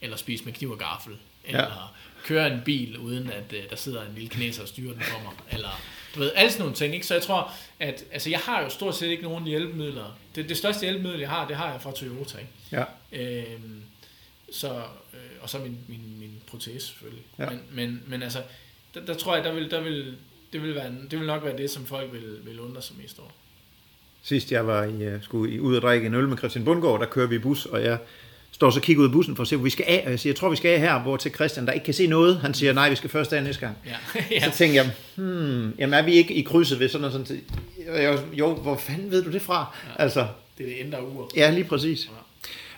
Eller 0.00 0.16
spise 0.16 0.44
med 0.44 0.52
kniv 0.52 0.70
og 0.70 0.78
gaffel. 0.78 1.16
Eller 1.44 1.62
ja. 1.62 1.86
Køre 2.24 2.52
en 2.52 2.60
bil, 2.64 2.98
uden 2.98 3.30
at 3.30 3.52
øh, 3.52 3.70
der 3.70 3.76
sidder 3.76 4.02
en 4.02 4.14
lille 4.14 4.28
kineser 4.28 4.62
og 4.62 4.68
styrer 4.68 4.92
den 4.92 5.02
for 5.02 5.22
mig. 5.22 5.32
Eller 5.50 5.80
du 6.14 6.20
ved, 6.20 6.32
alle 6.34 6.50
sådan 6.50 6.62
nogle 6.62 6.76
ting. 6.76 6.94
Ikke? 6.94 7.06
Så 7.06 7.14
jeg 7.14 7.22
tror, 7.22 7.52
at 7.80 8.04
altså, 8.12 8.30
jeg 8.30 8.38
har 8.38 8.62
jo 8.62 8.68
stort 8.68 8.96
set 8.96 9.08
ikke 9.08 9.22
nogen 9.22 9.44
hjælpemidler. 9.44 10.18
Det, 10.34 10.48
det 10.48 10.56
største 10.56 10.80
hjælpemiddel, 10.80 11.20
jeg 11.20 11.30
har, 11.30 11.46
det 11.46 11.56
har 11.56 11.72
jeg 11.72 11.80
fra 11.80 11.92
Toyota. 11.92 12.38
Ikke? 12.38 12.52
Ja. 12.72 12.84
Øhm, 13.12 13.82
så, 14.52 14.68
øh, 15.14 15.20
og 15.40 15.50
så 15.50 15.58
min, 15.58 15.78
min, 15.88 16.16
min 16.18 16.42
protese 16.46 16.86
selvfølgelig. 16.86 17.24
Ja. 17.38 17.50
Men, 17.50 17.60
men, 17.72 18.02
men 18.06 18.22
altså, 18.22 18.42
der, 18.94 19.04
der 19.06 19.14
tror 19.14 19.34
jeg, 19.34 19.44
der 19.44 19.52
vil, 19.52 19.70
der 19.70 19.80
vil, 19.80 20.16
det, 20.52 20.62
vil 20.62 20.74
være, 20.74 20.92
det 21.10 21.18
vil 21.18 21.26
nok 21.26 21.44
være 21.44 21.56
det, 21.56 21.70
som 21.70 21.86
folk 21.86 22.12
vil, 22.12 22.38
vil 22.44 22.60
undre 22.60 22.82
sig 22.82 22.96
mest 22.96 23.18
over. 23.18 23.30
Sidst 24.22 24.52
jeg 24.52 24.66
var 24.66 24.84
i, 24.84 25.14
uh, 25.14 25.22
skulle 25.22 25.54
i, 25.54 25.60
ud 25.60 25.76
og 25.76 25.82
drikke 25.82 26.06
en 26.06 26.14
øl 26.14 26.28
med 26.28 26.38
Christian 26.38 26.64
Bundgaard, 26.64 27.00
der 27.00 27.06
kører 27.06 27.26
vi 27.26 27.34
i 27.34 27.38
bus, 27.38 27.66
og 27.66 27.82
jeg 27.82 27.98
står 28.60 28.70
så 28.70 28.78
og 28.78 28.82
kigger 28.82 29.02
ud 29.02 29.06
af 29.08 29.12
bussen 29.12 29.36
for 29.36 29.42
at 29.42 29.48
se, 29.48 29.56
hvor 29.56 29.64
vi 29.64 29.70
skal 29.70 29.84
af, 29.88 30.02
og 30.04 30.10
jeg 30.10 30.20
siger, 30.20 30.30
jeg 30.30 30.36
tror, 30.36 30.48
vi 30.50 30.56
skal 30.56 30.68
af 30.70 30.80
her, 30.80 30.98
hvor 31.02 31.16
til 31.16 31.30
Christian, 31.34 31.66
der 31.66 31.72
ikke 31.72 31.84
kan 31.84 31.94
se 31.94 32.06
noget, 32.06 32.40
han 32.40 32.54
siger, 32.54 32.72
nej, 32.72 32.90
vi 32.90 32.96
skal 32.96 33.10
først 33.10 33.32
af 33.32 33.42
næste 33.44 33.60
gang. 33.60 33.76
Ja. 33.86 33.90
Ja. 34.14 34.24
ja. 34.36 34.50
Så 34.50 34.56
tænker 34.58 34.82
jeg, 34.82 34.90
hmm, 35.16 35.74
jamen 35.78 35.94
er 35.94 36.02
vi 36.02 36.12
ikke 36.12 36.34
i 36.34 36.42
krydset 36.42 36.80
ved 36.80 36.88
sådan 36.88 37.10
noget 37.10 37.28
sådan, 37.28 37.40
jeg, 38.02 38.18
jo, 38.32 38.54
hvor 38.54 38.76
fanden 38.76 39.10
ved 39.10 39.22
du 39.24 39.30
det 39.32 39.42
fra? 39.42 39.76
Ja. 39.98 40.02
Altså, 40.02 40.26
Det 40.58 40.66
er 40.66 40.70
det 40.70 40.76
ændre 40.84 40.98
uger. 41.14 41.26
ja, 41.36 41.50
lige 41.50 41.64
præcis. 41.64 42.10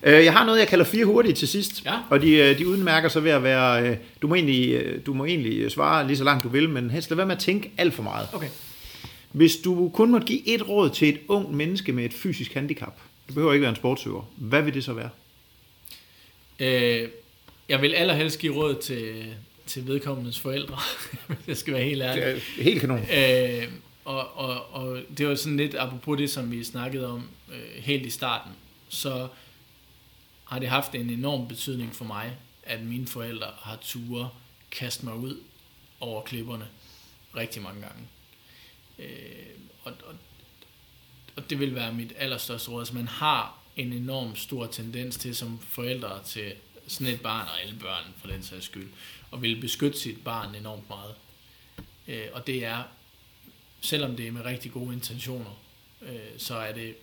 Øh, 0.03 0.25
Jeg 0.25 0.33
har 0.33 0.47
noget, 0.47 0.59
jeg 0.59 0.69
kalder 0.69 0.85
fire 0.85 1.05
hurtige 1.05 1.33
til 1.35 1.49
sidst, 1.49 1.85
Ja. 1.85 1.93
og 2.11 2.23
de, 2.23 2.31
øh, 2.35 2.59
de 2.59 2.69
udmærker 2.69 3.09
sig 3.09 3.25
ved 3.25 3.31
at 3.31 3.43
være, 3.43 3.89
øh, 3.89 3.97
du 4.23 4.27
må, 4.29 4.35
egentlig, 4.35 4.83
du 5.07 5.15
må 5.15 5.25
egentlig 5.25 5.71
svare 5.71 6.07
lige 6.07 6.17
så 6.17 6.25
langt 6.25 6.45
du 6.45 6.49
vil, 6.49 6.69
men 6.69 6.91
helst 6.91 7.11
lad 7.11 7.17
være 7.17 7.27
med 7.27 7.35
at 7.37 7.43
tænke 7.43 7.71
alt 7.79 7.95
for 7.95 8.03
meget. 8.03 8.29
Okay. 8.33 8.49
Hvis 9.33 9.57
du 9.57 9.91
kun 9.95 10.11
måtte 10.11 10.27
give 10.27 10.49
et 10.49 10.69
råd 10.69 10.91
til 10.91 11.09
et 11.09 11.19
ung 11.29 11.55
menneske 11.57 11.93
med 11.93 12.05
et 12.05 12.13
fysisk 12.15 12.55
handicap, 12.55 12.95
det 13.27 13.35
behøver 13.35 13.53
ikke 13.53 13.63
være 13.63 13.71
en 13.71 13.77
sportsøver, 13.77 14.23
hvad 14.37 14.63
vil 14.63 14.75
det 14.75 14.85
så 14.85 14.93
være? 14.93 15.09
Øh, 16.63 17.09
jeg 17.69 17.83
vil 17.83 17.95
allerhelst 17.95 18.39
give 18.39 18.55
råd 18.57 18.83
til, 18.83 19.35
til 19.67 19.87
vedkommendes 19.87 20.41
forældre, 20.41 20.79
hvis 21.27 21.49
jeg 21.49 21.57
skal 21.57 21.75
være 21.75 21.85
helt 21.85 22.03
ærlig. 22.03 22.25
Det 22.25 22.37
er 22.59 22.63
helt 22.63 22.81
kanon. 22.81 22.99
Øh, 22.99 23.69
og, 24.05 24.37
og, 24.37 24.73
og 24.73 25.01
det 25.19 25.29
var 25.29 25.35
sådan 25.35 25.57
lidt 25.57 25.75
apropos 25.75 26.19
det, 26.19 26.31
som 26.31 26.51
vi 26.51 26.65
snakkede 26.65 27.13
om 27.13 27.29
øh, 27.53 27.83
helt 27.83 28.07
i 28.07 28.11
starten, 28.11 28.53
så 28.89 29.29
har 30.45 30.59
det 30.59 30.69
haft 30.69 30.95
en 30.95 31.11
enorm 31.11 31.49
betydning 31.49 31.95
for 31.95 32.05
mig, 32.05 32.37
at 32.63 32.83
mine 32.83 33.07
forældre 33.07 33.47
har 33.59 33.79
ture 33.83 34.29
kaste 34.71 35.05
mig 35.05 35.15
ud 35.15 35.41
over 36.01 36.23
klipperne 36.23 36.67
rigtig 37.37 37.63
mange 37.63 37.81
gange. 37.81 38.03
Øh, 38.99 39.07
og, 39.85 39.93
og, 40.07 40.15
og 41.37 41.51
det 41.51 41.59
vil 41.59 41.75
være 41.75 41.93
mit 41.93 42.13
allerstørste 42.17 42.71
råd. 42.71 42.81
Altså 42.81 42.95
man 42.95 43.09
har 43.09 43.62
en 43.77 43.93
enorm 43.93 44.37
stor 44.37 44.67
tendens 44.67 45.17
til 45.17 45.37
som 45.37 45.59
forældre 45.61 46.23
til 46.25 46.55
sådan 46.87 47.15
et 47.15 47.21
barn, 47.21 47.49
og 47.49 47.61
alle 47.61 47.79
børn 47.79 48.05
for 48.19 48.29
den 48.29 48.43
sags 48.43 48.65
skyld, 48.65 48.89
og 49.31 49.43
vil 49.43 49.61
beskytte 49.61 49.99
sit 49.99 50.25
barn 50.25 50.55
enormt 50.55 50.89
meget. 50.89 51.15
Øh, 52.09 52.27
og 52.33 52.47
det 52.47 52.65
er, 52.65 52.83
selvom 53.81 54.17
det 54.17 54.27
er 54.27 54.33
med 54.33 54.45
rigtig 54.45 54.73
gode 54.73 54.95
intentioner, 54.95 55.61
øh, 56.03 56.39
så 56.39 56.55
er 56.55 56.73
det 56.73 56.97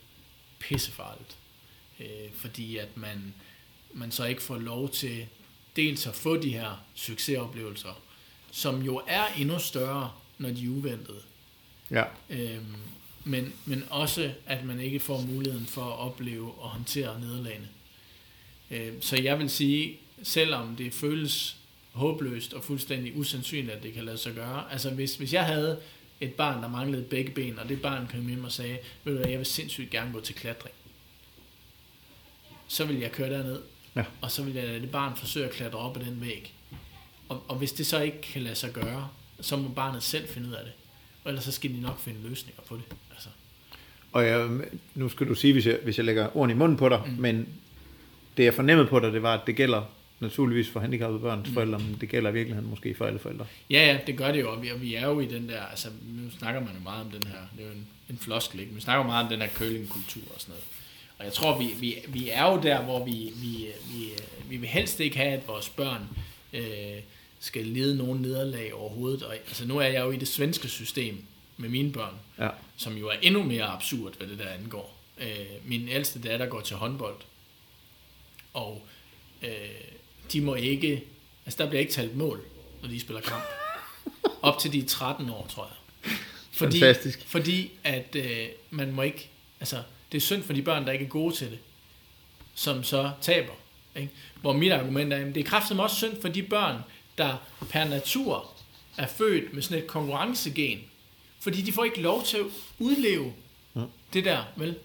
pissefarligt. 0.59 1.37
Øh, 1.99 2.33
fordi 2.33 2.77
at 2.77 2.97
man, 2.97 3.33
man 3.93 4.11
så 4.11 4.25
ikke 4.25 4.41
får 4.41 4.57
lov 4.57 4.89
til 4.89 5.27
dels 5.75 6.07
at 6.07 6.15
få 6.15 6.37
de 6.37 6.53
her 6.53 6.85
succesoplevelser, 6.95 8.01
som 8.51 8.81
jo 8.81 9.01
er 9.07 9.25
endnu 9.37 9.59
større, 9.59 10.11
når 10.37 10.49
de 10.49 10.65
er 10.65 10.69
uventede. 10.69 11.21
Ja. 11.91 12.03
Øhm, 12.29 12.75
men, 13.29 13.53
men 13.65 13.83
også, 13.89 14.31
at 14.45 14.65
man 14.65 14.79
ikke 14.79 14.99
får 14.99 15.21
muligheden 15.21 15.65
for 15.65 15.81
at 15.83 15.99
opleve 15.99 16.53
og 16.53 16.69
håndtere 16.69 17.19
nederlagene. 17.19 17.67
Øhm, 18.71 19.01
så 19.01 19.15
jeg 19.17 19.39
vil 19.39 19.49
sige, 19.49 19.97
selvom 20.23 20.75
det 20.75 20.93
føles 20.93 21.55
håbløst 21.91 22.53
og 22.53 22.63
fuldstændig 22.63 23.17
usandsynligt, 23.17 23.71
at 23.77 23.83
det 23.83 23.93
kan 23.93 24.03
lade 24.05 24.17
sig 24.17 24.33
gøre. 24.33 24.71
Altså 24.71 24.89
hvis, 24.89 25.15
hvis 25.15 25.33
jeg 25.33 25.45
havde 25.45 25.79
et 26.21 26.33
barn, 26.33 26.63
der 26.63 26.69
manglede 26.69 27.03
begge 27.03 27.31
ben, 27.31 27.59
og 27.59 27.69
det 27.69 27.81
barn 27.81 28.07
kom 28.07 28.27
hjem 28.27 28.43
og 28.43 28.51
sagde, 28.51 28.77
ved 29.03 29.13
du 29.13 29.19
hvad, 29.19 29.29
jeg 29.29 29.37
vil 29.37 29.45
sindssygt 29.45 29.89
gerne 29.89 30.13
gå 30.13 30.21
til 30.21 30.35
klatring. 30.35 30.75
Så 32.67 32.85
vil 32.85 32.99
jeg 32.99 33.11
køre 33.11 33.29
derned, 33.29 33.61
Ja. 33.95 34.03
og 34.21 34.31
så 34.31 34.43
vil 34.43 34.53
jeg 34.53 34.67
lade 34.67 34.81
det 34.81 34.91
barn 34.91 35.17
forsøge 35.17 35.45
at 35.45 35.51
klatre 35.51 35.79
op 35.79 35.97
ad 35.97 36.05
den 36.05 36.21
væg. 36.21 36.53
Og, 37.29 37.43
og 37.47 37.55
hvis 37.55 37.71
det 37.71 37.87
så 37.87 37.99
ikke 38.01 38.21
kan 38.21 38.41
lade 38.41 38.55
sig 38.55 38.73
gøre, 38.73 39.09
så 39.41 39.55
må 39.57 39.69
barnet 39.69 40.03
selv 40.03 40.27
finde 40.29 40.47
ud 40.47 40.53
af 40.53 40.63
det. 40.63 40.73
Og 41.23 41.29
ellers 41.31 41.43
så 41.43 41.51
skal 41.51 41.69
de 41.73 41.81
nok 41.81 41.99
finde 41.99 42.21
løsninger 42.29 42.61
på 42.61 42.75
det. 42.77 42.83
Og 44.11 44.25
jeg, 44.25 44.49
nu 44.95 45.09
skal 45.09 45.27
du 45.27 45.35
sige, 45.35 45.53
hvis 45.53 45.67
jeg, 45.67 45.79
hvis 45.83 45.97
jeg 45.97 46.05
lægger 46.05 46.37
ordene 46.37 46.53
i 46.53 46.57
munden 46.57 46.77
på 46.77 46.89
dig, 46.89 47.01
mm. 47.05 47.21
men 47.21 47.47
det 48.37 48.43
jeg 48.43 48.53
fornemmede 48.53 48.87
på 48.87 48.99
dig, 48.99 49.13
det 49.13 49.23
var, 49.23 49.33
at 49.33 49.47
det 49.47 49.55
gælder 49.55 49.81
naturligvis 50.19 50.69
for 50.69 50.79
handicappede 50.79 51.19
børns 51.19 51.47
mm. 51.47 51.53
forældre, 51.53 51.79
men 51.79 51.97
det 52.01 52.09
gælder 52.09 52.29
i 52.29 52.33
virkeligheden 52.33 52.69
måske 52.69 52.95
for 52.95 53.05
alle 53.05 53.19
forældre. 53.19 53.45
ja, 53.69 53.85
ja, 53.85 53.99
det 54.07 54.17
gør 54.17 54.31
det 54.31 54.41
jo, 54.41 54.51
og 54.51 54.61
vi, 54.61 54.69
og 54.69 54.81
vi 54.81 54.95
er 54.95 55.07
jo 55.07 55.19
i 55.19 55.25
den 55.25 55.49
der, 55.49 55.61
altså 55.61 55.87
nu 56.03 56.29
snakker 56.37 56.61
man 56.61 56.69
jo 56.73 56.83
meget 56.83 57.05
om 57.05 57.11
den 57.11 57.23
her, 57.27 57.39
det 57.57 57.63
er 57.63 57.67
jo 57.67 57.73
en, 57.73 57.87
en 58.09 58.17
floskel, 58.17 58.59
ikke? 58.59 58.73
Vi 58.73 58.81
snakker 58.81 59.05
meget 59.05 59.23
om 59.23 59.29
den 59.31 59.41
her 59.41 59.49
curlingkultur 59.49 60.23
og 60.35 60.41
sådan 60.41 60.51
noget. 60.51 60.63
Og 61.19 61.25
jeg 61.25 61.33
tror, 61.33 61.59
vi, 61.59 61.73
vi, 61.79 61.95
vi 62.07 62.29
er 62.29 62.51
jo 62.51 62.59
der, 62.61 62.81
hvor 62.81 63.05
vi, 63.05 63.31
vi, 63.35 63.67
vi, 63.91 64.09
vi 64.49 64.57
vil 64.57 64.69
helst 64.69 64.99
ikke 64.99 65.17
have, 65.17 65.31
at 65.31 65.47
vores 65.47 65.69
børn 65.69 66.01
øh, 66.53 66.61
skal 67.39 67.65
lide 67.65 67.97
nogen 67.97 68.21
nederlag 68.21 68.73
overhovedet. 68.73 69.23
Og, 69.23 69.33
altså 69.33 69.67
nu 69.67 69.77
er 69.77 69.87
jeg 69.87 70.01
jo 70.01 70.11
i 70.11 70.17
det 70.17 70.27
svenske 70.27 70.67
system 70.67 71.23
med 71.59 71.69
mine 71.69 71.91
børn, 71.91 72.13
Ja. 72.39 72.49
som 72.77 72.97
jo 72.97 73.07
er 73.09 73.15
endnu 73.21 73.43
mere 73.43 73.63
absurd, 73.65 74.17
hvad 74.17 74.27
det 74.27 74.39
der 74.39 74.49
angår. 74.49 74.97
Øh, 75.17 75.45
min 75.65 75.89
ældste 75.89 76.21
datter 76.21 76.45
går 76.45 76.61
til 76.61 76.75
håndbold, 76.75 77.15
og 78.53 78.87
øh, 79.41 79.49
de 80.33 80.41
må 80.41 80.55
ikke, 80.55 81.03
altså 81.45 81.63
der 81.63 81.69
bliver 81.69 81.79
ikke 81.79 81.93
talt 81.93 82.15
mål, 82.15 82.41
når 82.81 82.89
de 82.89 82.99
spiller 82.99 83.21
kamp. 83.21 83.43
Op 84.41 84.59
til 84.59 84.73
de 84.73 84.79
er 84.79 84.85
13 84.87 85.29
år, 85.29 85.47
tror 85.49 85.63
jeg. 85.71 86.11
Fordi, 86.51 86.79
Fantastisk. 86.79 87.23
Fordi 87.27 87.71
at 87.83 88.15
øh, 88.15 88.47
man 88.69 88.91
må 88.91 89.01
ikke, 89.01 89.29
altså 89.59 89.83
det 90.11 90.17
er 90.17 90.21
synd 90.21 90.43
for 90.43 90.53
de 90.53 90.61
børn, 90.61 90.85
der 90.85 90.91
ikke 90.91 91.05
er 91.05 91.09
gode 91.09 91.35
til 91.35 91.51
det, 91.51 91.59
som 92.55 92.83
så 92.83 93.11
taber. 93.21 93.53
Ikke? 93.95 94.09
Hvor 94.41 94.53
mit 94.53 94.71
argument 94.71 95.13
er, 95.13 95.17
at 95.25 95.35
det 95.35 95.41
er 95.41 95.49
kraftigt 95.49 95.79
også 95.79 95.95
synd 95.95 96.21
for 96.21 96.27
de 96.27 96.43
børn, 96.43 96.81
der 97.17 97.37
per 97.69 97.83
natur 97.85 98.51
er 98.97 99.07
født 99.07 99.53
med 99.53 99.61
sådan 99.61 99.77
et 99.77 99.87
konkurrencegen, 99.87 100.79
fordi 101.39 101.61
de 101.61 101.71
får 101.71 101.83
ikke 101.83 102.01
lov 102.01 102.23
til 102.25 102.37
at 102.37 102.45
udleve 102.79 103.33
Mm. 103.73 103.83
det 104.13 104.25
der, 104.25 104.43
vel? 104.55 104.75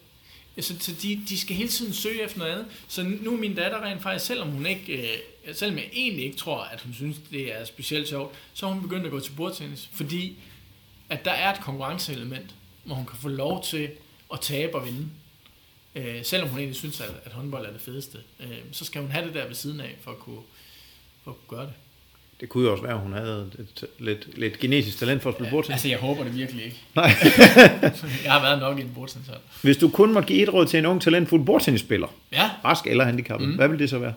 Så, 0.61 0.75
så 0.81 0.93
de, 1.03 1.21
de 1.29 1.39
skal 1.39 1.57
hele 1.57 1.69
tiden 1.69 1.93
søge 1.93 2.23
efter 2.23 2.39
noget 2.39 2.53
andet. 2.53 2.67
Så 2.89 3.03
nu 3.03 3.33
er 3.33 3.37
min 3.39 3.55
datter 3.55 3.83
rent 3.83 4.03
faktisk, 4.03 4.27
selvom 4.27 4.49
hun 4.51 4.67
ikke, 4.67 5.13
øh, 5.47 5.55
selvom 5.55 5.79
jeg 5.79 5.89
egentlig 5.93 6.25
ikke 6.25 6.37
tror, 6.37 6.61
at 6.61 6.81
hun 6.81 6.95
synes, 6.95 7.17
det 7.31 7.55
er 7.61 7.65
specielt 7.65 8.09
sjovt, 8.09 8.35
så 8.55 8.67
har 8.67 8.73
hun 8.75 8.83
begyndt 8.83 9.05
at 9.05 9.11
gå 9.11 9.21
til 9.21 9.33
bordtennis, 9.33 9.89
fordi 9.93 10.37
at 11.09 11.25
der 11.25 11.31
er 11.31 11.55
et 11.55 11.61
konkurrenceelement, 11.61 12.55
hvor 12.85 12.95
hun 12.95 13.07
kan 13.07 13.19
få 13.19 13.29
lov 13.29 13.65
til 13.65 13.91
at 14.33 14.41
tabe 14.41 14.75
og 14.79 14.87
vinde. 14.87 15.09
Øh, 15.95 16.25
selvom 16.25 16.49
hun 16.49 16.59
egentlig 16.59 16.77
synes, 16.77 17.01
at, 17.01 17.11
at 17.25 17.33
håndbold 17.33 17.67
er 17.67 17.73
det 17.73 17.81
fedeste, 17.81 18.19
øh, 18.41 18.59
så 18.73 18.85
skal 18.85 19.01
hun 19.03 19.11
have 19.11 19.27
det 19.27 19.35
der 19.35 19.47
ved 19.47 19.55
siden 19.55 19.81
af, 19.81 19.97
for 20.01 20.11
at 20.11 20.19
kunne, 20.19 20.41
for 21.25 21.31
at 21.31 21.37
kunne 21.47 21.59
gøre 21.59 21.67
det. 21.67 21.75
Det 22.41 22.49
kunne 22.49 22.65
jo 22.65 22.73
også 22.73 22.83
være, 22.83 22.95
at 22.95 23.01
hun 23.01 23.13
havde 23.13 23.51
et, 23.59 23.85
lidt, 23.99 24.39
lidt 24.39 24.59
genetisk 24.59 24.99
talent 24.99 25.23
for 25.23 25.31
at 25.31 25.37
spille 25.37 25.49
ja, 25.49 25.51
bordtennis. 25.51 25.75
Altså, 25.75 25.89
jeg 25.89 25.99
håber 25.99 26.25
det 26.25 26.37
virkelig 26.37 26.65
ikke. 26.65 26.81
Nej. 26.95 27.05
jeg 28.25 28.33
har 28.33 28.41
været 28.43 28.59
nok 28.59 28.79
i 28.79 28.83
en 28.83 28.93
bordtennishold. 28.95 29.41
Hvis 29.63 29.77
du 29.77 29.89
kun 29.89 30.13
må 30.13 30.21
give 30.21 30.43
et 30.43 30.53
råd 30.53 30.67
til 30.67 30.79
en 30.79 30.87
ung 30.87 31.03
talentfuld 31.03 31.45
bordtennisspiller, 31.45 32.09
Ja, 32.33 32.51
rask 32.65 32.87
eller 32.87 33.05
handicappet, 33.05 33.49
mm. 33.49 33.55
hvad 33.55 33.69
vil 33.69 33.79
det 33.79 33.91
så 33.91 33.99
være? 33.99 34.15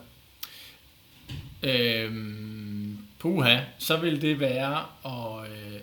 Øhm, 1.62 2.98
puha, 3.18 3.58
så 3.78 3.96
vil 3.96 4.22
det 4.22 4.40
være 4.40 4.84
at... 5.04 5.50
Øh, 5.50 5.80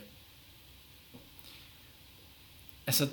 altså, 2.87 3.07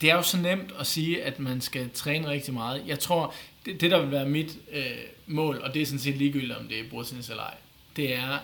det 0.00 0.10
er 0.10 0.14
jo 0.14 0.22
så 0.22 0.36
nemt 0.36 0.72
at 0.78 0.86
sige, 0.86 1.24
at 1.24 1.38
man 1.38 1.60
skal 1.60 1.90
træne 1.94 2.28
rigtig 2.28 2.54
meget. 2.54 2.82
Jeg 2.86 2.98
tror, 2.98 3.34
det, 3.66 3.80
det 3.80 3.90
der 3.90 4.00
vil 4.00 4.10
være 4.10 4.26
mit 4.26 4.56
øh, 4.72 4.84
mål, 5.26 5.58
og 5.58 5.74
det 5.74 5.82
er 5.82 5.86
sådan 5.86 5.98
set 5.98 6.16
ligegyldigt, 6.16 6.58
om 6.58 6.68
det 6.68 6.80
er 6.80 6.90
bordtennis 6.90 7.30
eller 7.30 7.42
ej, 7.42 7.54
det 7.96 8.14
er 8.14 8.38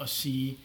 at 0.00 0.08
sige, 0.08 0.56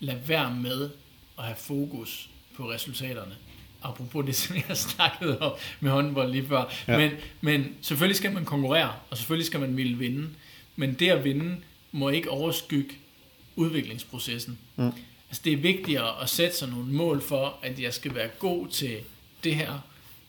lad 0.00 0.16
være 0.26 0.54
med 0.54 0.90
at 1.38 1.44
have 1.44 1.56
fokus 1.56 2.30
på 2.56 2.70
resultaterne. 2.70 3.34
Apropos 3.82 4.26
det, 4.26 4.34
som 4.34 4.56
jeg 4.68 4.76
snakkede 4.76 5.38
om 5.38 5.52
med 5.80 5.90
håndbold 5.90 6.30
lige 6.30 6.48
før. 6.48 6.72
Ja. 6.88 6.98
Men, 6.98 7.10
men 7.40 7.74
selvfølgelig 7.80 8.16
skal 8.16 8.32
man 8.32 8.44
konkurrere, 8.44 8.94
og 9.10 9.16
selvfølgelig 9.16 9.46
skal 9.46 9.60
man 9.60 9.76
ville 9.76 9.98
vinde. 9.98 10.28
Men 10.76 10.94
det 10.94 11.08
at 11.08 11.24
vinde 11.24 11.56
må 11.92 12.08
ikke 12.08 12.30
overskygge 12.30 12.94
udviklingsprocessen. 13.56 14.58
Mm. 14.76 14.92
Altså 15.28 15.42
det 15.44 15.52
er 15.52 15.56
vigtigere 15.56 16.22
at 16.22 16.30
sætte 16.30 16.56
sig 16.56 16.68
nogle 16.68 16.92
mål 16.92 17.20
for, 17.22 17.58
at 17.62 17.80
jeg 17.80 17.94
skal 17.94 18.14
være 18.14 18.28
god 18.28 18.68
til 18.68 18.98
det 19.44 19.54
her. 19.54 19.80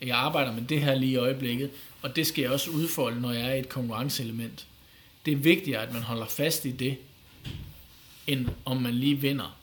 Jeg 0.05 0.17
arbejder 0.17 0.53
med 0.53 0.61
det 0.61 0.81
her 0.81 0.95
lige 0.95 1.11
i 1.11 1.15
øjeblikket, 1.15 1.69
og 2.01 2.15
det 2.15 2.27
skal 2.27 2.41
jeg 2.41 2.51
også 2.51 2.71
udfolde, 2.71 3.21
når 3.21 3.31
jeg 3.31 3.49
er 3.49 3.53
et 3.53 3.69
konkurrenceelement. 3.69 4.65
Det 5.25 5.31
er 5.33 5.37
vigtigere, 5.37 5.81
at 5.81 5.93
man 5.93 6.01
holder 6.01 6.25
fast 6.25 6.65
i 6.65 6.71
det, 6.71 6.97
end 8.27 8.47
om 8.65 8.81
man 8.81 8.93
lige 8.93 9.15
vinder 9.15 9.57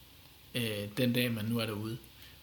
øh, 0.54 0.88
den 0.96 1.12
dag, 1.12 1.32
man 1.32 1.44
nu 1.44 1.58
er 1.58 1.66
derude. 1.66 1.96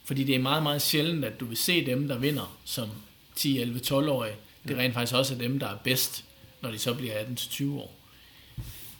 Fordi 0.04 0.24
det 0.24 0.36
er 0.36 0.40
meget, 0.40 0.64
meget 0.64 0.82
sjældent, 0.82 1.26
at 1.26 1.40
du 1.40 1.46
vil 1.46 1.58
se 1.58 1.86
dem, 1.86 2.08
der 2.08 2.18
vinder 2.18 2.58
som 2.66 2.90
10, 3.36 3.60
11, 3.60 3.80
12-årige. 3.80 4.36
Det 4.68 4.78
er 4.78 4.82
rent 4.82 4.94
faktisk 4.94 5.16
også 5.16 5.36
dem, 5.36 5.60
der 5.60 5.68
er 5.68 5.78
bedst, 5.84 6.26
når 6.62 6.72
de 6.72 6.78
så 6.78 6.94
bliver 6.94 7.14
18-20 7.24 7.72
år. 7.72 7.96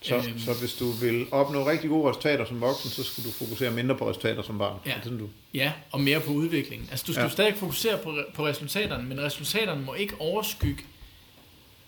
Så, 0.02 0.16
Øhm. 0.16 0.40
så 0.40 0.54
hvis 0.54 0.74
du 0.74 0.92
vil 0.92 1.28
opnå 1.32 1.68
rigtig 1.70 1.90
gode 1.90 2.10
resultater 2.10 2.46
som 2.46 2.62
voksen, 2.62 2.90
så 2.90 3.04
skal 3.04 3.24
du 3.24 3.32
fokusere 3.32 3.72
mindre 3.72 3.96
på 3.98 4.10
resultater 4.10 4.42
som 4.42 4.58
barn. 4.58 4.80
Ja. 4.86 4.94
Sådan, 5.04 5.18
du... 5.20 5.30
Ja, 5.54 5.72
og 5.92 6.02
mere 6.02 6.20
på 6.20 6.32
udviklingen. 6.32 6.88
Altså, 6.92 7.04
du 7.08 7.14
skal 7.14 7.24
Ja. 7.24 7.30
stadig 7.30 7.56
fokusere 7.58 7.98
på, 7.98 8.18
på 8.34 8.46
resultaterne, 8.48 9.04
men 9.10 9.22
resultaterne 9.22 9.82
må 9.82 9.94
ikke 9.94 10.14
overskygge 10.22 10.84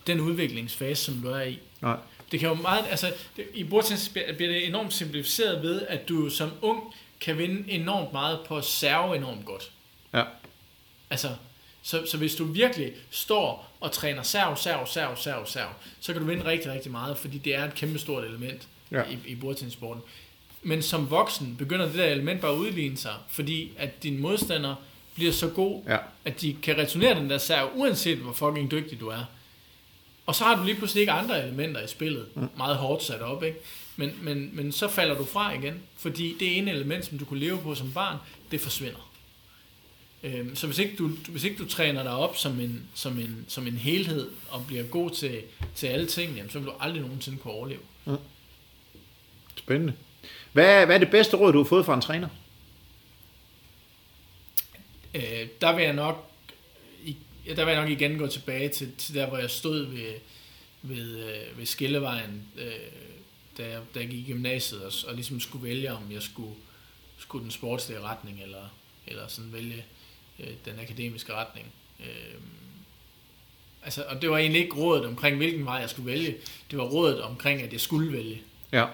den 0.07 0.19
udviklingsfase, 0.19 1.03
som 1.03 1.13
du 1.21 1.29
er 1.29 1.41
i. 1.41 1.59
Nej. 1.81 1.97
Det 2.31 2.39
kan 2.39 2.49
jo 2.49 2.55
meget, 2.55 2.85
altså, 2.89 3.13
det, 3.37 3.45
i 3.53 3.63
bordtennis 3.63 4.09
bliver 4.09 4.33
det 4.51 4.67
enormt 4.67 4.93
simplificeret 4.93 5.61
ved, 5.61 5.81
at 5.87 6.09
du 6.09 6.29
som 6.29 6.49
ung 6.61 6.83
kan 7.21 7.37
vinde 7.37 7.71
enormt 7.71 8.13
meget 8.13 8.39
på 8.47 8.57
at 8.57 8.65
serve 8.65 9.15
enormt 9.15 9.45
godt. 9.45 9.71
Ja. 10.13 10.23
Altså, 11.09 11.29
så, 11.81 12.05
så 12.05 12.17
hvis 12.17 12.35
du 12.35 12.43
virkelig 12.45 12.91
står 13.09 13.68
og 13.79 13.91
træner 13.91 14.23
serv, 14.23 14.57
serv, 14.57 14.87
serv, 14.87 15.17
serv, 15.17 15.45
serv, 15.45 15.69
så 15.99 16.13
kan 16.13 16.21
du 16.21 16.27
vinde 16.27 16.45
rigtig, 16.45 16.71
rigtig 16.71 16.91
meget, 16.91 17.17
fordi 17.17 17.37
det 17.37 17.55
er 17.55 17.63
et 17.65 17.75
kæmpe 17.75 17.99
stort 17.99 18.23
element 18.23 18.67
ja. 18.91 19.03
i, 19.03 19.17
i 19.31 19.35
bordtennissporten. 19.35 20.03
Men 20.61 20.81
som 20.81 21.09
voksen 21.09 21.55
begynder 21.57 21.85
det 21.85 21.95
der 21.95 22.05
element 22.05 22.41
bare 22.41 22.51
at 22.51 22.57
udligne 22.57 22.97
sig, 22.97 23.13
fordi 23.29 23.71
at 23.77 24.03
din 24.03 24.19
modstander 24.21 24.75
bliver 25.15 25.31
så 25.31 25.47
god, 25.47 25.83
Ja. 25.87 25.97
at 26.25 26.41
de 26.41 26.55
kan 26.63 26.77
returnere 26.77 27.15
den 27.15 27.29
der 27.29 27.37
serv, 27.37 27.69
uanset 27.75 28.17
hvor 28.17 28.33
fucking 28.33 28.71
dygtig 28.71 28.99
du 28.99 29.07
er. 29.07 29.23
Og 30.25 30.35
så 30.35 30.43
har 30.43 30.55
du 30.55 30.63
lige 30.63 30.75
pludselig 30.75 31.01
ikke 31.01 31.11
andre 31.11 31.43
elementer 31.43 31.81
i 31.81 31.87
spillet, 31.87 32.25
mm. 32.35 32.47
meget 32.57 32.75
hårdt 32.77 33.03
sat 33.03 33.21
op, 33.21 33.43
ikke? 33.43 33.57
Men, 33.95 34.11
men, 34.21 34.49
men 34.53 34.71
så 34.71 34.87
falder 34.87 35.15
du 35.17 35.25
fra 35.25 35.53
igen, 35.53 35.79
fordi 35.97 36.35
det 36.39 36.57
ene 36.57 36.71
element, 36.71 37.05
som 37.05 37.17
du 37.17 37.25
kunne 37.25 37.39
leve 37.39 37.57
på 37.57 37.75
som 37.75 37.91
barn, 37.91 38.17
det 38.51 38.61
forsvinder. 38.61 39.08
Øhm, 40.23 40.55
så 40.55 40.67
hvis 40.67 40.79
ikke, 40.79 40.95
du, 40.95 41.07
hvis 41.07 41.43
ikke 41.43 41.57
du 41.57 41.67
træner 41.67 42.03
dig 42.03 42.11
op 42.11 42.37
som 42.37 42.59
en, 42.59 42.89
som 42.93 43.19
en, 43.19 43.45
som 43.47 43.67
en 43.67 43.77
helhed, 43.77 44.31
og 44.49 44.65
bliver 44.67 44.83
god 44.83 45.11
til, 45.11 45.41
til 45.75 45.87
alle 45.87 46.07
ting, 46.07 46.35
jamen, 46.35 46.49
så 46.49 46.59
vil 46.59 46.67
du 46.67 46.73
aldrig 46.79 47.01
nogensinde 47.01 47.37
kunne 47.37 47.53
overleve. 47.53 47.81
Spændende. 49.55 49.93
Hvad, 50.51 50.85
hvad 50.85 50.95
er 50.95 50.99
det 50.99 51.11
bedste 51.11 51.37
råd, 51.37 51.53
du 51.53 51.57
har 51.57 51.65
fået 51.65 51.85
fra 51.85 51.93
en 51.93 52.01
træner? 52.01 52.27
Øh, 55.15 55.47
der 55.61 55.75
vil 55.75 55.83
jeg 55.83 55.93
nok 55.93 56.29
ja, 57.49 57.53
der 57.53 57.65
vil 57.65 57.71
jeg 57.71 57.81
nok 57.81 57.89
igen 57.89 58.17
gå 58.17 58.27
tilbage 58.27 58.69
til, 58.69 58.95
til 58.97 59.15
der, 59.15 59.27
hvor 59.27 59.37
jeg 59.37 59.49
stod 59.49 59.85
ved, 59.85 60.13
ved, 60.81 61.17
øh, 61.17 61.57
ved 61.57 61.65
Skillevejen, 61.65 62.43
øh, 62.57 62.71
da, 63.57 63.67
jeg, 63.67 63.81
da 63.95 63.99
jeg 63.99 64.09
gik 64.09 64.27
i 64.27 64.31
gymnasiet, 64.31 64.81
og, 64.81 64.91
og 65.07 65.15
ligesom 65.15 65.39
skulle 65.39 65.67
vælge, 65.67 65.93
om 65.93 66.11
jeg 66.11 66.21
skulle, 66.21 66.55
skulle 67.17 67.43
den 67.43 67.51
sportslige 67.51 67.99
retning, 67.99 68.41
eller, 68.43 68.75
eller 69.07 69.27
sådan 69.27 69.53
vælge 69.53 69.85
øh, 70.39 70.53
den 70.65 70.79
akademiske 70.79 71.33
retning. 71.33 71.67
Øh, 71.99 72.41
altså, 73.83 74.03
og 74.03 74.21
det 74.21 74.29
var 74.29 74.37
egentlig 74.37 74.61
ikke 74.61 74.75
rådet 74.75 75.05
omkring, 75.05 75.37
hvilken 75.37 75.65
vej 75.65 75.75
jeg 75.75 75.89
skulle 75.89 76.11
vælge. 76.11 76.35
Det 76.71 76.79
var 76.79 76.85
rådet 76.85 77.21
omkring, 77.21 77.61
at 77.61 77.73
jeg 77.73 77.81
skulle 77.81 78.13
vælge. 78.13 78.41
Ja. 78.71 78.85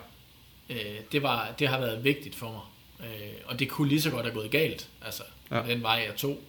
Øh, 0.70 1.00
det, 1.12 1.24
var, 1.24 1.54
det 1.60 1.68
har 1.68 1.80
været 1.80 2.04
vigtigt 2.04 2.36
for 2.36 2.52
mig. 2.52 2.62
Øh, 3.10 3.34
og 3.46 3.60
det 3.60 3.70
kunne 3.70 3.90
lige 3.90 4.02
så 4.02 4.10
godt 4.10 4.26
have 4.26 4.36
gået 4.36 4.52
galt, 4.52 4.90
altså 5.06 5.24
ja. 5.52 5.64
den 5.68 5.82
vej 5.82 6.04
jeg 6.08 6.16
tog. 6.18 6.40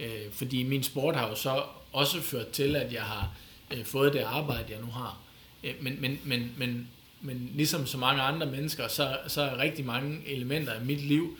Øh, 0.00 0.32
fordi 0.32 0.62
min 0.62 0.82
sport 0.82 1.16
har 1.16 1.28
jo 1.28 1.34
så 1.34 1.62
også 1.92 2.20
ført 2.20 2.48
til, 2.48 2.76
at 2.76 2.92
jeg 2.92 3.02
har 3.02 3.30
øh, 3.70 3.84
fået 3.84 4.12
det 4.12 4.20
arbejde, 4.20 4.72
jeg 4.72 4.80
nu 4.80 4.90
har. 4.90 5.18
Øh, 5.64 5.74
men, 5.80 6.00
men, 6.00 6.20
men, 6.24 6.52
men, 6.56 6.88
men 7.20 7.50
ligesom 7.54 7.86
så 7.86 7.98
mange 7.98 8.22
andre 8.22 8.46
mennesker, 8.46 8.88
så, 8.88 9.18
så 9.26 9.42
er 9.42 9.58
rigtig 9.58 9.84
mange 9.84 10.20
elementer 10.26 10.72
af 10.72 10.80
mit 10.80 11.00
liv 11.00 11.38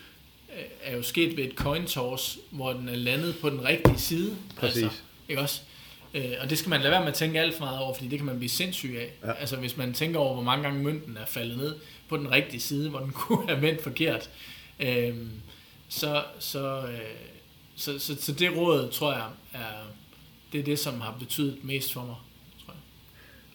er 0.82 0.96
jo 0.96 1.02
sket 1.02 1.36
ved 1.36 1.44
et 1.44 1.54
coin 1.54 1.86
toss, 1.86 2.38
hvor 2.50 2.72
den 2.72 2.88
er 2.88 2.96
landet 2.96 3.36
på 3.40 3.50
den 3.50 3.64
rigtige 3.64 3.98
side. 3.98 4.36
Præcis. 4.56 4.82
Altså, 4.82 4.98
ikke 5.28 5.42
også? 5.42 5.60
Øh, 6.14 6.32
og 6.40 6.50
det 6.50 6.58
skal 6.58 6.70
man 6.70 6.80
lade 6.80 6.90
være 6.90 7.00
med 7.00 7.08
at 7.08 7.14
tænke 7.14 7.40
alt 7.40 7.54
for 7.54 7.64
meget 7.64 7.78
over, 7.78 7.94
fordi 7.94 8.08
det 8.08 8.18
kan 8.18 8.26
man 8.26 8.38
blive 8.38 8.50
sindssyg 8.50 8.96
af. 8.98 9.28
Ja. 9.28 9.32
Altså 9.32 9.56
hvis 9.56 9.76
man 9.76 9.92
tænker 9.92 10.18
over, 10.20 10.34
hvor 10.34 10.42
mange 10.42 10.64
gange 10.64 10.84
mønten 10.84 11.16
er 11.16 11.26
faldet 11.26 11.56
ned 11.58 11.76
på 12.08 12.16
den 12.16 12.30
rigtige 12.30 12.60
side, 12.60 12.90
hvor 12.90 12.98
den 12.98 13.10
kunne 13.22 13.48
have 13.48 13.62
vendt 13.62 13.82
forkert, 13.82 14.30
øh, 14.80 15.14
så, 15.88 16.24
så, 16.38 16.82
øh, 16.82 16.98
så, 17.76 17.98
så, 17.98 18.16
så 18.20 18.32
det 18.32 18.56
råd, 18.56 18.88
tror 18.92 19.12
jeg, 19.12 19.26
er, 19.52 19.58
det 20.52 20.60
er 20.60 20.64
det, 20.64 20.78
som 20.78 21.00
har 21.00 21.14
betydet 21.18 21.58
mest 21.62 21.92
for 21.92 22.00
mig. 22.00 22.16
Tror 22.64 22.72
jeg. 22.72 22.80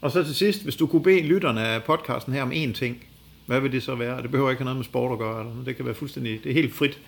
Og 0.02 0.12
så 0.12 0.24
til 0.24 0.36
sidst, 0.36 0.64
hvis 0.64 0.76
du 0.76 0.88
kunne 0.88 1.04
bede 1.04 1.22
lytterne 1.22 1.68
af 1.68 1.84
podcasten 1.84 2.34
her 2.34 2.41
om 2.41 2.52
én 2.52 2.74
ting, 2.74 3.08
hvad 3.46 3.60
vil 3.60 3.72
det 3.72 3.84
så 3.84 3.96
være? 3.96 4.22
Det 4.22 4.32
behøver 4.32 4.50
ikke 4.50 4.60
have 4.60 4.66
noget 4.66 4.78
med 4.78 4.86
sport 4.86 5.12
at 5.12 5.18
gøre, 5.18 5.39
eller 5.39 5.64
det 5.64 5.76
kan 5.76 5.86
være 5.86 5.96
fuldstændig, 5.96 6.44
det 6.44 6.50
er 6.50 6.54
helt 6.54 6.74
frit. 6.74 7.00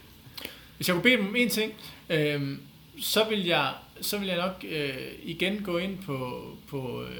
Hvis 0.77 0.87
jeg 0.87 0.93
kunne 0.93 1.03
bede 1.03 1.17
dem 1.17 1.27
om 1.27 1.35
én 1.35 1.49
ting, 1.49 1.73
øh, 2.09 2.57
så 2.99 3.29
vil 3.29 3.45
jeg 3.45 3.73
så 4.01 4.17
vil 4.17 4.27
jeg 4.27 4.37
nok 4.37 4.65
øh, 4.69 4.97
igen 5.23 5.63
gå 5.63 5.77
ind 5.77 5.97
på, 6.03 6.47
på, 6.67 7.03
øh, 7.03 7.17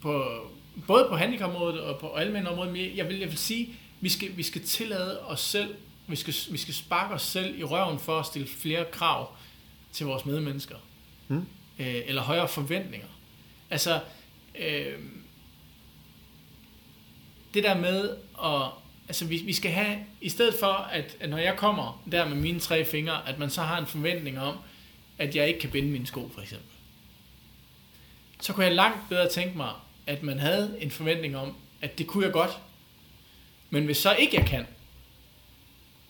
på 0.00 0.24
både 0.86 1.06
på 1.08 1.16
handicapområdet 1.16 1.80
og 1.80 1.98
på 1.98 2.12
almindelige 2.12 2.50
områder, 2.50 2.72
men 2.72 2.96
jeg 2.96 3.08
vil, 3.08 3.18
jeg 3.18 3.28
vil 3.28 3.38
sige, 3.38 3.68
vi 4.00 4.08
skal, 4.08 4.36
vi 4.36 4.42
skal 4.42 4.62
tillade 4.62 5.20
os 5.20 5.40
selv, 5.40 5.74
vi 6.06 6.16
skal, 6.16 6.34
vi 6.50 6.58
skal 6.58 6.74
sparke 6.74 7.14
os 7.14 7.22
selv 7.22 7.58
i 7.58 7.64
røven 7.64 7.98
for 7.98 8.18
at 8.18 8.26
stille 8.26 8.48
flere 8.48 8.84
krav 8.92 9.32
til 9.92 10.06
vores 10.06 10.26
medmennesker. 10.26 10.76
Hmm. 11.26 11.46
Øh, 11.78 11.96
eller 12.06 12.22
højere 12.22 12.48
forventninger. 12.48 13.08
Altså, 13.70 14.00
øh, 14.58 14.92
det 17.58 17.66
der 17.66 17.80
med 17.80 18.16
at 18.44 18.70
altså 19.08 19.24
vi, 19.24 19.36
vi 19.36 19.52
skal 19.52 19.70
have, 19.70 19.98
i 20.20 20.28
stedet 20.28 20.54
for, 20.60 20.72
at, 20.72 21.16
at 21.20 21.30
når 21.30 21.38
jeg 21.38 21.56
kommer 21.56 22.02
der 22.12 22.28
med 22.28 22.36
mine 22.36 22.60
tre 22.60 22.84
fingre, 22.84 23.28
at 23.28 23.38
man 23.38 23.50
så 23.50 23.62
har 23.62 23.78
en 23.78 23.86
forventning 23.86 24.40
om, 24.40 24.56
at 25.18 25.36
jeg 25.36 25.48
ikke 25.48 25.60
kan 25.60 25.70
binde 25.70 25.88
mine 25.88 26.06
sko, 26.06 26.30
for 26.34 26.40
eksempel. 26.40 26.68
Så 28.40 28.52
kunne 28.52 28.66
jeg 28.66 28.74
langt 28.74 29.08
bedre 29.08 29.28
tænke 29.28 29.56
mig, 29.56 29.70
at 30.06 30.22
man 30.22 30.38
havde 30.38 30.76
en 30.80 30.90
forventning 30.90 31.36
om, 31.36 31.56
at 31.82 31.98
det 31.98 32.06
kunne 32.06 32.24
jeg 32.24 32.32
godt. 32.32 32.58
Men 33.70 33.84
hvis 33.84 33.96
så 33.96 34.14
ikke 34.14 34.36
jeg 34.36 34.46
kan, 34.46 34.66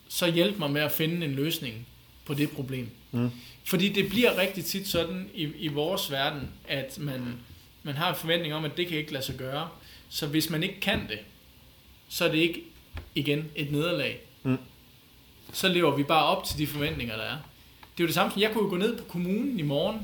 så 0.08 0.30
hjælp 0.30 0.58
mig 0.58 0.70
med 0.70 0.80
at 0.80 0.92
finde 0.92 1.26
en 1.26 1.32
løsning 1.32 1.86
på 2.24 2.34
det 2.34 2.50
problem. 2.50 2.90
Mm. 3.10 3.30
Fordi 3.64 3.88
det 3.88 4.08
bliver 4.08 4.38
rigtig 4.38 4.64
tit 4.64 4.88
sådan 4.88 5.30
i, 5.34 5.42
i 5.42 5.68
vores 5.68 6.10
verden, 6.10 6.50
at 6.68 6.98
man, 6.98 7.40
man 7.82 7.94
har 7.94 8.08
en 8.08 8.16
forventning 8.16 8.54
om, 8.54 8.64
at 8.64 8.76
det 8.76 8.86
kan 8.86 8.98
ikke 8.98 9.12
lade 9.12 9.24
sig 9.24 9.36
gøre. 9.36 9.68
Så 10.08 10.26
hvis 10.26 10.50
man 10.50 10.62
ikke 10.62 10.80
kan 10.80 11.08
det, 11.08 11.18
så 12.08 12.24
er 12.24 12.28
det 12.28 12.38
ikke 12.38 12.62
igen 13.14 13.44
et 13.56 13.72
nederlag. 13.72 14.20
Mm. 14.42 14.58
Så 15.52 15.68
lever 15.68 15.96
vi 15.96 16.02
bare 16.02 16.24
op 16.24 16.44
til 16.44 16.58
de 16.58 16.66
forventninger, 16.66 17.16
der 17.16 17.22
er. 17.22 17.36
Det 17.80 18.02
er 18.02 18.04
jo 18.04 18.06
det 18.06 18.14
samme 18.14 18.32
som, 18.32 18.42
jeg 18.42 18.50
kunne 18.52 18.64
jo 18.64 18.70
gå 18.70 18.76
ned 18.76 18.96
på 18.98 19.04
kommunen 19.04 19.58
i 19.58 19.62
morgen 19.62 20.00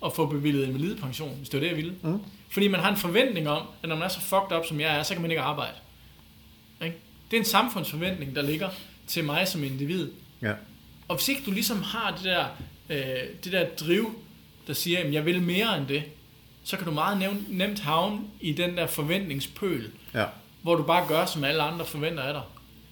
og 0.00 0.12
få 0.12 0.26
bevillet 0.26 0.68
en 0.68 0.74
validepension, 0.74 1.36
hvis 1.36 1.48
det 1.48 1.60
var 1.60 1.60
det, 1.60 1.68
jeg 1.68 1.76
ville. 1.76 1.94
Mm. 2.02 2.20
Fordi 2.50 2.68
man 2.68 2.80
har 2.80 2.90
en 2.90 2.96
forventning 2.96 3.48
om, 3.48 3.66
at 3.82 3.88
når 3.88 3.96
man 3.96 4.04
er 4.04 4.08
så 4.08 4.20
fucked 4.20 4.58
up, 4.58 4.66
som 4.66 4.80
jeg 4.80 4.98
er, 4.98 5.02
så 5.02 5.14
kan 5.14 5.22
man 5.22 5.30
ikke 5.30 5.42
arbejde. 5.42 5.74
Ikke? 6.84 6.96
Det 7.30 7.36
er 7.36 7.40
en 7.40 7.46
samfundsforventning, 7.46 8.34
der 8.34 8.42
ligger 8.42 8.68
til 9.06 9.24
mig 9.24 9.48
som 9.48 9.64
individ. 9.64 10.10
Ja. 10.42 10.52
Og 11.08 11.16
hvis 11.16 11.28
ikke 11.28 11.42
du 11.46 11.50
ligesom 11.50 11.82
har 11.82 12.10
det 12.10 12.24
der, 12.24 12.46
øh, 12.88 13.34
det 13.44 13.52
der 13.52 13.66
driv, 13.80 14.22
der 14.66 14.72
siger, 14.72 14.98
at 14.98 15.12
jeg 15.12 15.24
vil 15.24 15.42
mere 15.42 15.78
end 15.78 15.86
det, 15.86 16.02
så 16.64 16.76
kan 16.76 16.86
du 16.86 16.92
meget 16.92 17.38
nemt 17.48 17.80
havne 17.80 18.20
i 18.40 18.52
den 18.52 18.76
der 18.76 18.86
forventningspøl, 18.86 19.90
ja 20.14 20.24
hvor 20.62 20.74
du 20.74 20.82
bare 20.82 21.08
gør, 21.08 21.26
som 21.26 21.44
alle 21.44 21.62
andre 21.62 21.84
forventer 21.84 22.22
af 22.22 22.32
dig. 22.32 22.42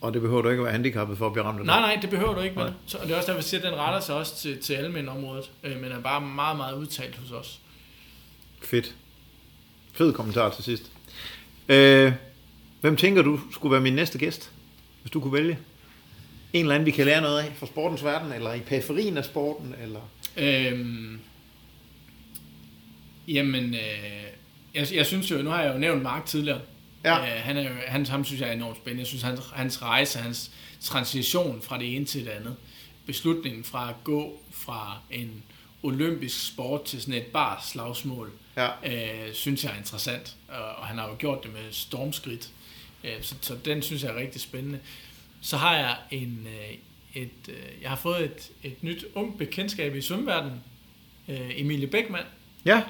Og 0.00 0.14
det 0.14 0.22
behøver 0.22 0.42
du 0.42 0.48
ikke 0.48 0.60
at 0.60 0.64
være 0.64 0.72
handicappet 0.72 1.18
for 1.18 1.26
at 1.26 1.32
blive 1.32 1.44
ramt 1.44 1.60
af 1.60 1.66
Nej, 1.66 1.80
nej, 1.80 1.98
det 2.02 2.10
behøver 2.10 2.34
du 2.34 2.40
ikke. 2.40 2.58
Men, 2.58 2.68
så, 2.86 2.98
og 2.98 3.06
det 3.06 3.12
er 3.12 3.16
også 3.16 3.26
derfor, 3.26 3.38
jeg 3.38 3.44
siger, 3.44 3.60
at 3.60 3.66
den 3.66 3.78
retter 3.78 4.00
sig 4.00 4.14
også 4.14 4.36
til, 4.36 4.58
til 4.58 4.74
almindelige 4.74 5.10
området, 5.10 5.50
øh, 5.64 5.80
men 5.80 5.92
er 5.92 6.00
bare 6.00 6.20
meget, 6.20 6.56
meget 6.56 6.76
udtalt 6.76 7.16
hos 7.16 7.32
os. 7.32 7.60
Fedt. 8.62 8.94
Fed 9.92 10.12
kommentar 10.12 10.50
til 10.50 10.64
sidst. 10.64 10.92
Øh, 11.68 12.12
hvem 12.80 12.96
tænker 12.96 13.22
du 13.22 13.40
skulle 13.52 13.72
være 13.72 13.80
min 13.80 13.94
næste 13.94 14.18
gæst, 14.18 14.50
hvis 15.02 15.10
du 15.10 15.20
kunne 15.20 15.32
vælge? 15.32 15.58
En 16.52 16.60
eller 16.60 16.74
anden, 16.74 16.86
vi 16.86 16.90
kan 16.90 17.04
lære 17.06 17.20
noget 17.20 17.38
af 17.38 17.52
fra 17.56 17.66
sportens 17.66 18.04
verden, 18.04 18.32
eller 18.32 18.54
i 18.54 18.60
periferien 18.60 19.16
af 19.16 19.24
sporten, 19.24 19.74
eller... 19.82 20.00
Øhm, 20.36 21.20
jamen, 23.28 23.74
øh, 23.74 23.80
jeg, 24.74 24.94
jeg 24.94 25.06
synes 25.06 25.30
jo, 25.30 25.36
nu 25.36 25.50
har 25.50 25.62
jeg 25.62 25.74
jo 25.74 25.78
nævnt 25.78 26.02
Mark 26.02 26.26
tidligere, 26.26 26.60
Ja. 27.06 27.36
Øh, 27.36 27.42
han, 27.44 27.56
er, 27.56 27.68
han, 27.86 28.06
ham 28.06 28.24
synes 28.24 28.40
jeg 28.40 28.48
er 28.48 28.52
enormt 28.52 28.76
spændende. 28.76 29.00
Jeg 29.00 29.06
synes, 29.06 29.22
hans, 29.22 29.40
hans 29.54 29.82
rejse, 29.82 30.18
hans 30.18 30.50
transition 30.80 31.62
fra 31.62 31.78
det 31.78 31.96
ene 31.96 32.04
til 32.04 32.24
det 32.24 32.30
andet, 32.30 32.56
beslutningen 33.06 33.64
fra 33.64 33.88
at 33.88 33.94
gå 34.04 34.42
fra 34.50 34.98
en 35.10 35.42
olympisk 35.82 36.46
sport 36.46 36.84
til 36.84 37.00
sådan 37.00 37.14
et 37.14 37.26
bare 37.26 37.58
slagsmål, 37.64 38.32
ja. 38.56 38.68
øh, 38.68 39.34
synes 39.34 39.64
jeg 39.64 39.72
er 39.72 39.76
interessant. 39.76 40.36
Og, 40.48 40.64
og 40.64 40.86
han 40.86 40.98
har 40.98 41.08
jo 41.08 41.14
gjort 41.18 41.42
det 41.42 41.52
med 41.52 41.72
stormskridt. 41.72 42.50
Øh, 43.04 43.22
så, 43.22 43.34
så 43.40 43.56
den 43.64 43.82
synes 43.82 44.02
jeg 44.02 44.10
er 44.10 44.16
rigtig 44.16 44.40
spændende. 44.40 44.78
Så 45.40 45.56
har 45.56 45.76
jeg 45.76 45.96
en, 46.10 46.46
øh, 46.46 46.76
et, 47.22 47.48
øh, 47.48 47.82
jeg 47.82 47.90
har 47.90 47.96
fået 47.96 48.24
et, 48.24 48.50
et 48.62 48.82
nyt 48.82 49.04
ung 49.14 49.38
bekendtskab 49.38 49.94
i 49.94 50.00
svømmeverdenen. 50.00 50.60
Øh, 51.28 51.60
Emilie 51.60 51.86
Beckmann. 51.86 52.26
Ja 52.64 52.82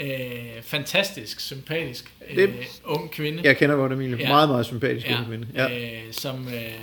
øh, 0.00 0.62
fantastisk, 0.62 1.40
sympatisk 1.40 2.14
øh, 2.28 2.36
det, 2.36 2.54
ung 2.84 3.10
kvinde. 3.10 3.40
Jeg 3.44 3.56
kender 3.56 3.76
godt 3.76 3.92
Emilie. 3.92 4.16
Ja. 4.16 4.28
Meget, 4.28 4.48
meget 4.48 4.66
sympatisk 4.66 5.06
ja. 5.06 5.18
ung 5.18 5.26
kvinde. 5.26 5.48
Ja. 5.54 5.96
Øh, 6.06 6.12
som 6.12 6.48
øh, 6.48 6.74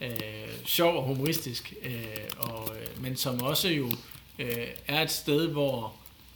øh, 0.00 0.10
sjov 0.64 0.96
og 0.96 1.02
humoristisk, 1.02 1.74
øh, 1.82 1.92
og, 2.38 2.70
øh, 2.80 3.02
men 3.02 3.16
som 3.16 3.42
også 3.42 3.68
jo 3.68 3.90
øh, 4.38 4.66
er 4.86 5.02
et 5.02 5.10
sted, 5.10 5.48
hvor 5.48 5.94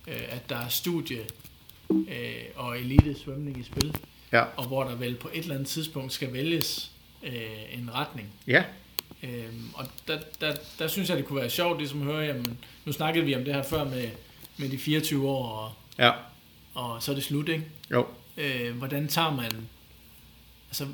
øh, 0.08 0.22
at 0.28 0.48
der 0.48 0.56
er 0.56 0.68
studie 0.68 1.20
øh, 1.90 2.44
og 2.56 2.78
elite 2.78 3.14
svømning 3.14 3.58
i 3.58 3.62
spil. 3.62 3.94
Ja. 4.32 4.42
Og 4.56 4.66
hvor 4.66 4.84
der 4.84 4.94
vel 4.94 5.14
på 5.14 5.30
et 5.32 5.42
eller 5.42 5.54
andet 5.54 5.68
tidspunkt 5.68 6.12
skal 6.12 6.32
vælges 6.32 6.90
øh, 7.22 7.78
en 7.78 7.90
retning. 7.94 8.28
Ja. 8.46 8.64
Øhm, 9.22 9.70
og 9.74 9.86
der, 10.08 10.18
der, 10.40 10.56
der 10.78 10.88
synes 10.88 11.08
jeg, 11.08 11.16
det 11.16 11.24
kunne 11.24 11.40
være 11.40 11.50
sjovt 11.50 11.78
ligesom 11.78 12.00
at 12.00 12.14
høre, 12.14 12.24
jamen, 12.24 12.58
nu 12.84 12.92
snakkede 12.92 13.24
vi 13.24 13.34
om 13.34 13.44
det 13.44 13.54
her 13.54 13.62
før 13.62 13.84
med, 13.84 14.08
med 14.56 14.68
de 14.68 14.78
24 14.78 15.28
år, 15.28 15.46
og 15.48 15.72
Ja. 16.01 16.11
Og 16.74 17.03
så 17.03 17.11
er 17.11 17.14
det 17.14 17.24
slut, 17.24 17.48
ikke? 17.48 17.64
Jo. 17.90 18.07
Øh, 18.36 18.76
hvordan 18.76 19.09
tager 19.09 19.30
man... 19.30 19.68
Altså, 20.68 20.86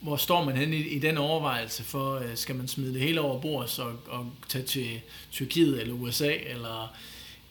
hvor 0.00 0.16
står 0.16 0.44
man 0.44 0.56
hen 0.56 0.72
i, 0.72 0.76
i 0.76 0.98
den 0.98 1.18
overvejelse 1.18 1.84
for, 1.84 2.14
øh, 2.14 2.24
skal 2.34 2.54
man 2.56 2.68
smide 2.68 2.92
det 2.92 3.00
hele 3.00 3.20
over 3.20 3.40
bord 3.40 3.78
og, 3.78 3.92
og 4.08 4.32
tage 4.48 4.64
til 4.64 5.00
Tyrkiet 5.32 5.80
eller 5.80 5.94
USA, 5.94 6.32
eller 6.46 6.94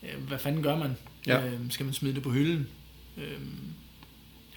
øh, 0.04 0.28
hvad 0.28 0.40
fanden 0.40 0.64
gør 0.64 0.76
man? 0.76 0.98
Ja. 1.28 1.46
Øh, 1.46 1.52
skal 1.70 1.86
man 1.86 1.94
smide 1.94 2.16
det 2.16 2.24
på 2.24 2.30
hylden? 2.30 2.68
Øh, 3.18 3.24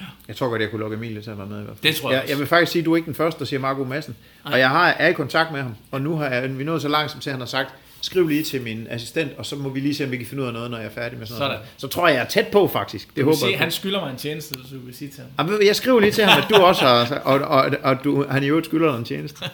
ja. 0.00 0.04
Jeg 0.28 0.36
tror 0.36 0.48
godt, 0.48 0.62
jeg 0.62 0.70
kunne 0.70 0.80
lukke 0.80 0.96
Emilie 0.96 1.22
til 1.22 1.30
at 1.30 1.38
være 1.38 1.46
med 1.46 1.61
i 1.61 1.64
hvert 1.64 1.76
fald. 1.76 1.92
Det 1.92 2.00
tror 2.00 2.11
jeg, 2.11 2.22
jeg 2.22 2.30
Jeg 2.30 2.38
vil 2.38 2.46
faktisk 2.46 2.72
sige, 2.72 2.80
at 2.80 2.86
du 2.86 2.92
er 2.92 2.96
ikke 2.96 3.07
den 3.07 3.14
første, 3.14 3.38
der 3.38 3.44
siger 3.44 3.61
Marco 3.61 3.84
Madsen. 3.84 4.16
Nej. 4.44 4.52
Og 4.52 4.59
jeg 4.59 4.70
har, 4.70 4.88
er 4.88 5.09
i 5.09 5.12
kontakt 5.12 5.52
med 5.52 5.62
ham, 5.62 5.74
og 5.90 6.00
nu 6.00 6.16
har 6.16 6.26
jeg, 6.28 6.59
vi 6.59 6.64
nået 6.64 6.82
så 6.82 6.88
langt, 6.88 7.12
som 7.12 7.20
til 7.20 7.32
han 7.32 7.40
har 7.40 7.46
sagt, 7.46 7.74
skriv 8.01 8.28
lige 8.28 8.42
til 8.42 8.62
min 8.62 8.86
assistent, 8.90 9.32
og 9.38 9.47
så 9.47 9.57
må 9.57 9.68
vi 9.68 9.80
lige 9.80 9.94
se, 9.94 10.05
om 10.05 10.11
vi 10.11 10.16
kan 10.16 10.26
finde 10.26 10.42
ud 10.42 10.49
af 10.49 10.55
noget, 10.55 10.70
når 10.70 10.78
jeg 10.78 10.86
er 10.86 10.90
færdig 10.90 11.18
med 11.18 11.26
sådan, 11.26 11.38
sådan. 11.38 11.51
noget. 11.51 11.68
Så 11.76 11.88
tror 11.88 12.09
jeg, 12.09 12.14
jeg 12.14 12.22
er 12.22 12.28
tæt 12.28 12.47
på, 12.47 12.68
faktisk. 12.68 13.16
Det 13.16 13.24
håber 13.24 13.36
se, 13.36 13.47
jeg. 13.47 13.59
Han 13.59 13.70
skylder 13.70 14.01
mig 14.01 14.11
en 14.11 14.16
tjeneste, 14.16 14.55
så 14.55 14.74
du 14.74 14.80
vil 14.80 14.94
sige 14.94 15.11
til 15.11 15.22
ham. 15.38 15.61
Jeg 15.66 15.76
skriver 15.76 16.01
lige 16.01 16.12
til 16.12 16.24
ham, 16.24 16.42
at 16.42 16.49
du 16.51 16.55
også 16.55 16.82
har, 16.82 17.20
og, 17.24 17.40
og, 17.40 17.70
og 17.82 18.05
du, 18.05 18.26
han 18.30 18.42
i 18.42 18.47
øvrigt 18.47 18.66
skylder 18.66 18.90
dig 18.90 18.99
en 18.99 19.05
tjeneste. 19.05 19.44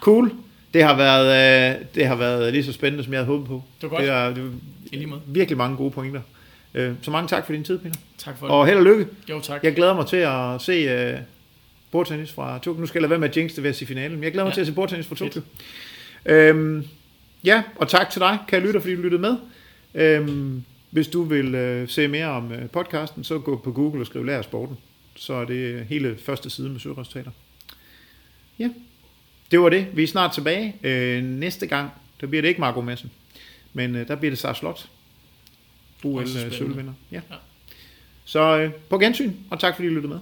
Cool. 0.00 0.32
Det 0.74 0.82
har, 0.82 0.96
været, 0.96 1.74
øh, 1.74 1.84
det 1.94 2.06
har 2.06 2.14
været 2.14 2.52
lige 2.52 2.64
så 2.64 2.72
spændende, 2.72 3.04
som 3.04 3.12
jeg 3.12 3.18
havde 3.18 3.26
håbet 3.26 3.46
på. 3.46 3.62
Det 3.80 3.90
var 3.90 3.96
godt. 3.96 4.02
Det 4.02 4.10
er, 4.10 4.34
det 4.92 5.02
er 5.02 5.18
virkelig 5.26 5.58
mange 5.58 5.76
gode 5.76 5.90
pointer. 5.90 6.20
Øh, 6.74 6.92
så 7.02 7.10
mange 7.10 7.28
tak 7.28 7.46
for 7.46 7.52
din 7.52 7.64
tid, 7.64 7.78
Peter. 7.78 7.94
Tak 8.18 8.38
for 8.38 8.46
det. 8.46 8.54
Og 8.54 8.66
held 8.66 8.78
og 8.78 8.84
lykke. 8.84 9.06
Jo, 9.30 9.40
tak. 9.40 9.64
Jeg 9.64 9.74
glæder 9.74 9.94
mig 9.94 10.06
til 10.06 10.16
at 10.16 10.62
se 10.62 11.14
uh, 11.14 11.20
bordtennis 11.90 12.32
fra 12.32 12.58
Tokyo. 12.58 12.80
Nu 12.80 12.86
skal 12.86 12.98
jeg 12.98 13.02
lade 13.02 13.10
være 13.10 13.18
med 13.18 13.28
at 13.28 13.36
jinx 13.36 13.54
det 13.54 13.62
ved 13.62 13.70
at 13.70 13.76
sige 13.76 13.88
finalen, 13.88 14.16
men 14.16 14.24
jeg 14.24 14.32
glæder 14.32 14.44
mig 14.44 14.50
ja. 14.50 14.54
til 14.54 14.60
at 14.60 14.66
se 14.66 14.72
bordtennis 14.72 15.06
fra 15.06 15.14
Tokyo. 15.14 15.42
Øhm, 16.26 16.86
ja, 17.44 17.62
og 17.76 17.88
tak 17.88 18.10
til 18.10 18.20
dig, 18.20 18.38
kan 18.48 18.62
lytte, 18.62 18.80
fordi 18.80 18.94
du 18.94 19.02
lyttede 19.02 19.22
med. 19.22 19.36
Øhm, 19.94 20.64
hvis 20.90 21.08
du 21.08 21.22
vil 21.22 21.54
øh, 21.54 21.88
se 21.88 22.08
mere 22.08 22.26
om 22.26 22.52
øh, 22.52 22.70
podcasten, 22.70 23.24
så 23.24 23.38
gå 23.38 23.56
på 23.56 23.72
Google 23.72 24.02
og 24.02 24.06
skriv 24.06 24.24
Lær 24.24 24.42
sporten. 24.42 24.76
Så 25.16 25.34
er 25.34 25.44
det 25.44 25.86
hele 25.86 26.16
første 26.18 26.50
side 26.50 26.68
med 26.68 26.80
søgeresultater. 26.80 27.30
Ja, 28.58 28.70
det 29.50 29.60
var 29.60 29.68
det. 29.68 29.86
Vi 29.92 30.02
er 30.02 30.06
snart 30.06 30.32
tilbage. 30.32 30.76
Øh, 30.82 31.24
næste 31.24 31.66
gang, 31.66 31.90
der 32.20 32.26
bliver 32.26 32.42
det 32.42 32.48
ikke 32.48 32.60
Marco 32.60 32.80
Madsen, 32.80 33.10
men 33.72 33.96
øh, 33.96 34.08
der 34.08 34.16
bliver 34.16 34.30
det 34.30 34.38
Sars 34.38 34.58
Slot. 34.58 34.88
OL 36.04 36.22
Også 36.22 36.46
øh. 36.46 36.84
Ja. 37.12 37.20
Ja. 37.30 37.36
Så 38.24 38.58
øh, 38.58 38.72
på 38.72 38.98
gensyn, 38.98 39.32
og 39.50 39.60
tak 39.60 39.74
fordi 39.74 39.88
I 39.88 39.90
lyttede 39.90 40.08
med. 40.08 40.18